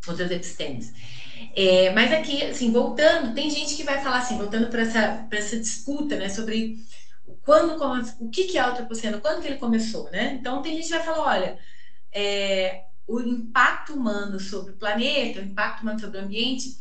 [0.07, 0.91] outras epistemes.
[1.55, 5.59] É, mas aqui, assim, voltando, tem gente que vai falar assim, voltando para essa, essa
[5.59, 6.77] disputa, né, sobre
[7.43, 7.79] quando,
[8.19, 10.35] o que, que é o antropoceno, quando que ele começou, né?
[10.39, 11.59] Então, tem gente que vai falar, olha,
[12.11, 16.75] é, o impacto humano sobre o planeta, o impacto humano sobre o ambiente,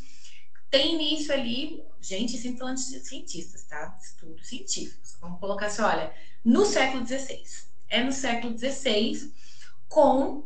[0.75, 3.97] tem início ali, gente, sempre falando de cientistas, tá?
[4.01, 5.15] Estudos científicos.
[5.21, 7.43] Vamos colocar assim, olha, no século XVI.
[7.87, 9.31] É no século XVI,
[9.87, 10.43] com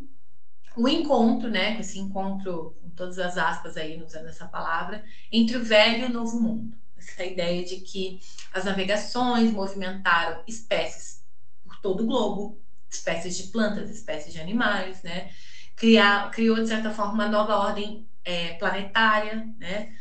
[0.77, 1.73] o encontro, né?
[1.73, 6.05] Com esse encontro, com todas as aspas aí, usando essa palavra, entre o velho e
[6.05, 6.77] o novo mundo.
[6.95, 8.21] Essa ideia de que
[8.53, 11.23] as navegações movimentaram espécies
[11.63, 15.31] por todo o globo, espécies de plantas, espécies de animais, né?
[15.75, 19.91] Criar, criou, de certa forma, uma nova ordem é, planetária, né?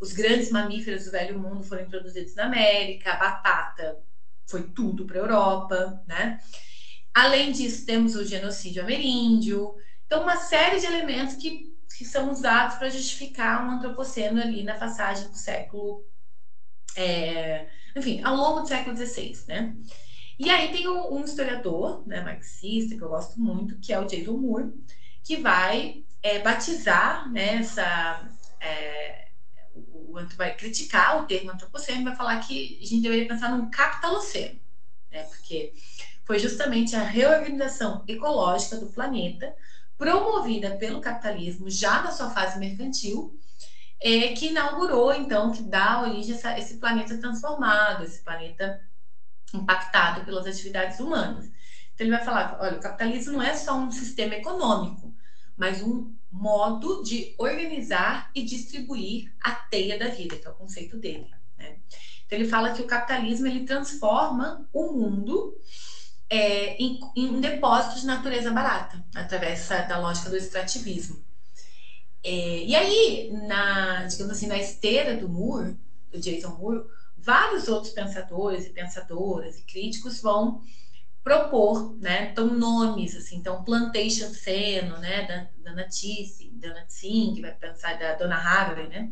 [0.00, 3.98] Os grandes mamíferos do velho mundo foram introduzidos na América, a batata
[4.48, 6.40] foi tudo para a Europa, né?
[7.12, 9.74] Além disso, temos o genocídio ameríndio.
[10.06, 14.74] Então, uma série de elementos que, que são usados para justificar um antropoceno ali na
[14.74, 16.04] passagem do século.
[16.96, 19.76] é, enfim, ao longo do século XVI, né?
[20.38, 24.36] E aí tem um, historiador, né, marxista, que eu gosto muito, que é o Jason
[24.36, 24.72] Moore,
[25.24, 28.30] que vai é, batizar né, essa,
[28.60, 29.27] é,
[29.88, 33.70] o, o vai criticar o termo antropoceno, vai falar que a gente deveria pensar num
[33.70, 34.58] capitaloceno,
[35.10, 35.24] né?
[35.24, 35.72] Porque
[36.24, 39.54] foi justamente a reorganização ecológica do planeta,
[39.96, 43.38] promovida pelo capitalismo já na sua fase mercantil,
[44.00, 48.80] é, que inaugurou, então, que dá origem a essa, esse planeta transformado, esse planeta
[49.54, 51.46] impactado pelas atividades humanas.
[51.94, 55.14] Então, ele vai falar: olha, o capitalismo não é só um sistema econômico,
[55.56, 60.96] mas um modo de organizar e distribuir a teia da vida, que é o conceito
[60.96, 61.30] dele.
[61.56, 61.78] Né?
[62.26, 65.56] Então, ele fala que o capitalismo ele transforma o mundo
[66.28, 71.24] é, em, em, um depósito de natureza barata, através da lógica do extrativismo.
[72.22, 75.78] É, e aí, na, digamos assim, na esteira do Moore,
[76.10, 76.84] do Jason Moore,
[77.16, 80.60] vários outros pensadores e pensadoras e críticos vão
[81.22, 86.86] propor, né, então nomes, assim, então Plantation Seno, né, da Dana Tissing, Dana
[87.40, 89.10] vai pensar da Dona Haraway, né,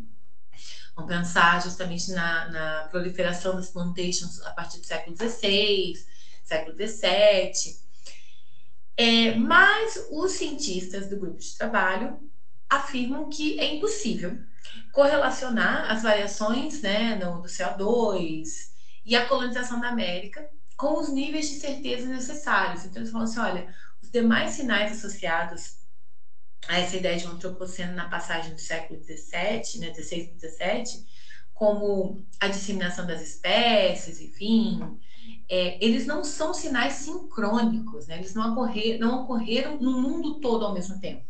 [0.97, 5.93] vão pensar justamente na, na proliferação das plantations a partir do século XVI,
[6.43, 7.85] século XVII.
[8.97, 12.19] É, mas os cientistas do grupo de trabalho
[12.69, 14.39] afirmam que é impossível
[14.91, 18.71] correlacionar as variações né, no, do CO2
[19.05, 22.85] e a colonização da América com os níveis de certeza necessários.
[22.85, 25.77] Então, eles falam assim: olha, os demais sinais associados
[26.69, 31.05] a essa ideia de um antropoceno na passagem do século XVII, né, 16 e 17,
[31.55, 34.99] como a disseminação das espécies, enfim,
[35.49, 38.19] é, eles não são sinais sincrônicos, né?
[38.19, 41.25] eles não, ocorrer, não ocorreram no mundo todo ao mesmo tempo.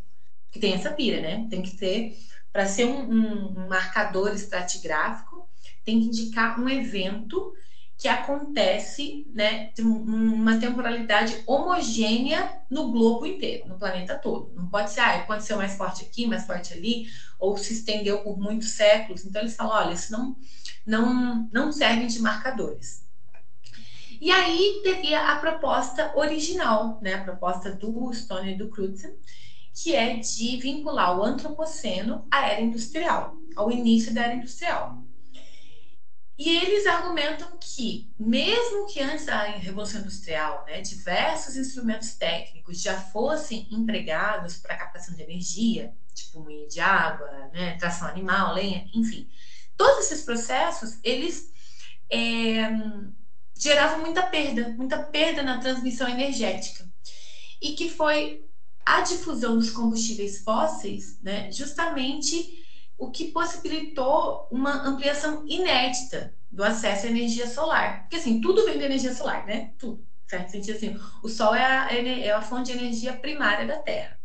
[0.50, 1.46] Que tem essa pira, né?
[1.50, 2.16] Tem que ter,
[2.52, 5.48] para ser um, um, um marcador estratigráfico,
[5.84, 7.52] tem que indicar um evento
[7.98, 14.52] que acontece né, uma temporalidade homogênea no globo inteiro, no planeta todo.
[14.54, 17.06] Não pode ser, ah, aconteceu mais forte aqui, mais forte ali,
[17.38, 19.24] ou se estendeu por muitos séculos.
[19.24, 20.36] Então eles falam, olha, isso não,
[20.84, 23.02] não, não servem de marcadores.
[24.20, 29.14] E aí teria a proposta original, né, a proposta do Stone e do Crutzen,
[29.74, 35.05] que é de vincular o antropoceno à era industrial, ao início da era industrial.
[36.38, 43.00] E eles argumentam que, mesmo que antes da Revolução Industrial, né, diversos instrumentos técnicos já
[43.00, 49.26] fossem empregados para captação de energia, tipo moinho de água, né, tração animal, lenha, enfim,
[49.76, 51.50] todos esses processos, eles
[52.12, 52.68] é,
[53.58, 56.86] geravam muita perda, muita perda na transmissão energética.
[57.60, 58.44] E que foi
[58.84, 62.65] a difusão dos combustíveis fósseis, né, justamente
[62.98, 68.02] o que possibilitou uma ampliação inédita do acesso à energia solar.
[68.02, 69.72] Porque assim, tudo vem da energia solar, né?
[69.78, 70.04] Tudo.
[70.26, 70.50] Certo?
[70.50, 74.18] Sentido assim, o sol é a, é a fonte de energia primária da Terra.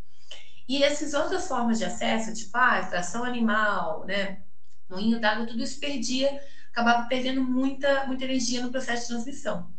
[0.68, 4.42] E essas outras formas de acesso, tipo a ah, extração animal, né?
[4.90, 6.42] Moinho d'água, tudo isso perdia,
[6.72, 9.70] acabava perdendo muita, muita energia no processo de transmissão.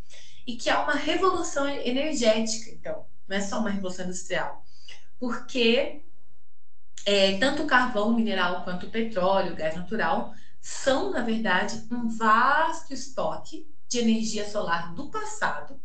[0.47, 4.64] E que há uma revolução energética, então, não é só uma revolução industrial.
[5.19, 6.02] Porque
[7.05, 12.09] é, tanto o carvão mineral quanto o petróleo, o gás natural, são, na verdade, um
[12.09, 15.81] vasto estoque de energia solar do passado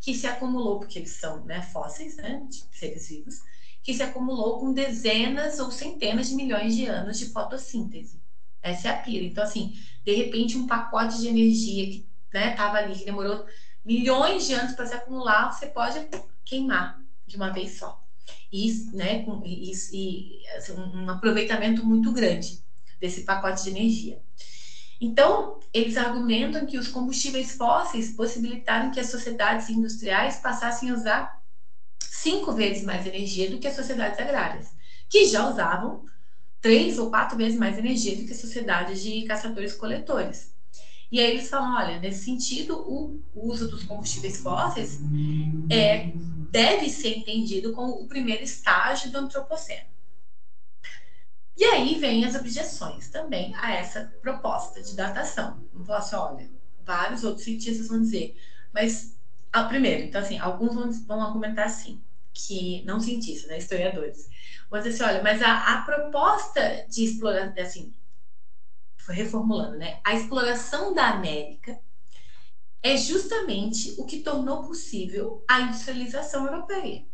[0.00, 3.36] que se acumulou, porque eles são né, fósseis, né, seres vivos,
[3.82, 8.20] que se acumulou com dezenas ou centenas de milhões de anos de fotossíntese.
[8.62, 9.24] Essa é a pira.
[9.24, 9.72] Então, assim,
[10.04, 13.44] de repente, um pacote de energia que estava né, ali, que demorou
[13.84, 16.08] milhões de anos para se acumular, você pode
[16.44, 18.02] queimar de uma vez só
[18.52, 22.62] e, né, com, e, e assim, um aproveitamento muito grande
[23.00, 24.20] desse pacote de energia.
[25.00, 31.40] Então, eles argumentam que os combustíveis fósseis possibilitaram que as sociedades industriais passassem a usar
[32.02, 34.68] cinco vezes mais energia do que as sociedades agrárias,
[35.08, 36.04] que já usavam
[36.60, 40.49] três ou quatro vezes mais energia do que as sociedades de caçadores-coletores.
[41.10, 44.98] E aí eles falam, olha, nesse sentido, o uso dos combustíveis fósseis
[45.70, 46.12] é,
[46.50, 49.88] deve ser entendido como o primeiro estágio do antropoceno.
[51.56, 55.62] E aí vem as objeções também a essa proposta de datação.
[55.72, 58.34] Vamos falar assim, olha, vários outros cientistas vão dizer,
[58.72, 59.16] mas
[59.52, 64.28] ah, primeiro, então assim, alguns vão, vão argumentar assim, que não cientistas, né, historiadores,
[64.70, 67.94] vão dizer assim, olha, mas a, a proposta de exploração, assim,
[69.12, 71.78] reformulando, né, a exploração da América
[72.82, 77.04] é justamente o que tornou possível a industrialização europeia.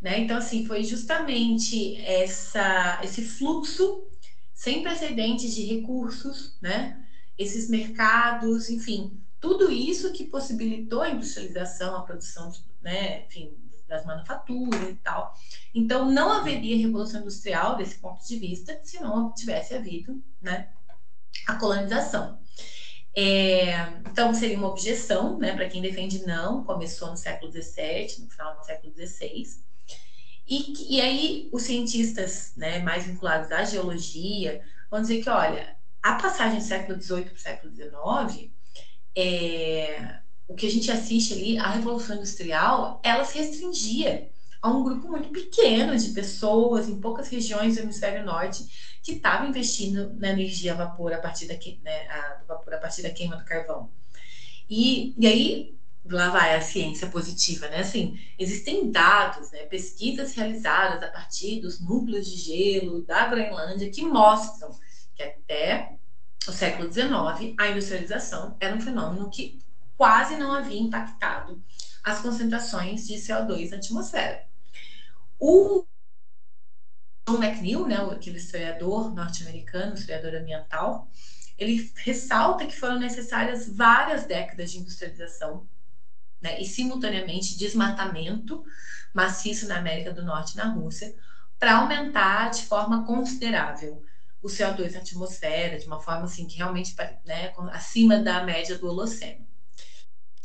[0.00, 0.20] Né?
[0.20, 4.06] Então, assim, foi justamente essa, esse fluxo
[4.54, 7.02] sem precedentes de recursos, né?
[7.36, 12.50] esses mercados, enfim, tudo isso que possibilitou a industrialização, a produção,
[12.80, 13.26] né?
[13.26, 13.54] enfim,
[13.86, 15.34] das manufaturas e tal.
[15.74, 20.70] Então, não haveria revolução industrial desse ponto de vista se não tivesse havido né,
[21.46, 22.38] a colonização.
[23.16, 28.30] É, então, seria uma objeção né, para quem defende não, começou no século XVII, no
[28.30, 29.44] final do século XVI.
[30.46, 34.60] E, e aí, os cientistas né, mais vinculados à geologia
[34.90, 38.50] vão dizer que, olha, a passagem do século XVIII para o século XIX,
[39.16, 44.30] é, o que a gente assiste ali, a Revolução Industrial, ela se restringia
[44.62, 49.48] a um grupo muito pequeno de pessoas em poucas regiões do hemisfério norte que estavam
[49.48, 53.36] investindo na energia a vapor a partir da, né, a, vapor a partir da queima
[53.36, 53.88] do carvão.
[54.68, 57.78] E, e aí, lá vai a ciência positiva, né?
[57.78, 64.02] Assim, existem dados, né, pesquisas realizadas a partir dos núcleos de gelo da Groenlândia que
[64.02, 64.76] mostram
[65.14, 65.96] que até
[66.48, 69.60] o século XIX a industrialização era um fenômeno que
[69.96, 71.62] quase não havia impactado
[72.02, 74.44] as concentrações de CO2 na atmosfera.
[75.38, 75.86] O
[77.28, 81.08] John McNeill, né, aquele historiador norte-americano, historiador ambiental,
[81.58, 85.66] ele ressalta que foram necessárias várias décadas de industrialização
[86.40, 88.62] né, e, simultaneamente, desmatamento
[89.12, 91.14] maciço na América do Norte e na Rússia
[91.58, 94.02] para aumentar de forma considerável
[94.42, 96.94] o CO2 na atmosfera, de uma forma assim que realmente
[97.24, 99.44] né, acima da média do Holoceno.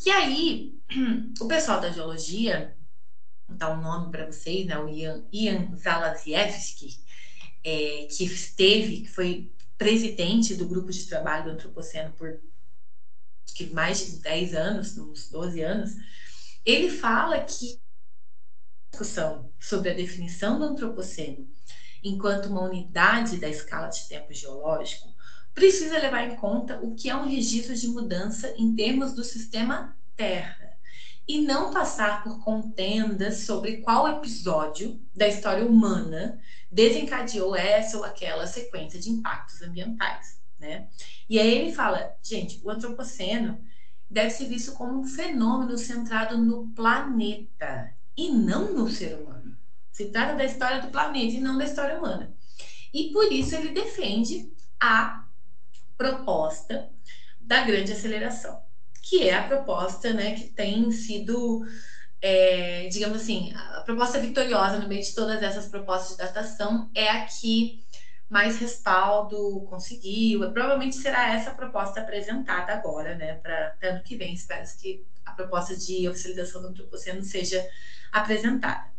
[0.04, 0.74] E aí,
[1.40, 2.76] o pessoal da geologia,
[3.58, 6.98] dar um nome para vocês, né, o Ian, Ian Zalaziewski,
[7.64, 12.40] é, que esteve, que foi presidente do grupo de trabalho do Antropoceno por
[13.56, 15.92] que mais de 10 anos, uns 12 anos,
[16.66, 21.48] ele fala que a discussão sobre a definição do Antropoceno
[22.04, 25.14] enquanto uma unidade da escala de tempo geológico,
[25.54, 29.96] precisa levar em conta o que é um registro de mudança em termos do sistema
[30.16, 30.71] Terra
[31.32, 36.38] e não passar por contendas sobre qual episódio da história humana
[36.70, 40.90] desencadeou essa ou aquela sequência de impactos ambientais, né?
[41.30, 43.64] E aí ele fala, gente, o antropoceno
[44.10, 49.58] deve ser visto como um fenômeno centrado no planeta e não no ser humano.
[49.90, 52.36] Se trata da história do planeta e não da história humana.
[52.94, 54.52] E por isso ele defende
[54.82, 55.26] a
[55.98, 56.90] proposta
[57.40, 58.62] da grande aceleração,
[59.02, 61.66] que é a proposta né, que tem sido,
[62.22, 67.10] é, digamos assim, a proposta vitoriosa no meio de todas essas propostas de datação é
[67.10, 67.84] a que
[68.30, 70.40] mais respaldo conseguiu.
[70.52, 74.34] Provavelmente será essa a proposta apresentada agora, né, para ano que vem.
[74.34, 77.68] Espero que a proposta de oficialização do antropoceno seja
[78.12, 78.92] apresentada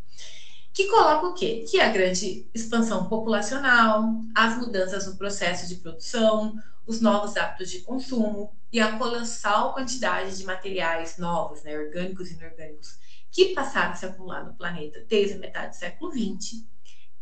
[0.73, 1.65] que coloca o quê?
[1.69, 7.79] Que a grande expansão populacional, as mudanças no processo de produção, os novos hábitos de
[7.79, 12.97] consumo e a colossal quantidade de materiais novos, né, orgânicos e inorgânicos,
[13.31, 16.65] que passaram a se acumular no planeta desde a metade do século XX,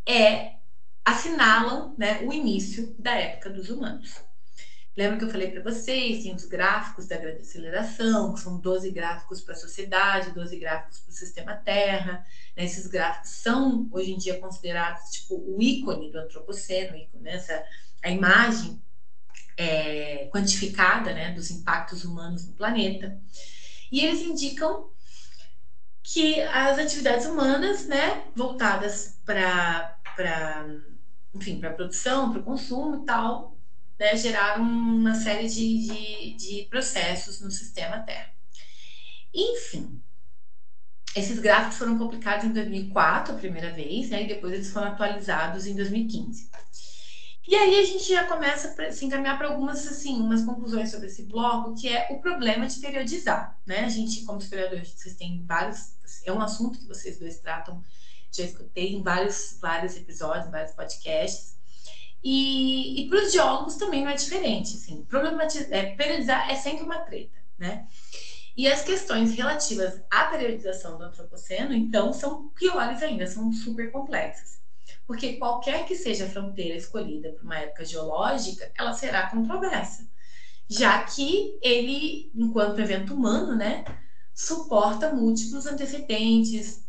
[0.08, 0.56] é,
[1.06, 4.22] assinalam né, o início da época dos humanos.
[4.96, 8.92] Lembra que eu falei para vocês, tem os gráficos da grande aceleração, que são 12
[8.92, 12.26] gráficos para a sociedade, 12 gráficos para o sistema Terra.
[12.58, 12.66] Né?
[12.66, 17.36] Esses gráficos são, hoje em dia, considerados tipo o ícone do antropoceno, ícone, né?
[17.36, 17.64] Essa,
[18.04, 18.82] a imagem
[19.58, 23.20] é, quantificada né, dos impactos humanos no planeta.
[23.92, 24.90] E eles indicam
[26.04, 29.98] que as atividades humanas, né, voltadas para,
[31.34, 33.58] enfim, para a produção, para o consumo e tal,
[34.00, 38.34] né, geraram uma série de, de, de processos no sistema Terra.
[39.34, 40.02] Enfim,
[41.16, 45.66] esses gráficos foram publicados em 2004, a primeira vez, né, e depois eles foram atualizados
[45.66, 46.50] em 2015.
[47.48, 51.08] E aí a gente já começa a se encaminhar para algumas assim, umas conclusões sobre
[51.08, 53.80] esse bloco, que é o problema de periodizar, né?
[53.80, 57.82] A gente, como historiadores, vocês têm vários, é um assunto que vocês dois tratam,
[58.32, 61.56] já escutei em vários, vários episódios, vários podcasts.
[62.24, 64.76] E, e para os geólogos também não é diferente.
[64.76, 67.88] Assim, problematizar, é, periodizar é sempre uma treta, né?
[68.56, 74.61] E as questões relativas à periodização do antropoceno, então, são piores ainda, são super complexas.
[75.12, 80.08] Porque qualquer que seja a fronteira escolhida para uma época geológica, ela será controversa,
[80.70, 83.84] já que ele, enquanto evento humano, né,
[84.34, 86.86] suporta múltiplos antecedentes,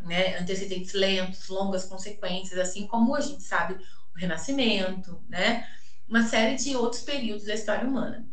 [0.00, 3.76] né, antecedentes lentos, longas consequências, assim como a gente sabe
[4.16, 5.64] Renascimento, né?
[6.08, 8.26] Uma série de outros períodos da história humana.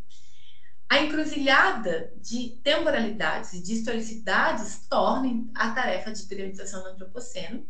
[0.89, 7.65] A encruzilhada de temporalidades e de historicidades torna a tarefa de periodização do antropoceno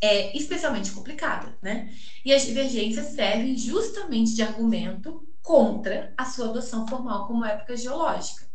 [0.00, 1.92] é especialmente complicada, né?
[2.24, 8.46] E as divergências servem justamente de argumento contra a sua adoção formal como época geológica.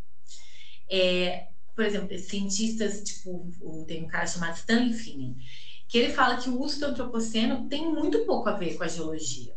[0.91, 3.53] É, por exemplo, cientistas, tipo,
[3.87, 5.35] tem um cara chamado Stanley Finney,
[5.87, 8.87] que ele fala que o uso do antropoceno tem muito pouco a ver com a
[8.87, 9.53] geologia.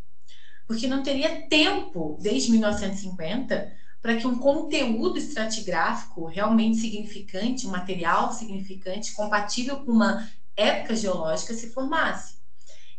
[0.66, 8.32] Porque não teria tempo, desde 1950, para que um conteúdo estratigráfico realmente significante, um material
[8.32, 12.36] significante, compatível com uma época geológica, se formasse.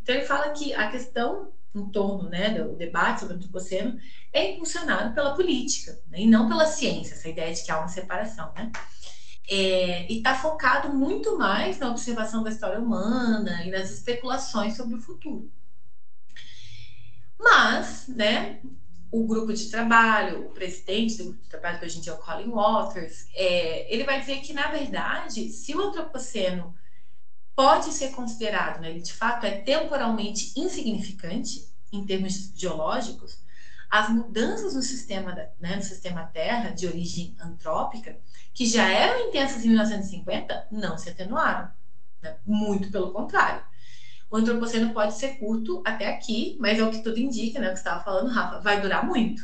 [0.01, 3.97] Então, ele fala que a questão em torno né, do debate sobre o antropoceno
[4.31, 7.87] é impulsionado pela política né, e não pela ciência, essa ideia de que há uma
[7.87, 8.51] separação.
[8.55, 8.71] Né?
[9.49, 14.95] É, e está focado muito mais na observação da história humana e nas especulações sobre
[14.95, 15.51] o futuro.
[17.39, 18.61] Mas, né,
[19.11, 22.15] o grupo de trabalho, o presidente do grupo de trabalho, que hoje em dia é
[22.15, 26.73] o Colin Waters, é, ele vai dizer que, na verdade, se o antropoceno
[27.55, 33.43] pode ser considerado, né, ele de fato é temporalmente insignificante em termos geológicos,
[33.89, 38.17] as mudanças no sistema, né, no sistema Terra de origem antrópica,
[38.51, 41.69] que já eram intensas em 1950, não se atenuaram.
[42.19, 42.35] Né?
[42.43, 43.63] Muito pelo contrário.
[44.31, 47.67] O antropoceno pode ser curto até aqui, mas é o que tudo indica, né?
[47.67, 49.43] O que estava falando, Rafa, vai durar muito.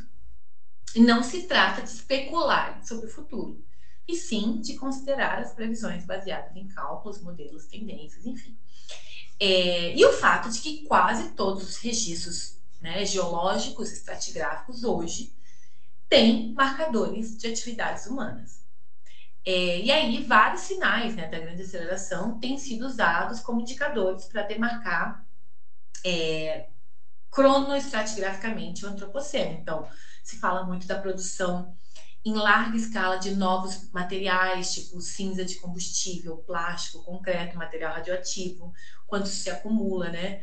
[0.95, 3.63] E não se trata de especular sobre o futuro,
[4.09, 8.57] e sim de considerar as previsões baseadas em cálculos, modelos, tendências, enfim.
[9.39, 15.33] É, e o fato de que quase todos os registros né, geológicos, estratigráficos hoje
[16.09, 18.65] têm marcadores de atividades humanas.
[19.45, 24.41] É, e aí, vários sinais né, da grande aceleração têm sido usados como indicadores para
[24.41, 25.25] demarcar
[26.03, 26.67] é,
[27.29, 29.53] cronoestratigraficamente o antropoceno.
[29.53, 29.87] Então,
[30.23, 31.75] se fala muito da produção
[32.29, 38.71] em larga escala de novos materiais, tipo cinza de combustível, plástico, concreto, material radioativo,
[39.07, 40.41] quando isso se acumula, né?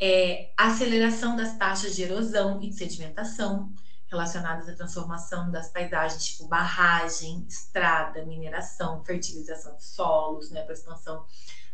[0.00, 3.72] É, aceleração das taxas de erosão e de sedimentação,
[4.08, 11.24] relacionadas à transformação das paisagens, tipo barragem, estrada, mineração, fertilização de solos, né, para expansão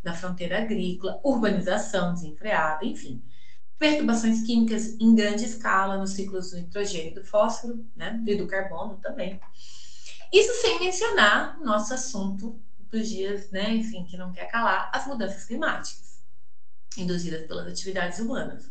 [0.02, 3.22] da fronteira agrícola, urbanização desenfreada, enfim.
[3.78, 8.46] Perturbações químicas em grande escala nos ciclos do nitrogênio e do fósforo, né, e do
[8.46, 9.38] carbono também.
[10.32, 12.60] Isso sem mencionar nosso assunto
[12.90, 16.22] dos dias, né, enfim, que não quer calar, as mudanças climáticas
[16.96, 18.70] induzidas pelas atividades humanas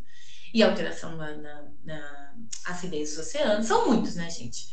[0.53, 2.33] e alteração na, na, na
[2.65, 3.65] acidez dos oceanos.
[3.65, 4.67] São muitos, né, gente?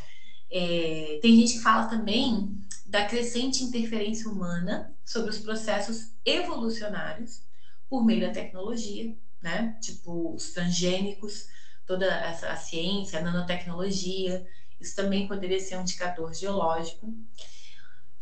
[0.52, 7.42] É, tem gente que fala também da crescente interferência humana sobre os processos evolucionários
[7.88, 9.76] por meio da tecnologia, né?
[9.80, 11.46] Tipo os transgênicos,
[11.86, 14.44] toda essa a ciência, a nanotecnologia.
[14.78, 17.12] Isso também poderia ser um indicador geológico.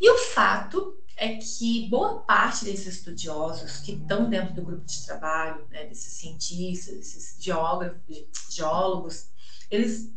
[0.00, 5.04] E o fato é que boa parte desses estudiosos que estão dentro do grupo de
[5.04, 8.00] trabalho, né, desses cientistas, desses geógrafos,
[8.48, 9.26] geólogos,
[9.68, 10.08] eles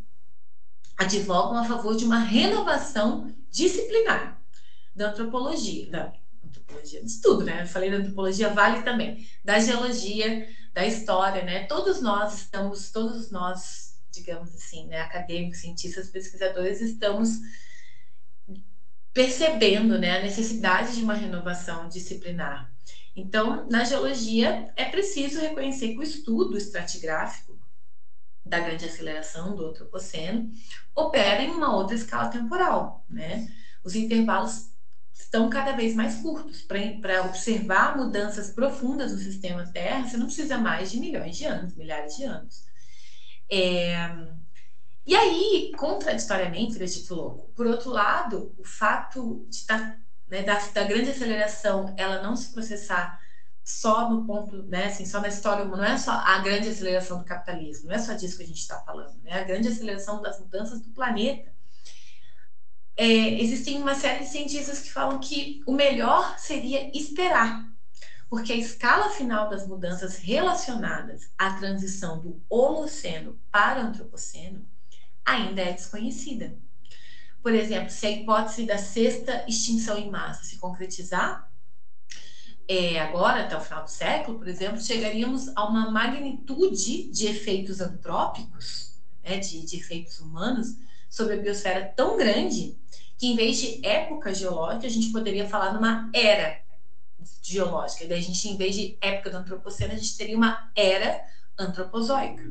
[0.96, 4.40] advogam a favor de uma renovação disciplinar
[4.94, 6.12] da antropologia, da
[6.44, 7.62] antropologia, de tudo, né?
[7.62, 11.64] Eu falei da antropologia, vale também, da geologia, da história, né?
[11.66, 17.38] Todos nós estamos, todos nós, digamos assim, né, acadêmicos, cientistas, pesquisadores, estamos
[19.12, 22.72] percebendo né, a necessidade de uma renovação disciplinar.
[23.14, 27.60] Então, na geologia, é preciso reconhecer que o estudo estratigráfico
[28.44, 30.50] da grande aceleração do antropoceno
[30.94, 33.04] opera em uma outra escala temporal.
[33.08, 33.46] Né?
[33.84, 34.71] Os intervalos
[35.12, 36.62] estão cada vez mais curtos.
[36.62, 41.74] Para observar mudanças profundas no sistema Terra, você não precisa mais de milhões de anos,
[41.74, 42.64] milhares de anos.
[43.50, 44.08] É,
[45.04, 47.52] e aí, contraditoriamente, ele é louco.
[47.54, 49.96] Por outro lado, o fato de tá,
[50.28, 53.20] né, da, da, grande aceleração, ela não se processar
[53.64, 57.18] só no ponto, né, assim, só na história humana, não é só a grande aceleração
[57.18, 59.40] do capitalismo, não é só disso que a gente está falando, né?
[59.40, 61.52] A grande aceleração das mudanças do planeta.
[62.96, 63.06] É,
[63.40, 67.66] existem uma série de cientistas que falam que o melhor seria esperar,
[68.28, 74.66] porque a escala final das mudanças relacionadas à transição do Holoceno para o Antropoceno
[75.24, 76.56] ainda é desconhecida.
[77.42, 81.50] Por exemplo, se a hipótese da sexta extinção em massa se concretizar,
[82.68, 87.80] é, agora, até o final do século, por exemplo, chegaríamos a uma magnitude de efeitos
[87.80, 90.76] antrópicos, né, de, de efeitos humanos,
[91.10, 92.80] sobre a biosfera tão grande
[93.18, 96.60] que, em vez de época geológica, a gente poderia falar numa era
[97.42, 98.06] geológica.
[98.06, 101.24] Daí a gente, em vez de época do antropoceno, a gente teria uma era
[101.58, 102.42] antropozoica.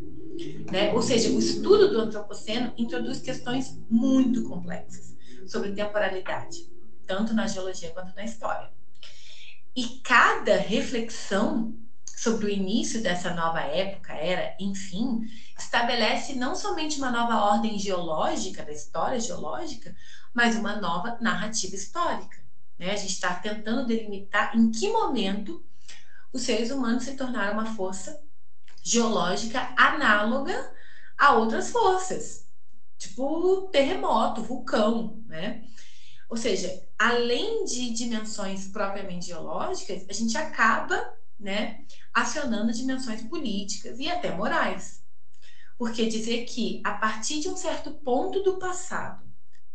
[0.71, 0.93] Né?
[0.93, 5.15] Ou seja, o estudo do antropoceno introduz questões muito complexas
[5.47, 6.71] sobre temporalidade,
[7.05, 8.69] tanto na geologia quanto na história.
[9.75, 11.75] E cada reflexão
[12.21, 15.21] sobre o início dessa nova época, era, enfim,
[15.57, 19.95] estabelece não somente uma nova ordem geológica, da história geológica,
[20.33, 22.37] mas uma nova narrativa histórica.
[22.77, 22.91] Né?
[22.91, 25.63] A gente está tentando delimitar em que momento
[26.33, 28.21] os seres humanos se tornaram uma força
[28.81, 30.73] geológica análoga
[31.17, 32.47] a outras forças,
[32.97, 35.63] tipo terremoto, vulcão, né?
[36.27, 44.09] Ou seja, além de dimensões propriamente geológicas, a gente acaba, né, acionando dimensões políticas e
[44.09, 45.03] até morais.
[45.77, 49.30] Porque dizer que a partir de um certo ponto do passado,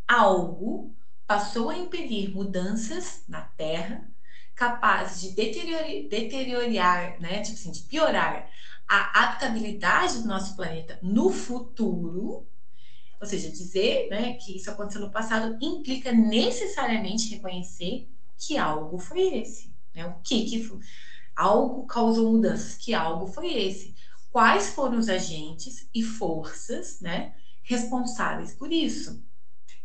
[0.08, 0.94] algo
[1.26, 4.08] passou a impedir mudanças na Terra
[4.54, 8.48] capazes de deteriorar, deteriorar né, tipo assim, de piorar
[8.88, 12.46] a habitabilidade do nosso planeta no futuro,
[13.20, 18.08] ou seja, dizer né, que isso aconteceu no passado implica necessariamente reconhecer
[18.38, 19.74] que algo foi esse.
[19.94, 20.04] Né?
[20.06, 20.78] O que, que foi?
[21.36, 23.94] Algo causou mudanças, que algo foi esse.
[24.30, 27.34] Quais foram os agentes e forças né,
[27.64, 29.25] responsáveis por isso?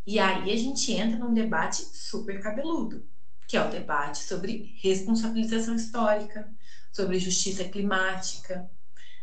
[0.06, 3.06] E aí a gente entra num debate super cabeludo,
[3.48, 6.50] que é o debate sobre responsabilização histórica,
[6.92, 8.68] sobre justiça climática,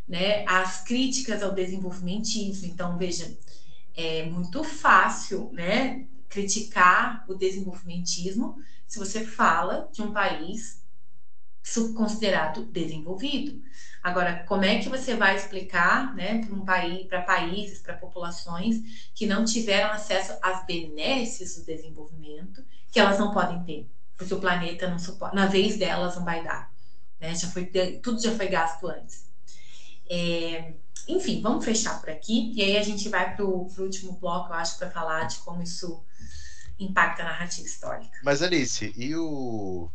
[0.06, 2.66] né, as críticas ao desenvolvimentismo.
[2.66, 3.36] Então, veja,
[3.94, 8.56] é muito fácil, né, criticar o desenvolvimentismo
[8.86, 10.82] se você fala de um país
[11.94, 13.60] considerado desenvolvido.
[14.02, 19.10] Agora, como é que você vai explicar, né, para um país, para países, para populações
[19.14, 24.40] que não tiveram acesso às benesses do desenvolvimento, que elas não podem ter, porque o
[24.40, 26.72] planeta não suporta, na vez delas não vai dar,
[27.20, 27.34] né?
[27.34, 27.66] Já foi
[28.02, 29.26] tudo já foi gasto antes.
[30.08, 30.72] É,
[31.08, 34.56] enfim, vamos fechar por aqui e aí a gente vai para o último bloco, eu
[34.56, 36.02] acho, para falar de como isso
[36.78, 38.18] impacta a narrativa histórica.
[38.22, 39.90] Mas Alice, e o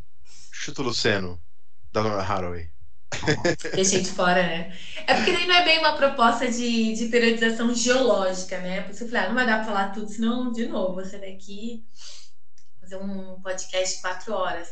[0.51, 1.41] Chuto Luceno
[1.91, 2.72] da Nora Haraway?
[3.75, 4.77] Deixei de fora, né?
[5.07, 8.81] É porque nem não é bem uma proposta de, de periodização geológica, né?
[8.81, 11.17] Por isso eu falei, ah, não vai dar para falar tudo, senão, de novo, você
[11.17, 11.83] daqui
[12.79, 14.67] fazer um podcast de quatro horas.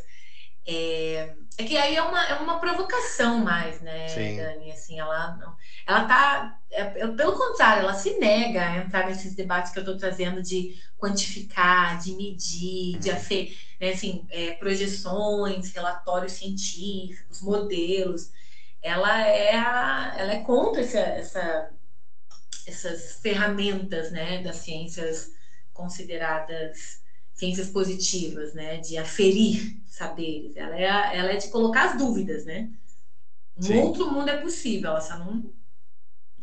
[0.65, 4.35] É, é que aí é uma, é uma provocação mais, né, Sim.
[4.37, 4.71] Dani?
[4.71, 5.55] Assim, ela, não,
[5.85, 6.57] ela tá.
[6.69, 10.79] É, pelo contrário, ela se nega a entrar nesses debates que eu estou trazendo de
[10.97, 18.29] quantificar, de medir, de afer, né, assim, é, projeções, relatórios científicos, modelos.
[18.81, 21.69] Ela é, a, ela é contra essa, essa,
[22.65, 25.31] essas ferramentas né, das ciências
[25.73, 27.01] consideradas
[27.33, 30.55] ciências positivas, né, de aferir saberes.
[30.55, 30.85] Ela é,
[31.17, 32.71] ela é de colocar as dúvidas, né?
[33.57, 33.75] Um Sim.
[33.75, 35.53] outro mundo é possível, ela só não.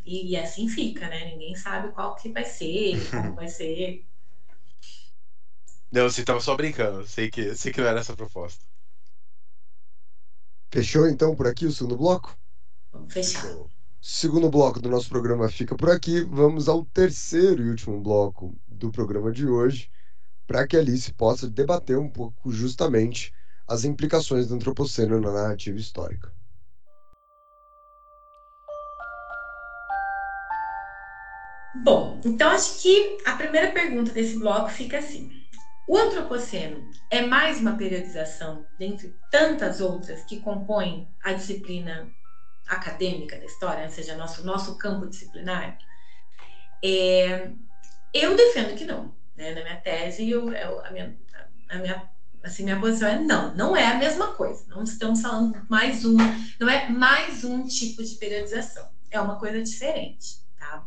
[0.05, 1.27] E, e assim fica, né?
[1.27, 4.07] Ninguém sabe qual que vai ser, como vai ser.
[5.93, 7.07] Não, você tava só brincando.
[7.07, 8.65] Sei que, sei que não era essa a proposta.
[10.73, 12.35] Fechou então por aqui o segundo bloco?
[12.93, 13.63] Vamos fechar.
[14.01, 16.23] Segundo bloco do nosso programa fica por aqui.
[16.25, 19.91] Vamos ao terceiro e último bloco do programa de hoje,
[20.47, 23.33] para que a Alice possa debater um pouco justamente
[23.69, 26.33] as implicações do antropoceno na narrativa histórica.
[31.85, 35.31] Bom, então acho que a primeira pergunta desse bloco fica assim:
[35.87, 42.11] o antropoceno é mais uma periodização dentre tantas outras que compõem a disciplina
[42.67, 45.79] acadêmica da história, ou seja, nosso nosso campo disciplinar?
[46.85, 47.53] É,
[48.13, 49.15] eu defendo que não.
[49.37, 49.55] Né?
[49.55, 51.17] Na minha tese, eu, eu, a, minha,
[51.71, 52.11] a minha
[52.43, 54.65] assim, minha posição é não, não é a mesma coisa.
[54.69, 56.25] Não estamos falando mais uma,
[56.61, 58.89] não é mais um tipo de periodização.
[59.11, 60.87] É uma coisa diferente, tá?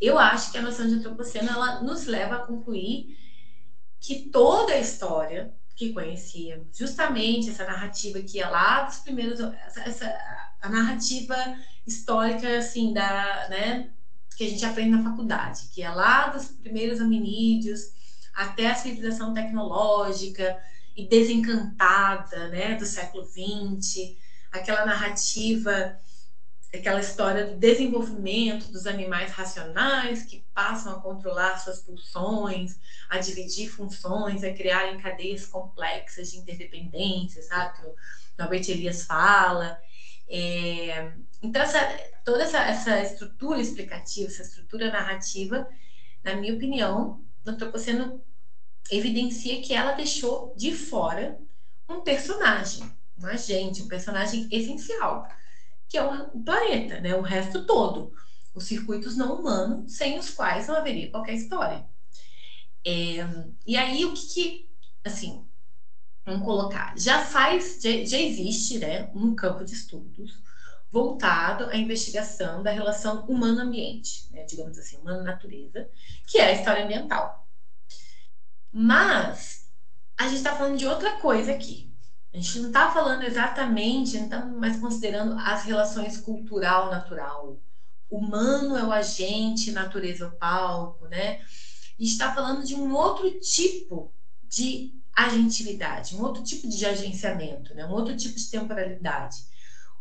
[0.00, 3.16] Eu acho que a noção de antropoceno ela nos leva a concluir
[4.00, 9.80] que toda a história que conhecíamos, justamente essa narrativa que ia lá dos primeiros, essa,
[9.82, 10.06] essa
[10.60, 11.36] a narrativa
[11.86, 13.90] histórica assim da, né,
[14.36, 17.80] que a gente aprende na faculdade, que é lá dos primeiros hominídeos
[18.34, 20.58] até a civilização tecnológica
[20.96, 24.16] e desencantada, né, do século XX,
[24.50, 25.96] aquela narrativa,
[26.74, 32.78] aquela história do desenvolvimento dos animais racionais que passam a controlar suas pulsões,
[33.10, 37.78] a dividir funções, a criarem cadeias complexas de interdependência, sabe?
[37.78, 37.94] Que o
[38.38, 39.78] Norbert Elias fala.
[40.28, 41.12] É...
[41.42, 41.78] Então, essa,
[42.24, 45.68] toda essa, essa estrutura explicativa, essa estrutura narrativa,
[46.24, 48.22] na minha opinião, o Antropoceno
[48.90, 51.38] evidencia que ela deixou de fora
[51.88, 55.26] um personagem, um agente, um personagem essencial,
[55.88, 57.14] que é o planeta, né?
[57.14, 58.12] o resto todo,
[58.54, 61.86] os circuitos não humanos, sem os quais não haveria qualquer história.
[62.84, 63.18] É,
[63.66, 64.70] e aí, o que, que,
[65.04, 65.46] assim,
[66.24, 70.40] vamos colocar, já faz, já, já existe né, um campo de estudos
[70.92, 75.88] voltado à investigação da relação humano-ambiente, né, digamos assim, humano-natureza,
[76.26, 77.48] que é a história ambiental.
[78.70, 79.66] Mas
[80.18, 81.90] a gente está falando de outra coisa aqui.
[82.32, 87.58] A gente não está falando exatamente, não está mais considerando as relações cultural-natural.
[88.10, 91.40] Humano é o agente, natureza é o palco, né?
[91.40, 94.12] A gente está falando de um outro tipo
[94.44, 97.86] de agentividade, um outro tipo de agenciamento, né?
[97.86, 99.51] um outro tipo de temporalidade.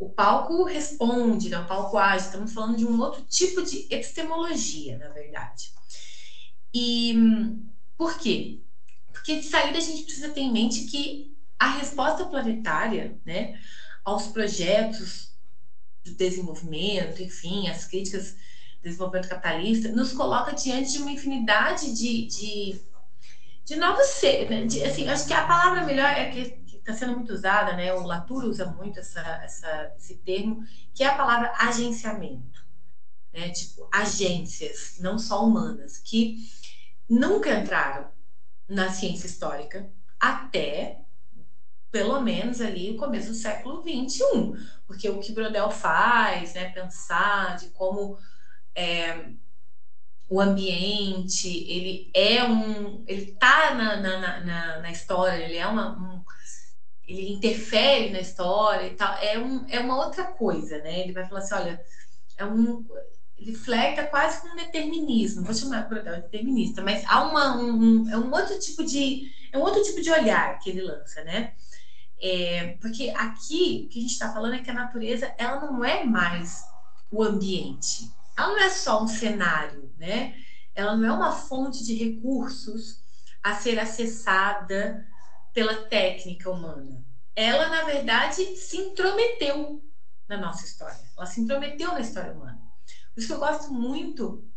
[0.02, 1.60] O palco responde, né?
[1.60, 5.72] o palco age, estamos falando de um outro tipo de epistemologia, na verdade.
[6.74, 7.14] E
[7.96, 8.58] por quê?
[9.14, 13.54] Porque de saída a gente precisa ter em mente que a resposta planetária né,
[14.04, 15.36] aos projetos
[16.04, 22.26] de desenvolvimento, enfim, as críticas do desenvolvimento capitalista, nos coloca diante de uma infinidade de,
[22.26, 22.82] de,
[23.64, 24.50] de novos seres.
[24.50, 24.84] Né?
[24.84, 27.94] Assim, acho que a palavra melhor é que está sendo muito usada, né?
[27.94, 30.64] o Latour usa muito essa, essa, esse termo,
[30.94, 32.66] que é a palavra agenciamento.
[33.34, 33.50] Né?
[33.50, 36.38] Tipo, agências, não só humanas, que
[37.10, 38.10] nunca entraram
[38.68, 39.90] na ciência histórica
[40.20, 41.02] até
[41.92, 44.24] pelo menos ali o começo do século XXI,
[44.88, 48.18] porque o que Brodel faz, né, pensar de como
[48.74, 49.34] é,
[50.30, 55.92] o ambiente, ele é um, ele tá na, na, na, na história, ele é uma,
[55.92, 56.24] um,
[57.12, 61.02] ele interfere na história e tal, é, um, é uma outra coisa, né?
[61.02, 61.86] Ele vai falar assim, olha,
[62.38, 62.86] é um,
[63.38, 68.10] ele flerta quase com um determinismo, vou chamar Brodel de determinista, mas há uma, um,
[68.10, 71.54] é um outro tipo de, é um outro tipo de olhar que ele lança, né?
[72.22, 75.84] É, porque aqui o que a gente está falando é que a natureza ela não
[75.84, 76.64] é mais
[77.12, 80.36] o ambiente, ela não é só um cenário, né?
[80.74, 83.02] Ela não é uma fonte de recursos
[83.44, 85.06] a ser acessada
[85.54, 87.04] pela técnica humana.
[87.36, 89.84] Ela, na verdade, se intrometeu
[90.28, 91.00] na nossa história.
[91.18, 92.60] Ela se intrometeu na história humana.
[93.14, 94.48] Por isso que eu gosto muito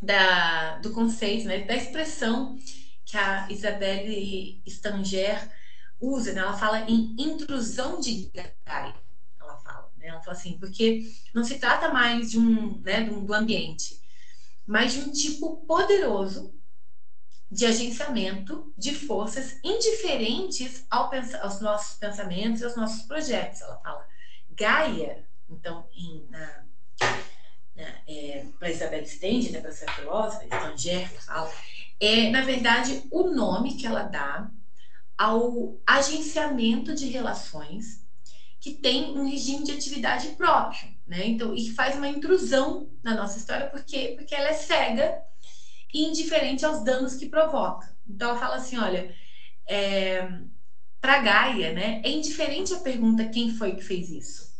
[0.00, 2.56] da, do conceito, né, da expressão
[3.04, 5.48] que a Isabelle Stanger
[6.00, 6.40] usa, né?
[6.40, 8.28] ela fala em intrusão de
[8.66, 8.94] Gaia.
[9.40, 10.08] Ela fala, né?
[10.08, 14.00] ela fala assim, porque não se trata mais de um, né, do ambiente,
[14.66, 16.52] mas de um tipo poderoso
[17.50, 21.10] de agenciamento de forças indiferentes ao
[21.40, 23.60] aos nossos pensamentos e aos nossos projetos.
[23.60, 24.06] Ela fala
[24.50, 26.64] Gaia, então, em, na,
[27.74, 31.52] na, é, para Isabel Stenge, né, para essa filósofa, Stanger, fala,
[32.00, 34.50] é, na verdade, o nome que ela dá
[35.16, 38.04] ao agenciamento de relações
[38.60, 41.24] que tem um regime de atividade próprio, né?
[41.24, 45.22] Então, e que faz uma intrusão na nossa história porque porque ela é cega
[45.92, 47.94] e indiferente aos danos que provoca.
[48.08, 49.14] Então, ela fala assim, olha,
[49.68, 50.28] é,
[51.00, 54.54] para Gaia, né, é indiferente a pergunta quem foi que fez isso.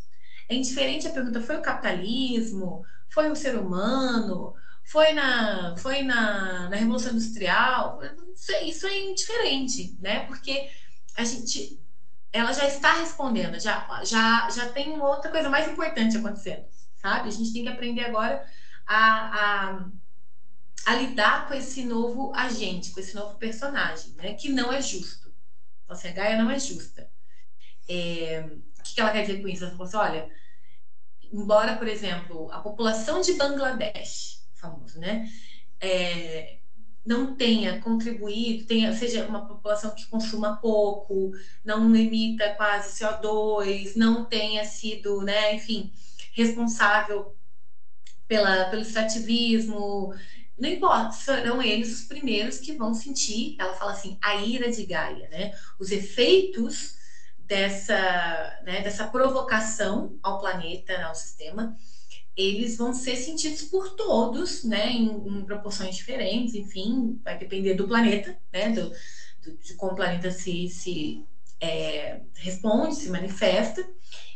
[0.48, 4.54] É indiferente a pergunta foi o capitalismo, foi o ser humano,
[4.84, 8.00] foi na, foi na, na Revolução Industrial,
[8.34, 10.26] isso, é, isso é indiferente, né?
[10.26, 10.68] Porque
[11.16, 11.80] a gente,
[12.32, 17.28] ela já está respondendo, já, já, já tem outra coisa mais importante acontecendo, sabe?
[17.28, 18.46] A gente tem que aprender agora
[18.86, 19.88] a, a,
[20.86, 24.34] a lidar com esse novo agente, com esse novo personagem, né?
[24.34, 25.34] Que não é justo.
[25.84, 27.10] Então, assim, a Gaia não é justa.
[27.88, 28.40] É,
[28.80, 29.64] o que ela quer dizer com isso?
[29.64, 30.28] Ela falou assim, olha,
[31.32, 35.28] embora, por exemplo, a população de Bangladesh famoso, né?
[35.80, 36.58] É,
[37.04, 41.32] não tenha contribuído, tenha, seja uma população que consuma pouco,
[41.64, 45.92] não emita quase CO2, não tenha sido, né, enfim,
[46.32, 47.36] responsável
[48.28, 50.12] pela, pelo extrativismo,
[50.58, 54.84] não importa, serão eles os primeiros que vão sentir, ela fala assim, a ira de
[54.84, 55.50] Gaia, né?
[55.78, 56.94] Os efeitos
[57.38, 57.94] dessa,
[58.64, 61.74] né, dessa provocação ao planeta, ao sistema,
[62.36, 67.86] eles vão ser sentidos por todos, né, em, em proporções diferentes, enfim, vai depender do
[67.86, 68.90] planeta, né, do,
[69.42, 71.22] do de como o planeta se, se
[71.60, 73.86] é, responde, se manifesta,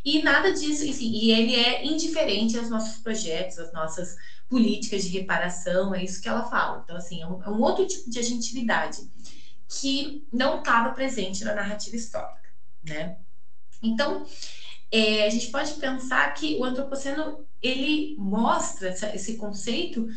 [0.04, 4.16] e nada disso, assim, e ele é indiferente aos nossos projetos, às nossas
[4.50, 6.82] políticas de reparação, é isso que ela fala.
[6.84, 9.08] Então, assim, é um, é um outro tipo de agentividade
[9.68, 12.50] que não estava presente na narrativa histórica,
[12.82, 13.16] né?
[13.80, 14.26] Então,
[14.90, 20.08] é, a gente pode pensar que o antropoceno ele mostra essa, esse conceito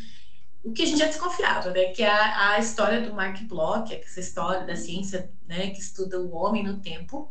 [0.64, 1.92] o que a gente já desconfiava, né?
[1.92, 5.78] Que é a, a história do Mark Bloch, é essa história da ciência, né, que
[5.78, 7.28] estuda o homem no tempo,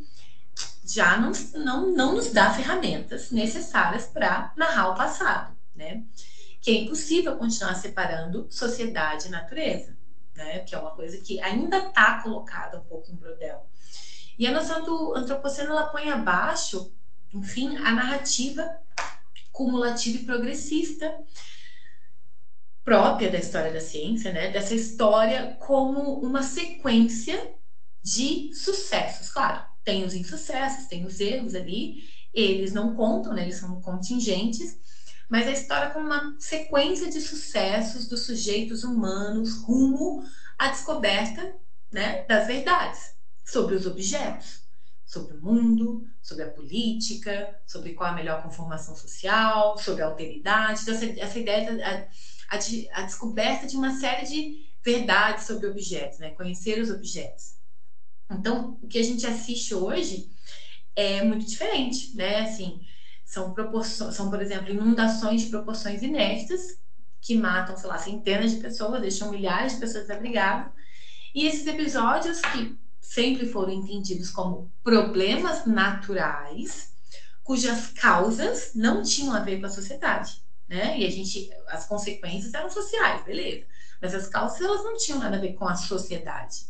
[0.86, 6.04] já não, não, não nos dá ferramentas necessárias para narrar o passado, né?
[6.64, 9.96] Que é impossível continuar separando sociedade e natureza,
[10.34, 10.60] né?
[10.60, 13.68] Que é uma coisa que ainda está colocada um pouco em Brodel.
[14.40, 16.92] E a noção do antropoceno ela põe abaixo,
[17.32, 18.80] enfim, a narrativa
[19.52, 21.14] cumulativa e progressista
[22.84, 24.50] própria da história da ciência, né?
[24.50, 27.54] Dessa história como uma sequência
[28.02, 29.30] de sucessos.
[29.30, 32.04] Claro, tem os insucessos, tem os erros ali,
[32.34, 33.44] eles não contam, né?
[33.44, 34.80] Eles são contingentes,
[35.34, 40.24] mas a história com uma sequência de sucessos dos sujeitos humanos rumo
[40.60, 41.56] à descoberta,
[41.92, 44.62] né, das verdades sobre os objetos,
[45.04, 50.84] sobre o mundo, sobre a política, sobre qual a melhor conformação social, sobre a alteridade.
[50.84, 52.60] Então, essa, essa ideia, a, a,
[53.00, 56.30] a descoberta de uma série de verdades sobre objetos, né?
[56.30, 57.56] conhecer os objetos.
[58.30, 60.30] Então, o que a gente assiste hoje
[60.96, 62.42] é muito diferente, né?
[62.42, 62.86] Assim,
[63.34, 63.56] são
[64.12, 66.78] são, por exemplo, inundações de proporções inéditas
[67.20, 70.72] que matam, sei lá, centenas de pessoas, deixam milhares de pessoas desabrigadas.
[71.34, 76.94] E esses episódios que sempre foram entendidos como problemas naturais,
[77.42, 81.00] cujas causas não tinham a ver com a sociedade, né?
[81.00, 83.66] E a gente, as consequências eram sociais, beleza?
[84.00, 86.68] Mas as causas elas não tinham nada a ver com a sociedade.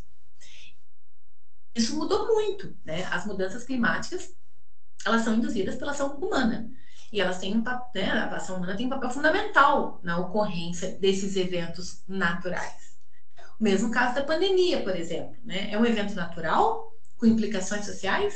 [1.76, 3.03] Isso mudou muito, né?
[3.11, 4.34] As mudanças climáticas,
[5.06, 6.70] elas são induzidas pela ação humana.
[7.12, 8.12] E elas têm um papel, né?
[8.12, 12.94] a ação humana tem um papel fundamental na ocorrência desses eventos naturais.
[13.60, 15.72] O mesmo caso da pandemia, por exemplo, né?
[15.72, 18.36] É um evento natural com implicações sociais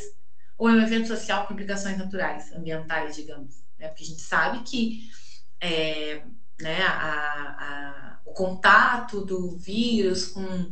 [0.58, 3.56] ou é um evento social com implicações naturais, ambientais, digamos?
[3.78, 3.88] Né?
[3.88, 5.10] Porque a gente sabe que
[5.60, 6.24] é,
[6.62, 7.00] né, a,
[7.60, 10.70] a, o contato do vírus com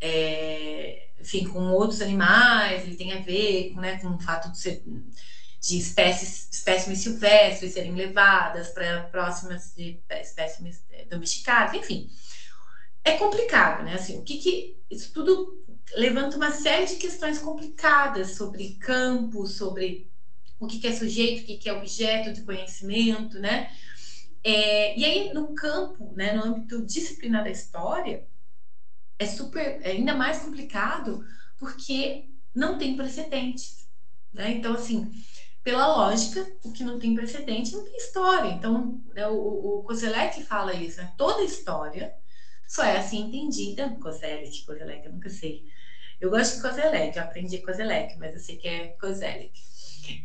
[0.00, 4.82] é, enfim, com outros animais, ele tem a ver né, com o fato de, ser,
[5.60, 12.08] de espécies, espécimes silvestres serem levadas para próximas de espécimes é, domesticadas, enfim.
[13.04, 13.94] É complicado, né?
[13.94, 15.64] Assim, o que que isso tudo
[15.94, 20.08] levanta uma série de questões complicadas sobre campo, sobre
[20.58, 23.70] o que, que é sujeito, o que, que é objeto de conhecimento, né?
[24.42, 28.26] É, e aí, no campo, né, no âmbito disciplinar da história,
[29.18, 31.20] é super, é ainda mais complicado
[31.58, 33.86] porque não tem precedentes,
[34.32, 34.50] né?
[34.52, 35.10] Então, assim,
[35.62, 38.48] pela lógica, o que não tem precedente não tem história.
[38.50, 41.12] Então, né, o, o Kozelek fala isso, né?
[41.16, 42.12] Toda história
[42.66, 43.96] só é assim entendida.
[44.00, 45.64] Kozelek, Kozelek, eu nunca sei.
[46.20, 49.52] Eu gosto de Kozelek, eu aprendi Kozelek, mas eu sei que é Kozelek.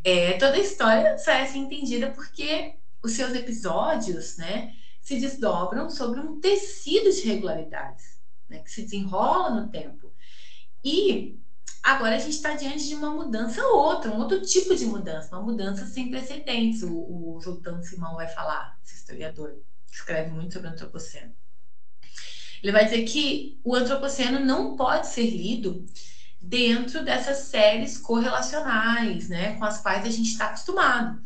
[0.03, 4.71] É, toda história só é assim entendida porque os seus episódios, né,
[5.01, 8.12] se desdobram sobre um tecido de regularidades
[8.53, 10.13] né, que se desenrola no tempo.
[10.83, 11.39] E
[11.81, 15.43] agora a gente está diante de uma mudança outra, um outro tipo de mudança, uma
[15.43, 16.83] mudança sem precedentes.
[16.83, 19.57] O, o Zoltão Simão vai falar, esse historiador,
[19.87, 21.33] que escreve muito sobre o antropoceno.
[22.61, 25.85] Ele vai dizer que o antropoceno não pode ser lido
[26.39, 31.21] dentro dessas séries correlacionais, né, com as quais a gente está acostumado.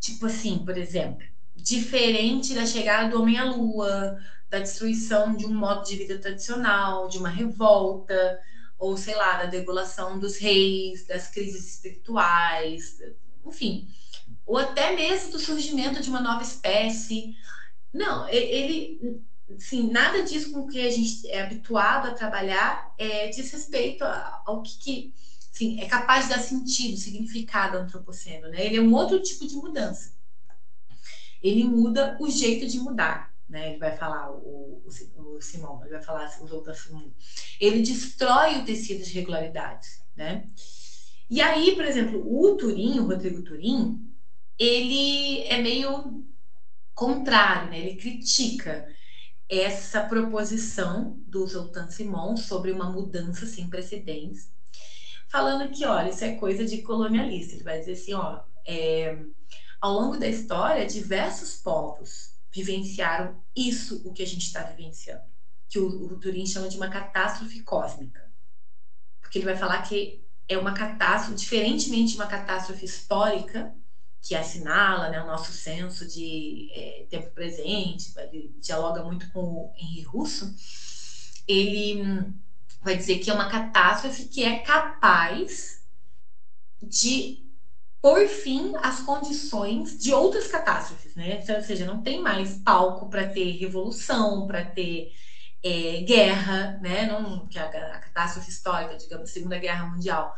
[0.00, 4.18] Tipo assim, por exemplo, diferente da chegada do homem à lua,
[4.50, 8.38] da destruição de um modo de vida tradicional, de uma revolta,
[8.78, 12.98] ou sei lá, da degolação dos reis, das crises espirituais,
[13.46, 13.88] enfim,
[14.44, 17.36] ou até mesmo do surgimento de uma nova espécie.
[17.92, 19.22] Não, ele,
[19.58, 24.62] sim, nada disso com que a gente é habituado a trabalhar é, diz respeito ao
[24.62, 25.12] que,
[25.56, 28.66] que é capaz de dar sentido, significado ao antropoceno, né?
[28.66, 30.12] Ele é um outro tipo de mudança.
[31.42, 33.70] Ele muda o jeito de mudar né?
[33.70, 36.88] Ele vai falar, o, o, o Simão, ele vai falar os outros
[37.60, 40.48] Ele destrói o tecido de regularidades, né?
[41.28, 43.98] E aí, por exemplo, o Turim, o Rodrigo Turim,
[44.58, 46.24] ele é meio
[46.94, 47.80] contrário, né?
[47.80, 48.86] Ele critica
[49.48, 54.50] essa proposição do Zoltan Simon sobre uma mudança sem precedentes,
[55.30, 57.54] falando que, olha, isso é coisa de colonialista.
[57.54, 59.18] Ele vai dizer assim, ó, é,
[59.80, 65.24] ao longo da história, diversos povos vivenciaram isso, o que a gente está vivenciando,
[65.68, 68.30] que o, o Turing chama de uma catástrofe cósmica.
[69.20, 73.72] Porque ele vai falar que é uma catástrofe, diferentemente de uma catástrofe histórica,
[74.22, 79.72] que assinala né, o nosso senso de é, tempo presente, ele dialoga muito com o
[79.76, 80.54] Henri Russo,
[81.46, 82.34] ele hum,
[82.82, 85.82] vai dizer que é uma catástrofe que é capaz
[86.82, 87.49] de
[88.02, 91.42] por fim as condições de outras catástrofes, né?
[91.54, 95.12] Ou seja, não tem mais palco para ter revolução, para ter
[95.62, 97.06] é, guerra, né?
[97.06, 100.34] Não, que a, a, catástrofe histórica, digamos, Segunda Guerra Mundial,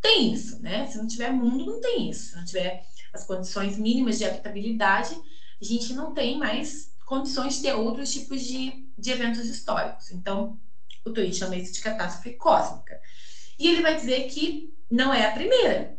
[0.00, 0.86] tem isso, né?
[0.86, 2.30] Se não tiver mundo, não tem isso.
[2.30, 5.14] Se não tiver as condições mínimas de habitabilidade,
[5.60, 10.10] a gente não tem mais condições de ter outros tipos de, de eventos históricos.
[10.10, 10.58] Então,
[11.06, 13.00] o Turing chama isso de catástrofe cósmica.
[13.58, 15.97] E ele vai dizer que não é a primeira,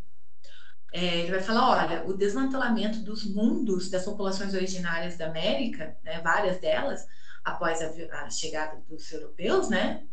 [0.91, 6.20] é, ele vai falar: olha, o desmantelamento dos mundos das populações originárias da América, né,
[6.22, 7.06] várias delas,
[7.44, 10.03] após a, a chegada dos europeus, né,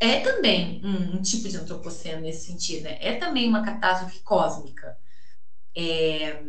[0.00, 2.98] é também um, um, tipo de antropoceno nesse sentido, né?
[3.00, 4.96] É também uma catástrofe cósmica.
[5.76, 6.42] É,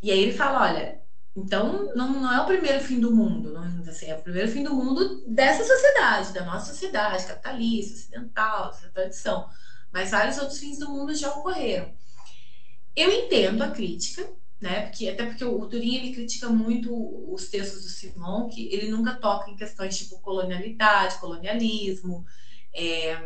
[0.00, 1.00] e aí ele fala, olha,
[1.36, 4.62] então não, não é o primeiro fim do mundo, não, assim, é o primeiro fim
[4.62, 9.48] do mundo dessa sociedade, da nossa sociedade capitalista, ocidental, dessa tradição.
[9.92, 11.94] Mas vários outros fins do mundo já ocorreram.
[12.98, 14.28] Eu entendo a crítica,
[14.60, 14.86] né?
[14.86, 16.92] Porque até porque o Turing ele critica muito
[17.32, 22.24] os textos do Simon, que ele nunca toca em questões tipo colonialidade, colonialismo.
[22.74, 23.16] É...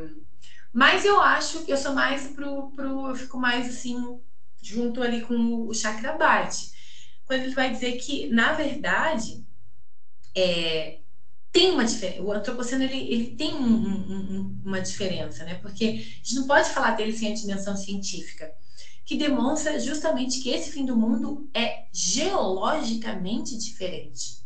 [0.73, 4.21] Mas eu acho que eu sou mais pro, pro eu fico mais assim
[4.63, 5.35] junto ali com
[5.67, 6.71] o Chakrabarti,
[7.27, 9.45] quando ele vai dizer que na verdade
[10.37, 11.01] é,
[11.53, 12.23] tem uma diferença.
[12.23, 15.57] O antropoceno ele, ele tem um, um, uma diferença, né?
[15.57, 18.53] Porque a gente não pode falar dele sem a dimensão científica
[19.13, 24.43] que demonstra justamente que esse fim do mundo é geologicamente diferente.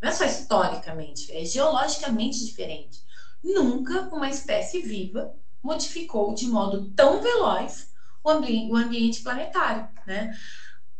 [0.00, 3.02] Não é só historicamente, é geologicamente diferente.
[3.42, 7.90] Nunca uma espécie viva modificou de modo tão veloz
[8.22, 10.32] o, ambi o ambiente planetário, né?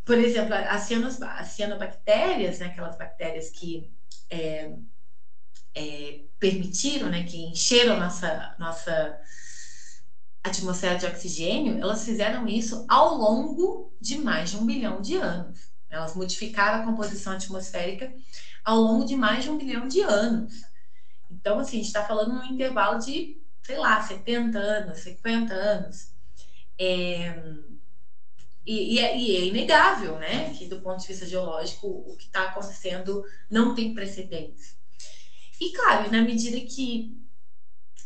[0.05, 3.89] Por exemplo, as, cianos, as cianobactérias, né, aquelas bactérias que
[4.29, 4.75] é,
[5.77, 9.17] é, permitiram, né, que encheram nossa, nossa
[10.45, 15.73] atmosfera de oxigênio, elas fizeram isso ao longo de mais de um bilhão de anos.
[15.89, 18.13] Elas modificaram a composição atmosférica
[18.63, 20.53] ao longo de mais de um bilhão de anos.
[21.31, 26.13] Então, assim, a gente está falando num intervalo de, sei lá, 70 anos, 50 anos.
[26.79, 27.43] É...
[28.67, 32.25] E, e, é, e, é, inegável, né, que do ponto de vista geológico, o que
[32.25, 34.75] está acontecendo não tem precedentes.
[35.61, 37.15] E, claro, na medida que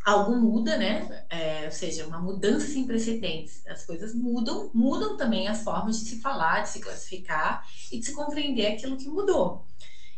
[0.04, 1.24] algo muda, né?
[1.28, 3.66] É, ou seja, uma mudança sem precedentes.
[3.66, 7.62] As coisas mudam, mudam também as formas de se falar, de se classificar
[7.92, 9.66] e de se compreender aquilo que mudou.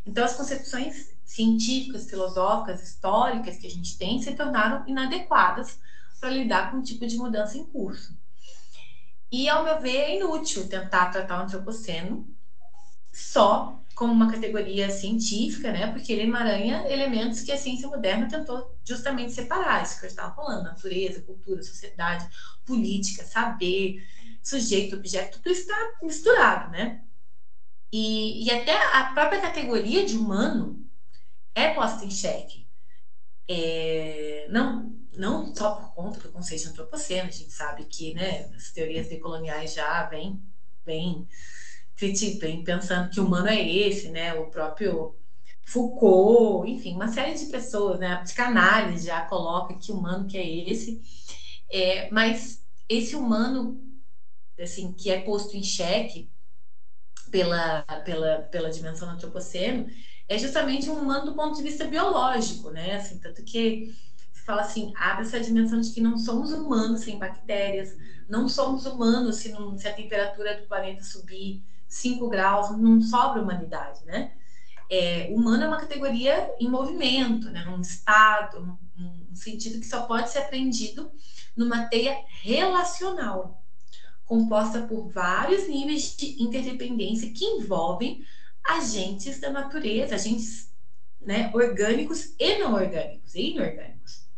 [0.07, 5.79] Então, as concepções científicas, filosóficas, históricas que a gente tem se tornaram inadequadas
[6.21, 8.17] para lidar com o tipo de mudança em curso.
[9.31, 12.27] E, ao meu ver, é inútil tentar tratar o antropoceno
[13.13, 15.87] só como uma categoria científica, né?
[15.93, 20.35] Porque ele emaranha elementos que a ciência moderna tentou justamente separar, isso que eu estava
[20.35, 22.27] falando, natureza, cultura, sociedade,
[22.65, 23.97] política, saber,
[24.43, 27.03] sujeito, objeto, tudo está misturado, né?
[27.93, 30.85] E, e até a própria categoria de humano
[31.55, 32.69] é posta em xeque.
[33.49, 38.45] É, não, não só por conta do conceito de antropoceno, a gente sabe que né,
[38.55, 40.41] as teorias decoloniais já vêm,
[40.85, 41.27] vêm
[42.01, 44.35] criticam, pensando que o humano é esse, né?
[44.35, 45.15] O próprio
[45.67, 48.15] Foucault, enfim, uma série de pessoas, né?
[48.15, 51.01] A psicanálise já coloca que humano que é esse.
[51.73, 53.81] É, mas esse humano,
[54.61, 56.31] assim, que é posto em xeque
[57.31, 59.87] pela, pela, pela dimensão antropoceno,
[60.29, 62.97] é justamente um humano do ponto de vista biológico, né?
[62.97, 63.93] Assim, tanto que
[64.33, 67.97] se fala assim, abre essa dimensão de que não somos humanos sem bactérias,
[68.29, 74.05] não somos humanos se, se a temperatura do planeta subir, 5 graus, não sobra humanidade,
[74.07, 74.33] né?
[74.91, 77.65] É, humano é uma categoria em movimento, né?
[77.69, 81.13] um estado, um, um sentido que só pode ser aprendido
[81.57, 83.63] numa teia relacional,
[84.25, 88.21] composta por vários níveis de interdependência que envolvem
[88.65, 90.71] agentes da natureza, agentes
[91.21, 94.29] né, orgânicos e não orgânicos, e inorgânicos.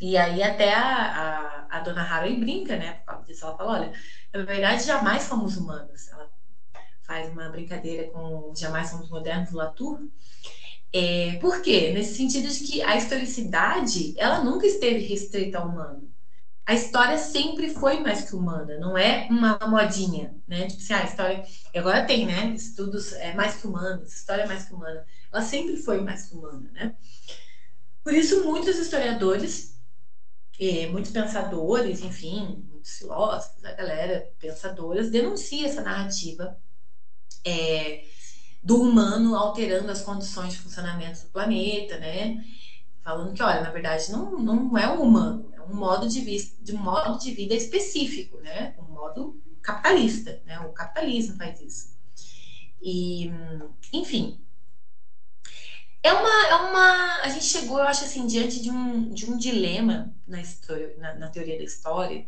[0.00, 2.92] E aí até a, a, a dona Harry brinca, né?
[2.94, 3.92] Por causa disso, ela fala, olha,
[4.32, 6.08] na verdade jamais fomos humanos.
[6.08, 6.30] Ela
[7.08, 9.98] faz uma brincadeira com Jamais Somos Modernos, Latour.
[10.92, 11.90] É, por quê?
[11.92, 16.12] Nesse sentido de que a historicidade, ela nunca esteve restrita ao humano.
[16.66, 20.66] A história sempre foi mais que humana, não é uma modinha, né?
[20.66, 21.44] Tipo assim, ah, a história.
[21.74, 22.52] Agora tem, né?
[22.54, 25.02] Estudos é mais que humanos, história é mais que humana.
[25.32, 26.94] Ela sempre foi mais que humana, né?
[28.04, 29.78] Por isso, muitos historiadores,
[30.60, 36.56] é, muitos pensadores, enfim, muitos filósofos, a galera pensadoras, denuncia essa narrativa
[37.44, 38.04] é,
[38.62, 42.36] do humano alterando as condições de funcionamento do planeta, né?
[43.02, 46.62] Falando que, olha, na verdade, não, não é um humano, é um modo de, vista,
[46.62, 48.74] de um modo de vida específico, né?
[48.78, 50.60] Um modo capitalista, né?
[50.60, 51.96] O capitalismo faz isso.
[52.82, 53.30] E,
[53.92, 54.40] enfim,
[56.02, 57.20] é uma, é uma.
[57.22, 61.14] A gente chegou, eu acho assim, diante de um, de um dilema na, história, na,
[61.14, 62.26] na teoria da história,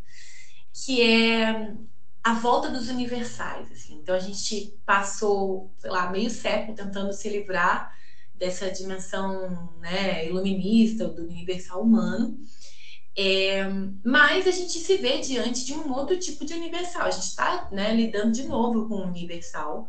[0.73, 1.75] que é
[2.23, 3.71] a volta dos universais.
[3.73, 3.95] Assim.
[3.97, 7.95] Então a gente passou, sei lá, meio século tentando se livrar
[8.35, 12.39] dessa dimensão né, iluminista do universal humano.
[13.17, 13.65] É,
[14.05, 17.03] mas a gente se vê diante de um outro tipo de universal.
[17.03, 19.87] A gente está né, lidando de novo com o universal.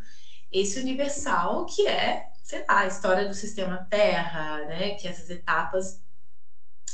[0.52, 6.02] Esse universal que é, sei lá, a história do sistema Terra, né, que essas etapas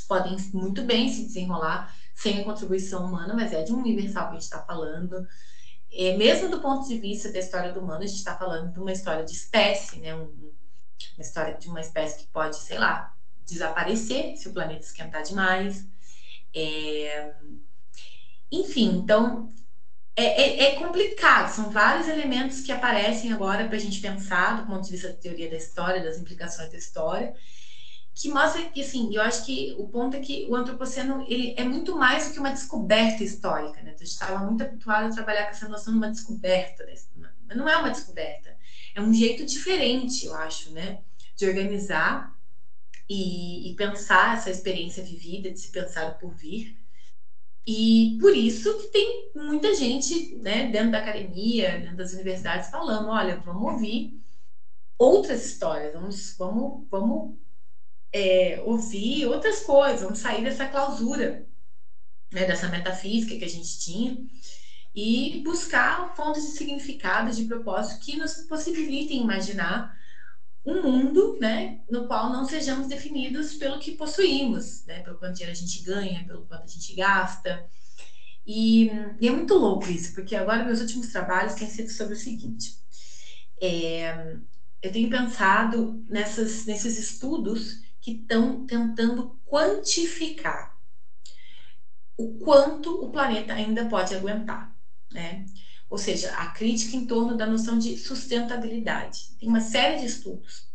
[0.06, 4.30] podem muito bem se desenrolar sem a contribuição humana, mas é de um universal que
[4.30, 5.24] a gente está falando.
[5.92, 8.80] É, mesmo do ponto de vista da história do humano, a gente está falando de
[8.80, 10.16] uma história de espécie, né?
[10.16, 10.52] Um,
[11.16, 13.14] uma história de uma espécie que pode, sei lá,
[13.46, 15.86] desaparecer se o planeta esquentar demais.
[16.52, 17.34] É...
[18.50, 19.54] Enfim, então
[20.16, 24.66] é, é, é, complicado, são vários elementos que aparecem agora para a gente pensar do
[24.66, 27.32] ponto de vista da teoria da história, das implicações da história,
[28.20, 31.62] que mostra que, assim, eu acho que o ponto é que o antropoceno ele é
[31.62, 33.90] muito mais do que uma descoberta histórica, né?
[33.90, 36.94] A gente estava muito habituado a trabalhar com essa noção de uma descoberta, né?
[37.46, 38.56] mas não é uma descoberta,
[38.92, 41.00] é um jeito diferente, eu acho, né?
[41.36, 42.36] De organizar
[43.08, 46.76] e, e pensar essa experiência vivida, de se pensar por vir.
[47.64, 53.10] E por isso que tem muita gente, né, dentro da academia, dentro das universidades, falando:
[53.10, 54.20] olha, vamos ouvir
[54.98, 57.47] outras histórias, vamos, vamos, vamos
[58.12, 61.46] é, ouvir outras coisas, vamos sair dessa clausura,
[62.32, 64.16] né, dessa metafísica que a gente tinha
[64.94, 69.96] e buscar fontes de significado, de propósito que nos possibilitem imaginar
[70.64, 75.52] um mundo, né, no qual não sejamos definidos pelo que possuímos, né, pelo quanto dinheiro
[75.52, 77.66] a gente ganha, pelo quanto a gente gasta.
[78.46, 78.88] E,
[79.20, 82.78] e é muito louco isso, porque agora meus últimos trabalhos têm sido sobre o seguinte:
[83.60, 84.36] é,
[84.82, 90.78] eu tenho pensado nessas, nesses estudos que estão tentando quantificar
[92.16, 94.74] o quanto o planeta ainda pode aguentar,
[95.12, 95.46] né?
[95.88, 99.36] Ou seja, a crítica em torno da noção de sustentabilidade.
[99.38, 100.68] Tem uma série de estudos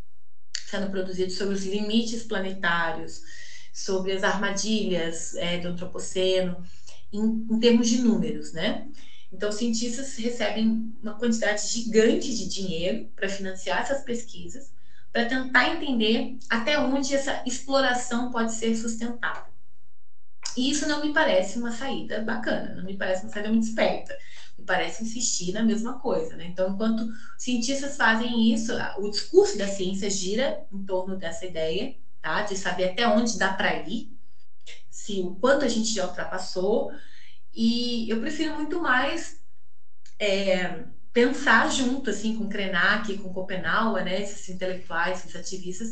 [0.68, 3.22] sendo produzidos sobre os limites planetários,
[3.74, 6.64] sobre as armadilhas é, do antropoceno,
[7.14, 8.88] em, em termos de números, né?
[9.32, 14.73] Então, cientistas recebem uma quantidade gigante de dinheiro para financiar essas pesquisas,
[15.14, 19.54] para tentar entender até onde essa exploração pode ser sustentável.
[20.58, 24.16] E isso não me parece uma saída bacana, não me parece uma saída muito esperta
[24.58, 26.46] me parece insistir na mesma coisa, né?
[26.46, 27.06] Então, enquanto
[27.38, 32.42] cientistas fazem isso, o discurso da ciência gira em torno dessa ideia, tá?
[32.42, 34.10] De saber até onde dá para ir,
[34.90, 36.92] se o quanto a gente já ultrapassou,
[37.54, 39.38] e eu prefiro muito mais
[40.20, 44.22] é, pensar junto, assim, com Krenak, com Copenhague, né?
[44.22, 45.90] Esses intelectuais, esses ativistas,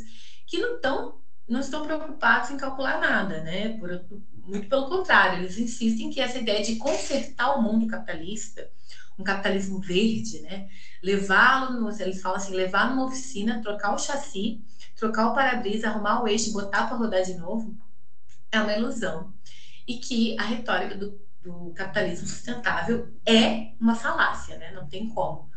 [0.48, 3.78] que não estão não estão preocupados em calcular nada, né?
[3.78, 8.70] Por, muito pelo contrário, eles insistem que essa ideia de consertar o mundo capitalista,
[9.20, 10.68] um capitalismo verde, né?
[11.04, 14.62] Levá-lo, eles falam assim, levar numa oficina, trocar o chassi,
[14.96, 17.76] trocar o para-brisa, arrumar o eixo, botar para rodar de novo,
[18.52, 19.34] é uma ilusão.
[19.88, 24.72] E que a retórica do, do capitalismo sustentável é uma falácia, né?
[24.72, 25.50] Não tem como.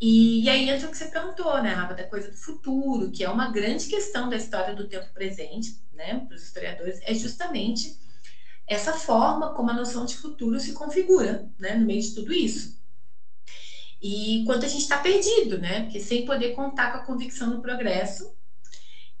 [0.00, 3.24] E, e, aí entra o que você perguntou, né, Rafa, da coisa do futuro, que
[3.24, 7.96] é uma grande questão da história do tempo presente, né, para os historiadores, é justamente
[8.66, 12.76] essa forma como a noção de futuro se configura, né, no meio de tudo isso.
[14.02, 17.62] E quanto a gente está perdido, né, porque sem poder contar com a convicção do
[17.62, 18.35] progresso,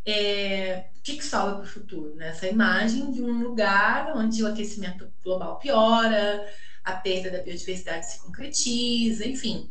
[0.06, 2.14] é, o que, que sobra para o futuro?
[2.14, 2.28] Né?
[2.28, 6.46] Essa imagem de um lugar onde o aquecimento global piora,
[6.84, 9.70] a perda da biodiversidade se concretiza, enfim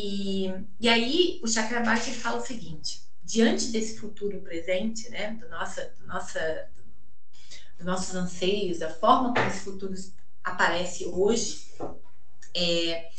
[0.00, 0.46] e,
[0.78, 6.06] e aí o Chakrabarti fala o seguinte: diante desse futuro presente, né, do nossa, do
[6.06, 6.70] nossa,
[7.76, 9.94] dos nossos anseios, da forma como esse futuro
[10.44, 11.66] aparece hoje,
[12.54, 13.10] é,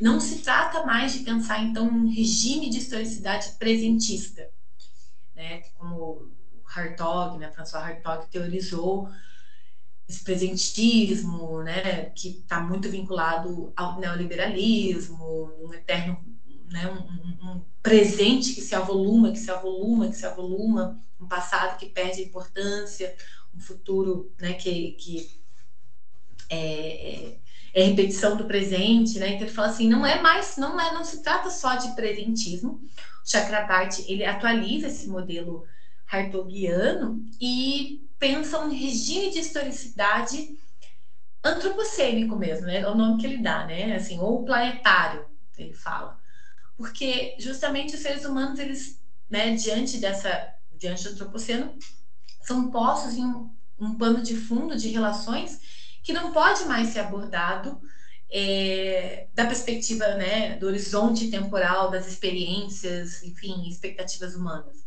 [0.00, 4.48] não se trata mais de pensar então um regime de historicidade presentista,
[5.42, 6.30] né, como
[6.64, 9.08] Hartog, né, François Hartog teorizou
[10.08, 16.22] esse presentismo, né, que está muito vinculado ao neoliberalismo, um eterno,
[16.70, 21.76] né, um, um, presente que se avoluma, que se avoluma, que se avoluma, um passado
[21.76, 23.14] que perde importância,
[23.54, 25.40] um futuro, né, que, que
[26.48, 27.38] é,
[27.74, 29.28] é, repetição do presente, né?
[29.28, 32.80] Então ele fala assim, não é mais, não é, não se trata só de presentismo.
[33.24, 35.64] O Chakrabarti ele atualiza esse modelo
[36.10, 40.56] hartogiano e pensa um regime de historicidade
[41.42, 42.80] antropocênico mesmo, né?
[42.80, 43.96] É o nome que ele dá, né?
[43.96, 45.24] Assim, ou planetário,
[45.56, 46.18] ele fala.
[46.76, 51.74] Porque justamente os seres humanos, eles, né, diante dessa, diante do antropoceno,
[52.42, 55.60] são postos em um, um pano de fundo de relações
[56.02, 57.80] que não pode mais ser abordado
[58.30, 64.84] é, da perspectiva, né, do horizonte temporal, das experiências, enfim, expectativas humanas.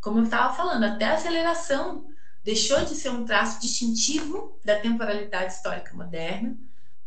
[0.00, 2.06] Como eu estava falando, até a aceleração
[2.42, 6.56] deixou de ser um traço distintivo da temporalidade histórica moderna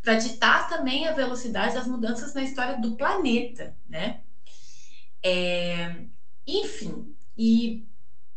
[0.02, 4.22] para ditar também a velocidade das mudanças na história do planeta, né?
[5.24, 6.06] É,
[6.46, 7.88] enfim, e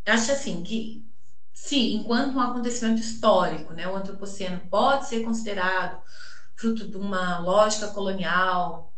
[0.06, 1.04] acho assim que
[1.56, 5.98] se, enquanto um acontecimento histórico, né, o antropoceno pode ser considerado
[6.56, 8.92] fruto de uma lógica colonial,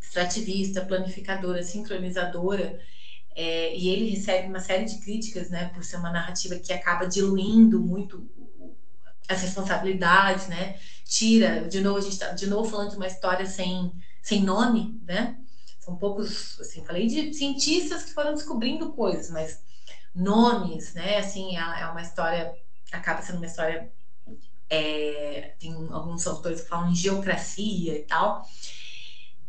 [0.00, 2.78] extrativista, planificadora, sincronizadora,
[3.36, 7.06] é, e ele recebe uma série de críticas, né, por ser uma narrativa que acaba
[7.06, 8.28] diluindo muito
[9.28, 13.46] as responsabilidades, né, tira, de novo a gente está de novo falando de uma história
[13.46, 13.92] sem
[14.22, 15.36] sem nome, né,
[15.78, 19.58] são poucos, assim, falei de cientistas que foram descobrindo coisas, mas
[20.14, 22.52] nomes, né, assim, é, é uma história,
[22.92, 23.88] acaba sendo uma história,
[24.68, 28.42] é, tem alguns autores que falam em geocracia e tal,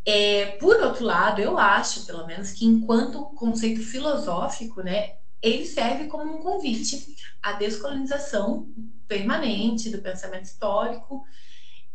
[0.06, 6.08] é, por outro lado, eu acho, pelo menos, que enquanto conceito filosófico, né, ele serve
[6.08, 8.68] como um convite à descolonização
[9.08, 11.24] permanente do pensamento histórico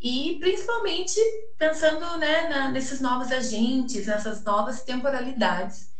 [0.00, 1.20] e principalmente
[1.58, 5.90] pensando né, na, nesses novos agentes, nessas novas temporalidades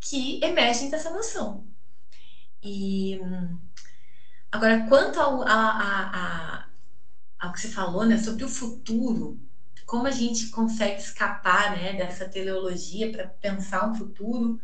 [0.00, 1.71] que emergem dessa noção.
[2.62, 3.18] E
[4.50, 6.68] agora, quanto ao, a, a, a,
[7.40, 9.40] ao que você falou né, sobre o futuro,
[9.86, 14.58] como a gente consegue escapar né, dessa teleologia para pensar um futuro?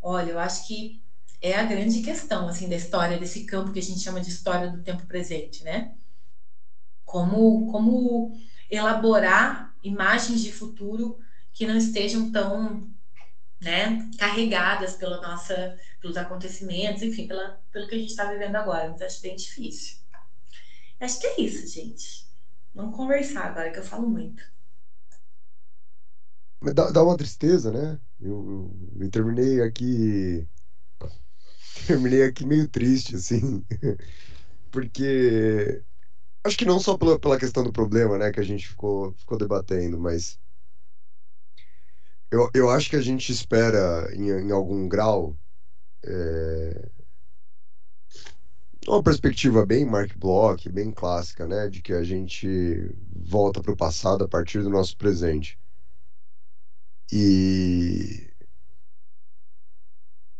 [0.00, 1.02] Olha, eu acho que
[1.42, 4.70] é a grande questão assim da história desse campo que a gente chama de história
[4.70, 5.92] do tempo presente, né?
[7.04, 8.32] Como como
[8.70, 11.18] elaborar imagens de futuro
[11.52, 12.90] que não estejam tão
[13.62, 18.90] né, carregadas pela nossa, pelos acontecimentos, enfim, pela, pelo que a gente está vivendo agora.
[18.90, 19.98] Mas acho bem difícil.
[21.00, 22.26] Acho que é isso, gente.
[22.74, 24.42] Vamos conversar agora, que eu falo muito.
[26.74, 28.00] Dá, dá uma tristeza, né?
[28.20, 30.48] Eu, eu, eu terminei aqui.
[31.86, 33.64] Terminei aqui meio triste, assim.
[34.70, 35.84] Porque.
[36.44, 39.38] Acho que não só pela, pela questão do problema, né, que a gente ficou, ficou
[39.38, 40.40] debatendo, mas.
[42.30, 45.38] Eu, eu acho que a gente espera, em, em algum grau,
[46.04, 46.90] é,
[48.86, 52.46] uma perspectiva bem Mark Bloch, bem clássica, né, de que a gente
[53.10, 55.58] volta para o passado a partir do nosso presente.
[57.12, 58.32] E,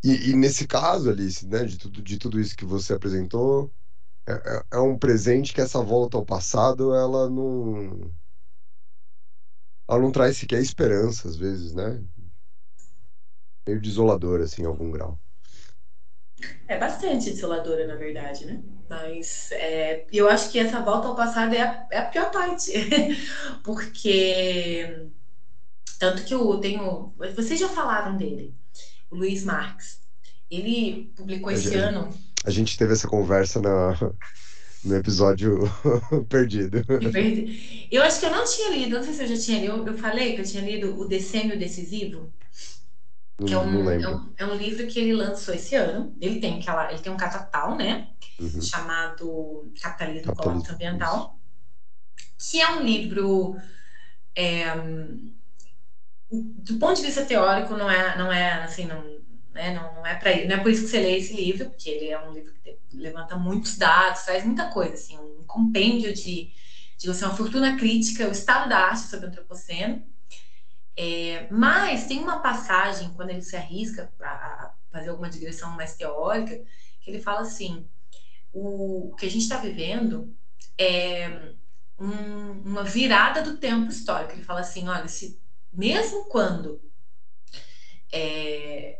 [0.05, 3.73] e, e nesse caso, Alice, né, de tudo, de tudo isso que você apresentou,
[4.29, 8.13] é, é, é um presente que essa volta ao passado, ela não,
[9.89, 12.03] ela não traz sequer esperança, às vezes, né?
[13.67, 15.21] Meio desoladora, assim, em algum grau.
[16.69, 18.62] É bastante desoladora, na verdade, né?
[18.89, 22.73] Mas é, eu acho que essa volta ao passado é a, é a pior parte.
[23.64, 25.09] Porque
[26.02, 27.14] tanto que eu tenho.
[27.36, 28.52] Vocês já falaram dele,
[29.09, 30.01] o Luiz Marx.
[30.51, 32.10] Ele publicou esse a ano.
[32.44, 33.97] A gente teve essa conversa na,
[34.85, 35.60] no episódio
[36.28, 36.85] perdido.
[37.90, 39.77] Eu acho que eu não tinha lido, não sei se eu já tinha lido.
[39.77, 42.32] Eu, eu falei que eu tinha lido O Decênio Decisivo.
[43.39, 46.17] Que é um, é, um, é um livro que ele lançou esse ano.
[46.21, 48.09] Ele tem aquela, ele tem um catatal, né?
[48.39, 48.61] Uhum.
[48.61, 51.39] Chamado Capitalismo, Capitalismo Ambiental.
[52.39, 53.57] Que é um livro.
[54.37, 54.75] É,
[56.33, 59.03] do ponto de vista teórico, não é, não é assim, não,
[59.53, 61.91] né, não, não é para não é por isso que você lê esse livro, porque
[61.91, 66.51] ele é um livro que levanta muitos dados, traz muita coisa, assim, um compêndio de,
[66.97, 70.03] de assim, uma fortuna crítica, o estado da arte sobre o antropoceno.
[70.97, 76.62] É, mas tem uma passagem quando ele se arrisca a fazer alguma digressão mais teórica,
[77.01, 77.89] que ele fala assim:
[78.52, 80.35] o, que a gente está vivendo
[80.78, 81.55] é
[81.98, 84.32] um, uma virada do tempo histórico.
[84.32, 85.40] Ele fala assim: olha, se
[85.73, 86.81] mesmo quando
[88.12, 88.98] é,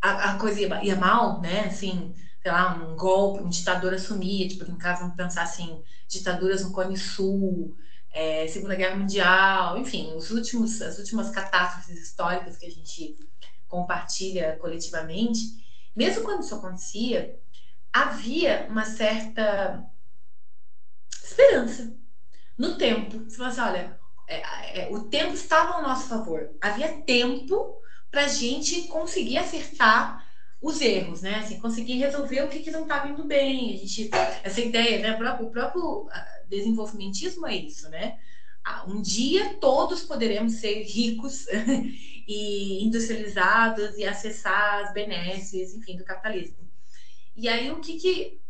[0.00, 1.66] a, a, coisa ia, ia, mal, né?
[1.66, 6.62] Assim, sei lá, um golpe, um ditador assumia, tipo, em caso vamos pensar assim, ditaduras
[6.62, 7.76] no Cone Sul,
[8.14, 13.16] é, Segunda Guerra Mundial, enfim, os últimos, as últimas catástrofes históricas que a gente
[13.66, 15.40] compartilha coletivamente,
[15.96, 17.36] mesmo quando isso acontecia,
[17.92, 19.84] havia uma certa
[21.22, 21.92] esperança
[22.56, 23.24] no tempo.
[23.24, 26.48] Você fala assim, olha, é, é, o tempo estava ao nosso favor.
[26.60, 27.76] Havia tempo
[28.12, 30.24] para a gente conseguir acertar
[30.60, 31.40] os erros, né?
[31.40, 33.74] Assim, conseguir resolver o que, que não estava indo bem.
[33.74, 34.08] A gente,
[34.42, 35.14] essa ideia, né?
[35.14, 36.08] O próprio, o próprio
[36.48, 38.18] desenvolvimentismo é isso, né?
[38.64, 41.46] Ah, um dia todos poderemos ser ricos
[42.26, 46.68] e industrializados e acessar as benesses, enfim, do capitalismo.
[47.36, 48.40] E aí o que que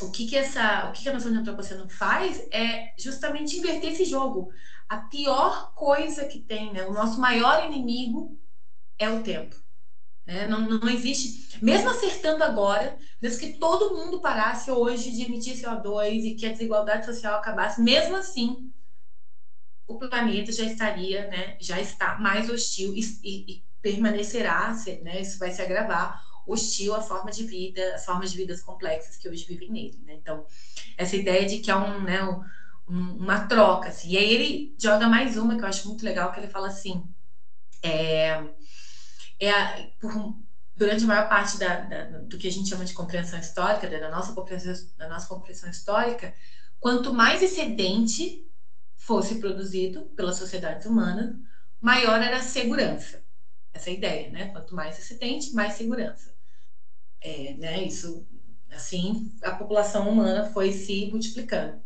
[0.00, 3.92] o que que essa, o que que a noção de antropoceno faz é justamente inverter
[3.92, 4.52] esse jogo
[4.88, 6.86] a pior coisa que tem, né?
[6.86, 8.38] O nosso maior inimigo
[8.98, 9.56] é o tempo.
[10.28, 10.46] Né?
[10.46, 16.22] Não, não existe, mesmo acertando agora, mesmo que todo mundo parasse hoje de emitir CO2
[16.22, 18.70] e que a desigualdade social acabasse, mesmo assim,
[19.86, 21.56] o planeta já estaria, né?
[21.58, 24.70] Já está mais hostil e, e, e permanecerá,
[25.02, 25.18] né?
[25.22, 29.30] Isso vai se agravar hostil à forma de vida, às formas de vidas complexas que
[29.30, 29.98] hoje vivem nele.
[30.04, 30.12] Né?
[30.12, 30.44] Então,
[30.98, 33.88] essa ideia de que é um, né, um, uma troca.
[33.88, 34.10] Assim.
[34.10, 37.02] E aí ele joga mais uma que eu acho muito legal, que ele fala assim:
[37.82, 38.57] é,
[39.38, 40.12] é a, por,
[40.74, 44.10] durante a maior parte da, da, do que a gente chama de compreensão histórica, da
[44.10, 46.32] nossa compreensão, da nossa compreensão histórica,
[46.78, 48.46] quanto mais excedente
[48.96, 51.34] fosse produzido pelas sociedades humanas,
[51.80, 53.22] maior era a segurança.
[53.72, 54.46] Essa é a ideia, né?
[54.52, 56.34] Quanto mais excedente, mais segurança.
[57.20, 57.84] É, né?
[57.84, 58.26] Isso,
[58.70, 61.82] assim, a população humana foi se multiplicando.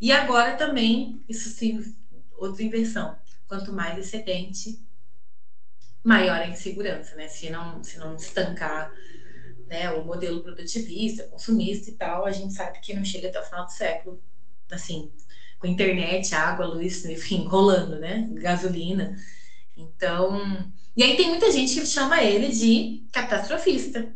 [0.00, 1.80] E agora também, isso sim,
[2.32, 3.18] outra inversão.
[3.46, 4.80] Quanto mais excedente,
[6.04, 7.26] maior a insegurança, né?
[7.28, 8.92] Se não, se não estancar
[9.66, 13.44] né, o modelo produtivista, consumista e tal, a gente sabe que não chega até o
[13.44, 14.22] final do século,
[14.70, 15.10] assim,
[15.58, 18.28] com internet, água, luz, enfim, rolando, né?
[18.34, 19.16] Gasolina.
[19.76, 24.14] Então, e aí tem muita gente que chama ele de catastrofista,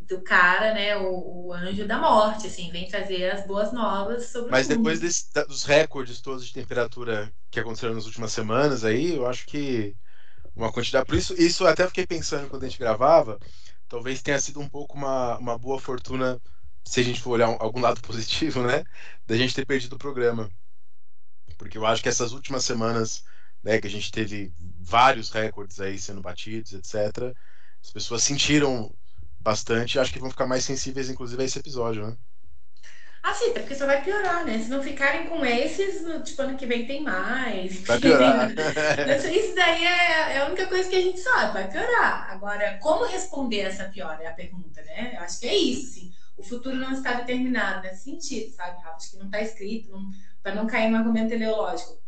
[0.00, 4.50] do cara, né, o, o, anjo da morte, assim, vem trazer as boas novas sobre
[4.50, 9.26] Mas depois desse, dos recordes todos de temperatura que aconteceram nas últimas semanas aí, eu
[9.26, 9.96] acho que
[10.54, 11.06] uma quantidade.
[11.06, 13.38] Por isso, isso até fiquei pensando quando a gente gravava,
[13.88, 16.40] talvez tenha sido um pouco uma, uma boa fortuna,
[16.84, 18.84] se a gente for olhar algum lado positivo, né,
[19.26, 20.50] da gente ter perdido o programa.
[21.58, 23.24] Porque eu acho que essas últimas semanas,
[23.62, 27.34] né, que a gente teve vários recordes aí sendo batidos, etc.,
[27.82, 28.94] as pessoas sentiram
[29.40, 29.98] bastante.
[29.98, 32.16] Acho que vão ficar mais sensíveis, inclusive, a esse episódio, né?
[33.22, 34.58] Ah, sim, porque só vai piorar, né?
[34.58, 37.80] Se não ficarem com esses, tipo, ano que vem tem mais.
[37.86, 38.50] Vai piorar.
[39.32, 42.32] Isso daí é, é, a única coisa que a gente sabe, vai piorar.
[42.32, 45.14] Agora, como responder essa piora é a pergunta, né?
[45.16, 46.12] Eu acho que é isso, sim.
[46.36, 48.96] O futuro não está determinado nesse sentido, sabe, Rafa?
[48.96, 49.92] Acho que não está escrito,
[50.42, 52.02] para não cair no argumento teleológico.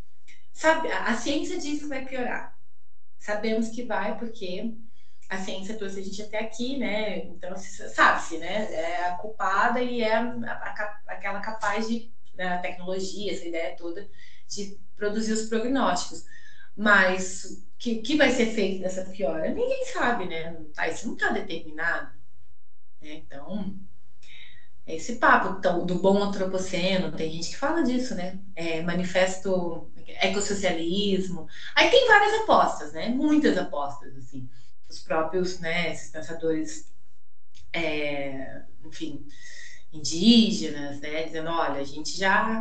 [0.53, 2.57] Sabe, a ciência diz que vai piorar.
[3.19, 4.75] Sabemos que vai, porque
[5.29, 7.19] a ciência trouxe a gente até aqui, né?
[7.25, 8.73] Então, sabe-se, né?
[8.73, 14.09] É a culpada e é a, a, aquela capaz de, da tecnologia, essa ideia toda,
[14.49, 16.25] de produzir os prognósticos.
[16.77, 19.51] Mas o que, que vai ser feito dessa piora?
[19.51, 20.53] Ninguém sabe, né?
[20.75, 22.13] Tá, isso não está determinado.
[23.01, 23.15] Né?
[23.15, 23.79] Então,
[24.87, 28.39] é esse papo então, do bom antropoceno, tem gente que fala disso, né?
[28.55, 31.47] É, manifesto ecossocialismo.
[31.75, 33.09] Aí tem várias apostas, né?
[33.09, 34.47] Muitas apostas, assim
[34.95, 36.91] os próprios, né, esses pensadores,
[37.73, 39.27] é, enfim,
[39.93, 42.61] indígenas, né, dizendo, olha, a gente já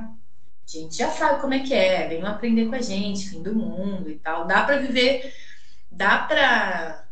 [0.68, 3.54] a gente já sabe como é que é, venham aprender com a gente, fim do
[3.54, 4.48] mundo e tal.
[4.48, 5.34] Dá para viver,
[5.92, 7.08] dá para,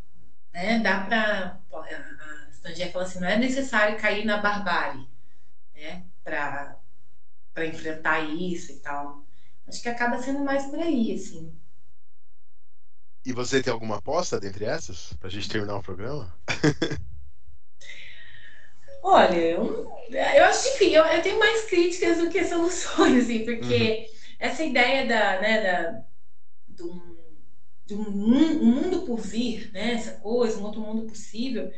[0.53, 5.07] né, dá para, a Stangia fala assim, não é necessário cair na barbárie,
[5.73, 6.77] né, para
[7.53, 9.25] para enfrentar isso e tal.
[9.67, 11.60] Acho que acaba sendo mais por aí, assim.
[13.25, 15.13] E você tem alguma aposta dentre essas?
[15.13, 16.33] Pra gente terminar o programa?
[19.03, 23.43] Olha, eu, eu acho que, enfim, eu, eu, tenho mais críticas do que soluções, assim,
[23.45, 24.15] porque uhum.
[24.39, 26.03] essa ideia da, né, da,
[26.67, 27.19] do,
[27.85, 31.71] de um, um, mundo por vir, né, essa coisa, um outro mundo possível,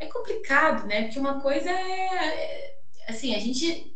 [0.00, 2.76] é complicado, né, porque uma coisa é, é
[3.08, 3.94] assim, a gente,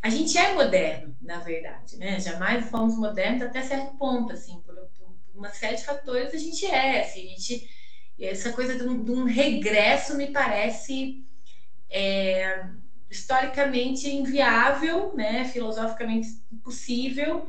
[0.00, 4.62] a gente é moderno, na verdade, né, jamais fomos modernos até certo ponto, assim,
[5.38, 7.68] uma série de fatores a gente é, assim, a gente,
[8.20, 11.22] essa coisa de um, de um regresso me parece
[11.90, 12.62] é,
[13.10, 17.46] historicamente inviável, né, filosoficamente impossível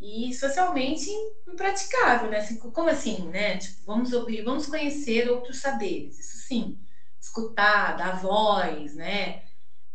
[0.00, 1.10] e socialmente
[1.48, 2.38] impraticável, né?
[2.38, 3.58] Assim, como assim, né?
[3.58, 6.78] Tipo, vamos ouvir, vamos conhecer outros saberes, isso sim,
[7.20, 9.42] escutar, dar voz, né?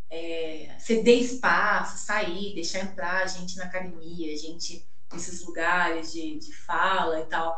[0.10, 7.19] É, ceder espaço, sair, deixar entrar gente na academia, gente esses lugares de, de fala
[7.19, 7.57] e tal.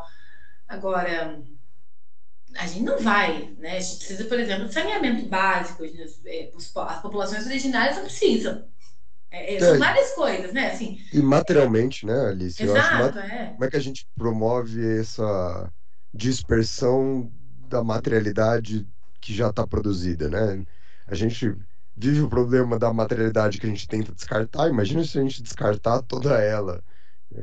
[0.67, 1.43] Agora,
[2.55, 3.77] a gente não vai, né?
[3.77, 5.83] A gente precisa, por exemplo, de saneamento básico.
[6.25, 8.65] É, as populações originárias não precisam.
[9.29, 9.77] É, é, são é.
[9.77, 10.71] várias coisas, né?
[10.71, 12.61] Assim, e materialmente, né, Alice?
[12.63, 13.47] Exato, é.
[13.47, 15.71] Como é que a gente promove essa
[16.13, 17.31] dispersão
[17.67, 18.87] da materialidade
[19.19, 20.63] que já está produzida, né?
[21.05, 21.53] A gente
[21.95, 24.69] vive o problema da materialidade que a gente tenta descartar.
[24.69, 26.83] Imagina se a gente descartar toda ela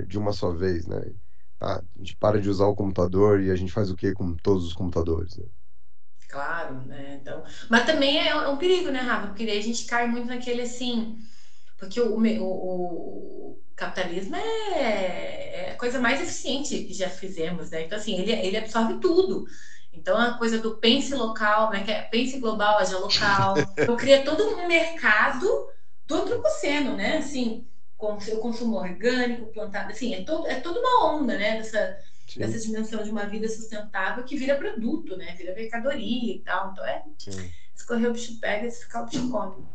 [0.06, 1.14] de uma só vez, né?
[1.60, 4.34] Ah, a gente para de usar o computador e a gente faz o que com
[4.36, 5.46] todos os computadores, né?
[6.28, 7.18] Claro, né?
[7.20, 9.28] Então, mas também é, é um perigo, né, Rafa?
[9.28, 11.18] Porque daí a gente cai muito naquele assim,
[11.78, 17.82] porque o, o, o capitalismo é, é, a coisa mais eficiente que já fizemos, né?
[17.82, 19.44] Então, assim, ele, ele absorve tudo.
[19.92, 21.84] Então, a coisa do pense local, né?
[21.84, 23.54] Que é pense global, haja local.
[23.78, 25.46] Então, cria todo um mercado
[26.06, 27.18] do antropoceno, né?
[27.18, 27.68] Assim,
[28.02, 31.96] com seu consumo orgânico, plantado, assim, é, todo, é toda uma onda, né, dessa,
[32.36, 36.84] dessa dimensão de uma vida sustentável que vira produto, né, vira mercadoria e tal, então
[36.84, 37.04] é,
[37.76, 39.68] escorrer o bicho pega e se ficar o bicho come.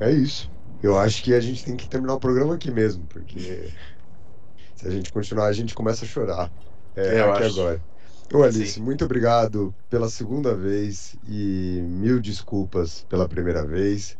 [0.00, 0.50] É isso.
[0.82, 3.72] Eu acho que a gente tem que terminar o programa aqui mesmo, porque
[4.74, 6.52] se a gente continuar, a gente começa a chorar.
[6.94, 7.44] É, Eu aqui acho.
[7.44, 7.84] agora.
[8.32, 8.80] Ô Alice, Sim.
[8.80, 14.18] muito obrigado pela segunda vez e mil desculpas pela primeira vez,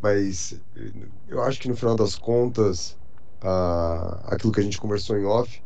[0.00, 2.98] mas eh, eu acho que no final das contas,
[3.40, 5.62] ah, aquilo que a gente conversou em off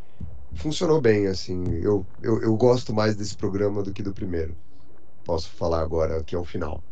[0.54, 1.64] funcionou bem, assim.
[1.82, 4.58] Eu, eu, eu gosto mais desse programa do que do primeiro.
[5.24, 6.84] Posso falar agora que é o final.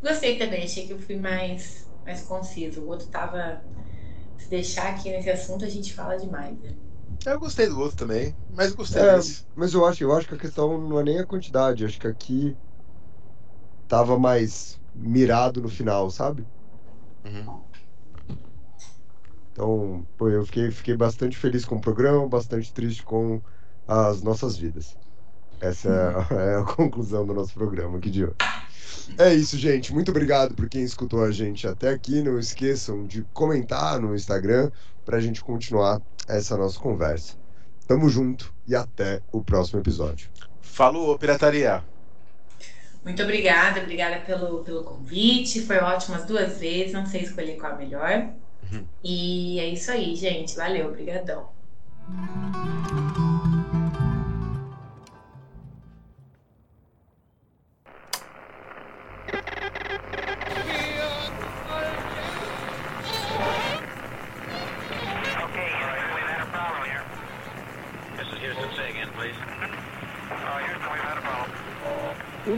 [0.00, 2.82] Gostei também, achei que eu fui mais, mais conciso.
[2.82, 3.64] O outro tava.
[4.38, 6.76] Se deixar aqui nesse assunto, a gente fala demais, né?
[7.26, 9.46] Eu gostei do outro também, mas gostei É, desse.
[9.54, 12.06] mas eu acho, eu acho que a questão não é nem a quantidade, acho que
[12.06, 12.56] aqui
[13.88, 16.46] tava mais mirado no final, sabe?
[17.24, 17.64] Uhum.
[19.52, 23.40] Então, pô, eu fiquei, fiquei bastante feliz com o programa, bastante triste com
[23.86, 24.96] as nossas vidas.
[25.60, 28.36] Essa é a, é a conclusão do nosso programa aqui de hoje.
[29.18, 29.92] É isso, gente.
[29.92, 32.22] Muito obrigado por quem escutou a gente até aqui.
[32.22, 34.70] Não esqueçam de comentar no Instagram
[35.04, 37.34] pra gente continuar essa nossa conversa.
[37.86, 40.28] Tamo junto e até o próximo episódio.
[40.60, 41.84] Falou, pirataria.
[43.04, 45.60] Muito obrigada, obrigada pelo, pelo convite.
[45.60, 48.30] Foi ótimo as duas vezes, não sei escolher qual a melhor.
[48.72, 48.86] Uhum.
[49.02, 50.56] E é isso aí, gente.
[50.56, 51.48] Valeu, obrigadão.